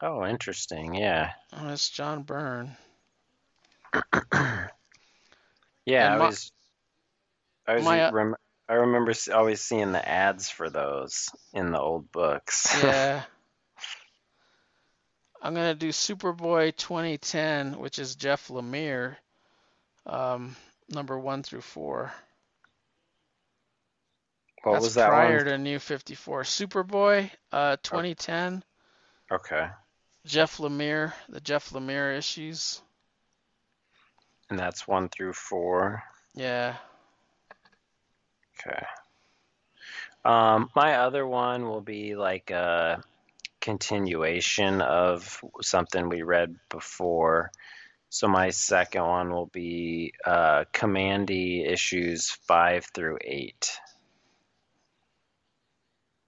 Oh, 0.00 0.24
interesting. 0.26 0.94
Yeah. 0.94 1.32
Oh, 1.52 1.68
it's 1.70 1.88
John 1.90 2.22
Byrne. 2.22 2.76
Yeah, 5.86 6.12
And 6.12 6.14
I 6.14 6.18
my- 6.18 6.26
was 6.26 6.52
I 7.66 7.74
was 7.74 7.84
my, 7.84 8.02
uh, 8.04 8.12
rem 8.12 8.34
I 8.68 8.74
remember 8.74 9.12
always 9.32 9.60
seeing 9.62 9.92
the 9.92 10.06
ads 10.06 10.50
for 10.50 10.68
those 10.68 11.30
in 11.54 11.70
the 11.70 11.80
old 11.80 12.10
books. 12.12 12.66
Yeah. 12.84 13.22
I'm 15.40 15.54
gonna 15.54 15.74
do 15.74 15.90
Superboy 15.90 16.76
2010, 16.76 17.78
which 17.78 18.00
is 18.00 18.16
Jeff 18.16 18.48
Lemire, 18.48 19.16
um, 20.04 20.56
number 20.88 21.16
one 21.16 21.44
through 21.44 21.60
four. 21.60 22.12
what 24.64 24.72
That's 24.72 24.84
was 24.84 24.94
that 24.94 25.10
one? 25.12 25.16
prior 25.16 25.36
one? 25.36 25.44
to 25.46 25.58
New 25.58 25.78
54. 25.78 26.42
Superboy, 26.42 27.30
uh, 27.52 27.76
2010, 27.84 28.64
Okay. 29.30 29.68
Jeff 30.26 30.56
Lemire, 30.58 31.12
the 31.28 31.40
Jeff 31.40 31.70
Lemire 31.70 32.18
issues. 32.18 32.82
And 34.50 34.58
that's 34.58 34.88
1 34.88 35.08
through 35.08 35.34
4. 35.34 36.02
Yeah. 36.34 36.76
Okay. 38.58 38.84
Um, 40.24 40.70
my 40.74 40.96
other 40.96 41.26
one 41.26 41.68
will 41.68 41.80
be 41.80 42.16
like 42.16 42.50
a 42.50 43.02
continuation 43.60 44.80
of 44.80 45.40
something 45.62 46.08
we 46.08 46.22
read 46.22 46.56
before. 46.68 47.50
So 48.10 48.26
my 48.26 48.50
second 48.50 49.02
one 49.02 49.30
will 49.30 49.46
be 49.46 50.12
uh, 50.24 50.64
Kamandi 50.72 51.70
issues 51.70 52.30
five 52.30 52.86
through 52.94 53.18
eight. 53.22 53.78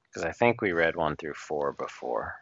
Because 0.05 0.25
I 0.25 0.33
think 0.33 0.61
we 0.61 0.73
read 0.73 0.97
one 0.97 1.17
through 1.17 1.35
four 1.35 1.73
before. 1.73 2.35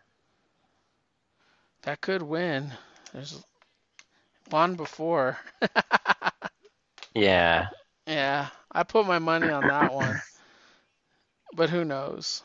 That 1.83 2.01
could 2.01 2.23
win. 2.23 2.73
There's 3.13 3.43
one 4.51 4.75
before. 4.75 5.39
Yeah. 7.15 7.69
Yeah, 8.07 8.49
I 8.73 8.83
put 8.85 9.07
my 9.07 9.19
money 9.19 9.49
on 9.51 9.67
that 9.67 9.93
one. 9.93 10.21
But 11.53 11.71
who 11.71 11.85
knows? 11.85 12.43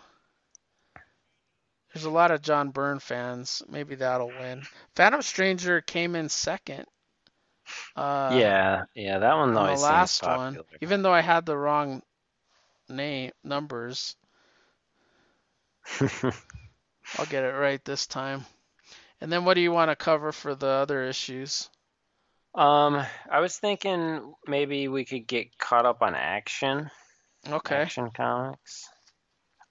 There's 1.94 2.06
a 2.06 2.10
lot 2.10 2.32
of 2.32 2.41
John 2.41 2.72
Byrne 2.72 3.00
fans. 3.00 3.62
Maybe 3.68 3.95
that'll 3.95 4.28
win. 4.28 4.68
Phantom 4.95 5.22
Stranger 5.22 5.82
came 5.82 6.16
in 6.16 6.30
second. 6.30 6.86
Uh, 7.95 8.32
yeah, 8.36 8.86
yeah, 8.95 9.20
that 9.20 9.36
one 9.36 9.50
on 9.50 9.56
always 9.56 9.80
the 9.80 9.86
last 9.86 10.26
one, 10.26 10.60
even 10.82 11.02
though 11.02 11.14
I 11.14 11.22
had 11.22 11.45
the 11.45 11.58
wrong 11.58 12.02
name 12.90 13.32
numbers, 13.44 14.16
I'll 17.18 17.26
get 17.26 17.44
it 17.44 17.54
right 17.56 17.84
this 17.86 18.08
time. 18.08 18.45
And 19.22 19.32
then 19.32 19.45
what 19.45 19.56
do 19.56 19.62
you 19.62 19.72
want 19.72 19.90
to 19.91 19.95
cover 19.95 20.32
for 20.32 20.56
the 20.56 20.68
other 20.68 21.04
issues? 21.04 21.70
Um, 22.56 23.04
I 23.30 23.40
was 23.40 23.58
thinking 23.58 24.34
maybe 24.48 24.88
we 24.88 25.06
could 25.06 25.28
get 25.28 25.58
caught 25.58 25.86
up 25.86 26.02
on 26.02 26.16
action, 26.16 26.90
Okay. 27.50 27.90
action 27.90 28.12
comics. 28.12 28.90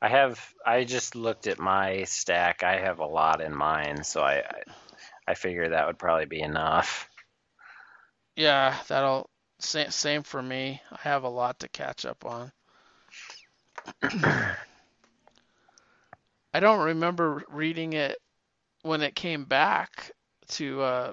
I 0.03 0.09
have, 0.09 0.55
I 0.67 0.85
just 0.85 1.15
looked 1.17 1.47
at 1.47 1.59
my 1.59 2.05
stack. 2.05 2.63
I 2.63 2.79
have 2.81 2.99
a 3.01 3.07
lot 3.07 3.41
in 3.41 3.55
mine, 3.55 4.05
so 4.05 4.21
I, 4.23 4.39
I, 4.39 4.63
I 5.29 5.35
figure 5.35 5.71
that 5.71 5.87
would 5.87 5.99
probably 5.99 6.27
be 6.27 6.41
enough. 6.41 7.09
Yeah, 8.37 8.77
that'll 8.89 9.31
same 9.59 9.91
same 9.91 10.23
for 10.23 10.43
me. 10.43 10.83
I 10.91 10.99
have 11.03 11.25
a 11.25 11.29
lot 11.29 11.61
to 11.61 11.69
catch 11.69 12.05
up 12.05 12.25
on. 12.27 12.53
I 16.55 16.61
don't 16.61 16.85
remember 16.87 17.45
reading 17.49 17.93
it 17.95 18.17
when 18.83 19.03
it 19.03 19.15
came 19.15 19.45
back 19.45 20.13
to 20.49 20.83
uh 20.83 21.13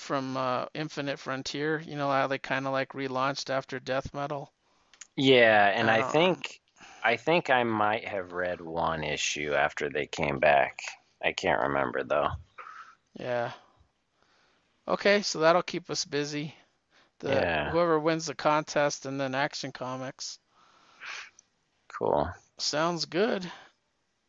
from 0.00 0.36
uh 0.36 0.66
Infinite 0.74 1.20
Frontier, 1.20 1.80
you 1.80 1.96
know 1.96 2.10
how 2.10 2.26
they 2.26 2.38
kind 2.38 2.66
of 2.66 2.72
like 2.72 2.90
relaunched 2.90 3.50
after 3.50 3.78
Death 3.78 4.12
Metal. 4.14 4.52
Yeah, 5.16 5.68
and 5.68 5.88
I 5.90 6.02
Uh, 6.02 6.12
think, 6.12 6.60
I 7.04 7.16
think 7.16 7.48
I 7.50 7.62
might 7.64 8.06
have 8.08 8.32
read 8.32 8.60
one 8.60 9.04
issue 9.04 9.54
after 9.54 9.88
they 9.88 10.06
came 10.06 10.38
back. 10.40 10.80
I 11.22 11.32
can't 11.32 11.60
remember 11.62 12.02
though. 12.02 12.30
Yeah. 13.18 13.52
Okay, 14.86 15.22
so 15.22 15.38
that'll 15.40 15.62
keep 15.62 15.88
us 15.88 16.04
busy. 16.04 16.54
The 17.20 17.48
Yeah. 17.48 17.70
whoever 17.70 17.98
wins 18.00 18.26
the 18.26 18.34
contest 18.34 19.06
and 19.06 19.20
then 19.20 19.34
Action 19.34 19.72
Comics. 19.72 20.38
Cool. 21.88 22.28
Sounds 22.58 23.06
good. 23.06 23.50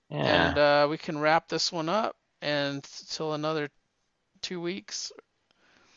Yeah. 0.09 0.53
And 0.53 0.57
uh, 0.57 0.87
we 0.89 0.97
can 0.97 1.19
wrap 1.19 1.47
this 1.47 1.71
one 1.71 1.89
up 1.89 2.15
and 2.41 2.83
till 2.83 3.33
another 3.33 3.69
two 4.41 4.61
weeks, 4.61 5.11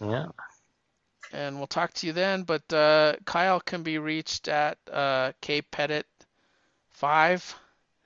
Yeah. 0.00 0.26
and 1.32 1.56
we'll 1.58 1.66
talk 1.66 1.92
to 1.94 2.06
you 2.06 2.12
then. 2.12 2.42
But 2.42 2.72
uh, 2.72 3.14
Kyle 3.24 3.60
can 3.60 3.82
be 3.82 3.98
reached 3.98 4.48
at 4.48 4.78
uh, 4.90 5.32
kpettit5 5.42 6.04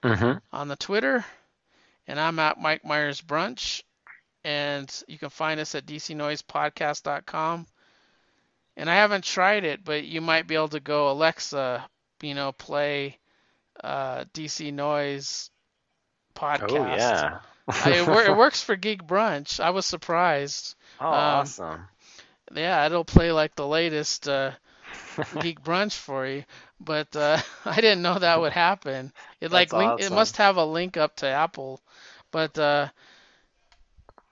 Mm-hmm. 0.04 0.38
on 0.52 0.68
the 0.68 0.76
Twitter, 0.76 1.24
and 2.06 2.20
I'm 2.20 2.38
at 2.38 2.60
Mike 2.60 2.84
Myers 2.84 3.20
Brunch, 3.20 3.82
and 4.44 4.88
you 5.08 5.18
can 5.18 5.28
find 5.30 5.58
us 5.58 5.74
at 5.74 5.86
dcnoisepodcast.com. 5.86 7.66
And 8.76 8.88
I 8.88 8.94
haven't 8.94 9.24
tried 9.24 9.64
it, 9.64 9.82
but 9.84 10.04
you 10.04 10.20
might 10.20 10.46
be 10.46 10.54
able 10.54 10.68
to 10.68 10.78
go 10.78 11.10
Alexa, 11.10 11.84
you 12.22 12.34
know, 12.34 12.52
play 12.52 13.18
uh, 13.82 14.22
DC 14.32 14.72
Noise 14.72 15.50
podcast. 16.36 16.70
Oh 16.70 16.86
yeah. 16.96 17.38
I, 17.68 17.90
it, 17.90 18.28
it 18.28 18.36
works 18.36 18.62
for 18.62 18.76
Geek 18.76 19.02
Brunch. 19.06 19.60
I 19.60 19.70
was 19.70 19.86
surprised. 19.86 20.74
Oh, 21.00 21.06
um, 21.06 21.14
awesome. 21.14 21.88
Yeah, 22.54 22.86
it'll 22.86 23.04
play 23.04 23.30
like 23.30 23.54
the 23.54 23.66
latest 23.66 24.28
uh, 24.28 24.52
Geek 25.40 25.60
Brunch 25.62 25.92
for 25.92 26.26
you. 26.26 26.44
But 26.80 27.14
uh, 27.14 27.38
I 27.64 27.76
didn't 27.76 28.02
know 28.02 28.18
that 28.18 28.40
would 28.40 28.52
happen. 28.52 29.12
It 29.40 29.52
like 29.52 29.72
link, 29.72 30.00
it 30.00 30.12
must 30.12 30.36
have 30.38 30.56
a 30.56 30.64
link 30.64 30.96
up 30.96 31.16
to 31.16 31.26
Apple. 31.26 31.80
But 32.30 32.58
uh, 32.58 32.88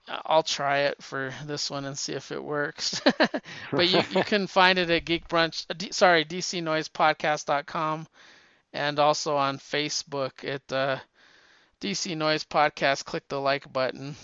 I'll 0.09 0.43
try 0.43 0.81
it 0.81 1.03
for 1.03 1.33
this 1.45 1.71
one 1.71 1.85
and 1.85 1.99
see 1.99 2.13
if 2.13 2.31
it 2.31 2.43
works. 2.43 3.01
but 3.73 3.89
you, 3.89 4.03
you 4.11 4.23
can 4.25 4.47
find 4.47 4.79
it 4.79 4.91
at 4.91 5.05
Geek 5.05 5.29
Brunch. 5.29 5.67
D, 5.77 5.91
sorry, 5.93 6.25
DCNoisePodcast.com, 6.25 8.07
and 8.73 8.99
also 8.99 9.37
on 9.37 9.59
Facebook 9.59 10.45
at 10.45 10.73
uh, 10.73 10.99
DC 11.81 12.17
Noise 12.17 12.45
Podcast. 12.45 13.05
Click 13.05 13.29
the 13.29 13.41
like 13.41 13.71
button, 13.71 14.17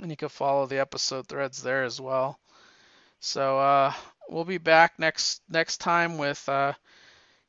and 0.00 0.10
you 0.10 0.16
can 0.16 0.30
follow 0.30 0.66
the 0.66 0.78
episode 0.78 1.26
threads 1.26 1.62
there 1.62 1.84
as 1.84 2.00
well. 2.00 2.40
So 3.20 3.58
uh, 3.58 3.92
we'll 4.30 4.44
be 4.44 4.58
back 4.58 4.98
next 4.98 5.42
next 5.48 5.78
time 5.78 6.16
with 6.16 6.48
uh, 6.48 6.72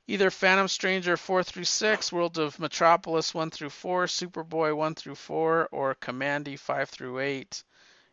either 0.07 0.29
Phantom 0.29 0.67
Stranger 0.67 1.15
4 1.15 1.43
through 1.43 1.63
6, 1.63 2.11
World 2.11 2.37
of 2.39 2.59
Metropolis 2.59 3.33
1 3.33 3.51
through 3.51 3.69
4, 3.69 4.05
Superboy 4.05 4.75
1 4.75 4.95
through 4.95 5.15
4, 5.15 5.69
or 5.71 5.95
Kamandi 5.95 6.57
5 6.57 6.89
through 6.89 7.19
8. 7.19 7.63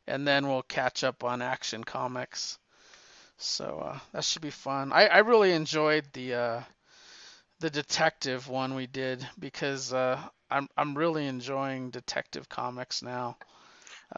And 0.07 0.29
then 0.29 0.47
we'll 0.47 0.63
catch 0.63 1.03
up 1.03 1.25
on 1.25 1.43
Action 1.43 1.83
Comics. 1.83 2.59
So 3.39 3.83
uh, 3.85 3.99
that 4.13 4.25
should 4.25 4.43
be 4.43 4.51
fun. 4.51 4.93
I, 4.93 5.07
I 5.07 5.19
really 5.19 5.53
enjoyed 5.53 6.05
the 6.13 6.35
uh, 6.35 6.61
the 7.59 7.71
detective 7.71 8.49
one 8.49 8.75
we 8.75 8.87
did 8.87 9.27
because 9.39 9.93
uh, 9.93 10.21
I'm 10.51 10.69
I'm 10.77 10.97
really 10.97 11.27
enjoying 11.27 11.91
detective 11.91 12.49
comics 12.49 13.03
now. 13.03 13.39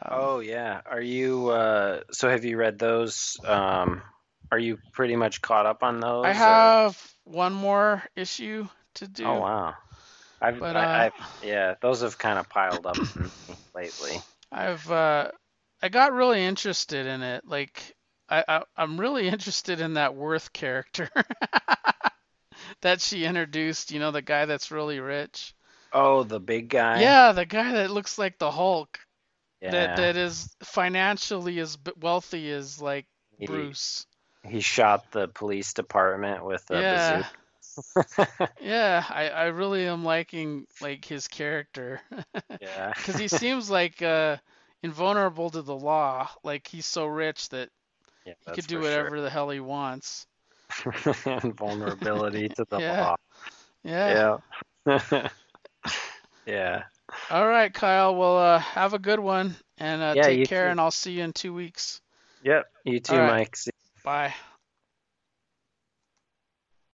Um, 0.09 0.29
Oh 0.29 0.39
yeah. 0.39 0.81
Are 0.85 1.01
you 1.01 1.49
uh 1.49 2.01
so 2.11 2.29
have 2.29 2.45
you 2.45 2.57
read 2.57 2.79
those 2.79 3.37
um 3.45 4.01
are 4.51 4.59
you 4.59 4.79
pretty 4.93 5.15
much 5.15 5.41
caught 5.41 5.65
up 5.65 5.83
on 5.83 5.99
those? 5.99 6.19
I 6.23 6.31
or- 6.47 6.75
have 6.75 7.13
one 7.25 7.51
more 7.53 8.05
issue 8.15 8.69
to 8.93 9.07
do. 9.09 9.25
Oh 9.25 9.39
wow. 9.39 9.75
I've, 10.41 10.57
But, 10.59 10.75
I, 10.75 10.87
uh, 10.99 11.03
I've 11.07 11.13
yeah, 11.41 11.75
those 11.81 12.01
have 12.01 12.17
kind 12.17 12.39
of 12.39 12.49
piled 12.49 12.85
up 12.85 12.99
lately. 13.75 14.23
I've 14.51 14.89
uh, 14.91 15.31
I 15.81 15.89
got 15.89 16.13
really 16.13 16.43
interested 16.45 17.05
in 17.05 17.21
it. 17.21 17.45
Like 17.45 17.95
I, 18.29 18.43
I 18.47 18.63
I'm 18.77 18.99
really 18.99 19.27
interested 19.27 19.81
in 19.81 19.95
that 19.95 20.15
Worth 20.15 20.53
character 20.53 21.09
that 22.81 23.01
she 23.01 23.25
introduced. 23.25 23.91
You 23.91 23.99
know, 23.99 24.11
the 24.11 24.21
guy 24.21 24.45
that's 24.45 24.71
really 24.71 24.99
rich. 24.99 25.53
Oh, 25.93 26.23
the 26.23 26.39
big 26.39 26.69
guy. 26.69 27.01
Yeah, 27.01 27.31
the 27.31 27.45
guy 27.45 27.71
that 27.73 27.91
looks 27.91 28.17
like 28.17 28.37
the 28.37 28.51
Hulk. 28.51 28.99
Yeah. 29.61 29.71
That 29.71 29.97
that 29.97 30.15
is 30.17 30.55
financially 30.63 31.59
as 31.59 31.77
wealthy 31.99 32.51
as 32.51 32.81
like 32.81 33.05
He- 33.37 33.45
Bruce. 33.45 34.05
He 34.47 34.61
shot 34.61 35.11
the 35.11 35.27
police 35.27 35.73
department 35.73 36.45
with 36.45 36.63
a 36.71 36.79
Yeah. 36.79 37.17
bazooka. 37.17 38.49
Yeah, 38.61 39.03
I 39.09 39.29
I 39.29 39.45
really 39.47 39.85
am 39.85 40.03
liking 40.05 40.65
like 40.81 41.03
his 41.05 41.27
character. 41.27 42.01
yeah. 42.61 42.93
because 42.95 43.15
he 43.17 43.27
seems 43.43 43.69
like 43.69 44.01
uh, 44.01 44.37
invulnerable 44.81 45.49
to 45.49 45.61
the 45.61 45.75
law. 45.75 46.29
Like 46.43 46.67
he's 46.67 46.85
so 46.85 47.05
rich 47.05 47.49
that 47.49 47.69
yeah, 48.25 48.33
he 48.45 48.51
could 48.53 48.67
do 48.67 48.79
whatever 48.79 49.19
the 49.21 49.29
hell 49.29 49.49
he 49.49 49.59
wants. 49.59 50.25
Sure. 50.71 50.93
vulnerability 51.43 52.47
to 52.49 52.65
the 52.69 52.79
Yeah. 52.79 53.01
law. 53.01 53.15
Yeah. 53.83 54.37
Yeah. 54.87 55.27
Yeah. 56.45 56.83
All 57.29 57.47
right, 57.47 57.73
Kyle. 57.73 58.15
Well, 58.15 58.37
uh, 58.37 58.59
have 58.59 58.93
a 58.93 58.99
good 58.99 59.19
one 59.19 59.55
and 59.77 60.01
uh, 60.01 60.13
Yeah, 60.15 60.23
take 60.23 60.47
care, 60.47 60.65
too. 60.65 60.71
and 60.71 60.79
I'll 60.79 60.91
see 60.91 61.13
you 61.13 61.23
in 61.23 61.33
two 61.33 61.53
weeks. 61.53 62.01
Yep. 62.43 62.65
You 62.85 62.99
too, 62.99 63.17
right. 63.17 63.27
Mike. 63.27 63.55
See 63.55 63.71
Bye. 64.03 64.33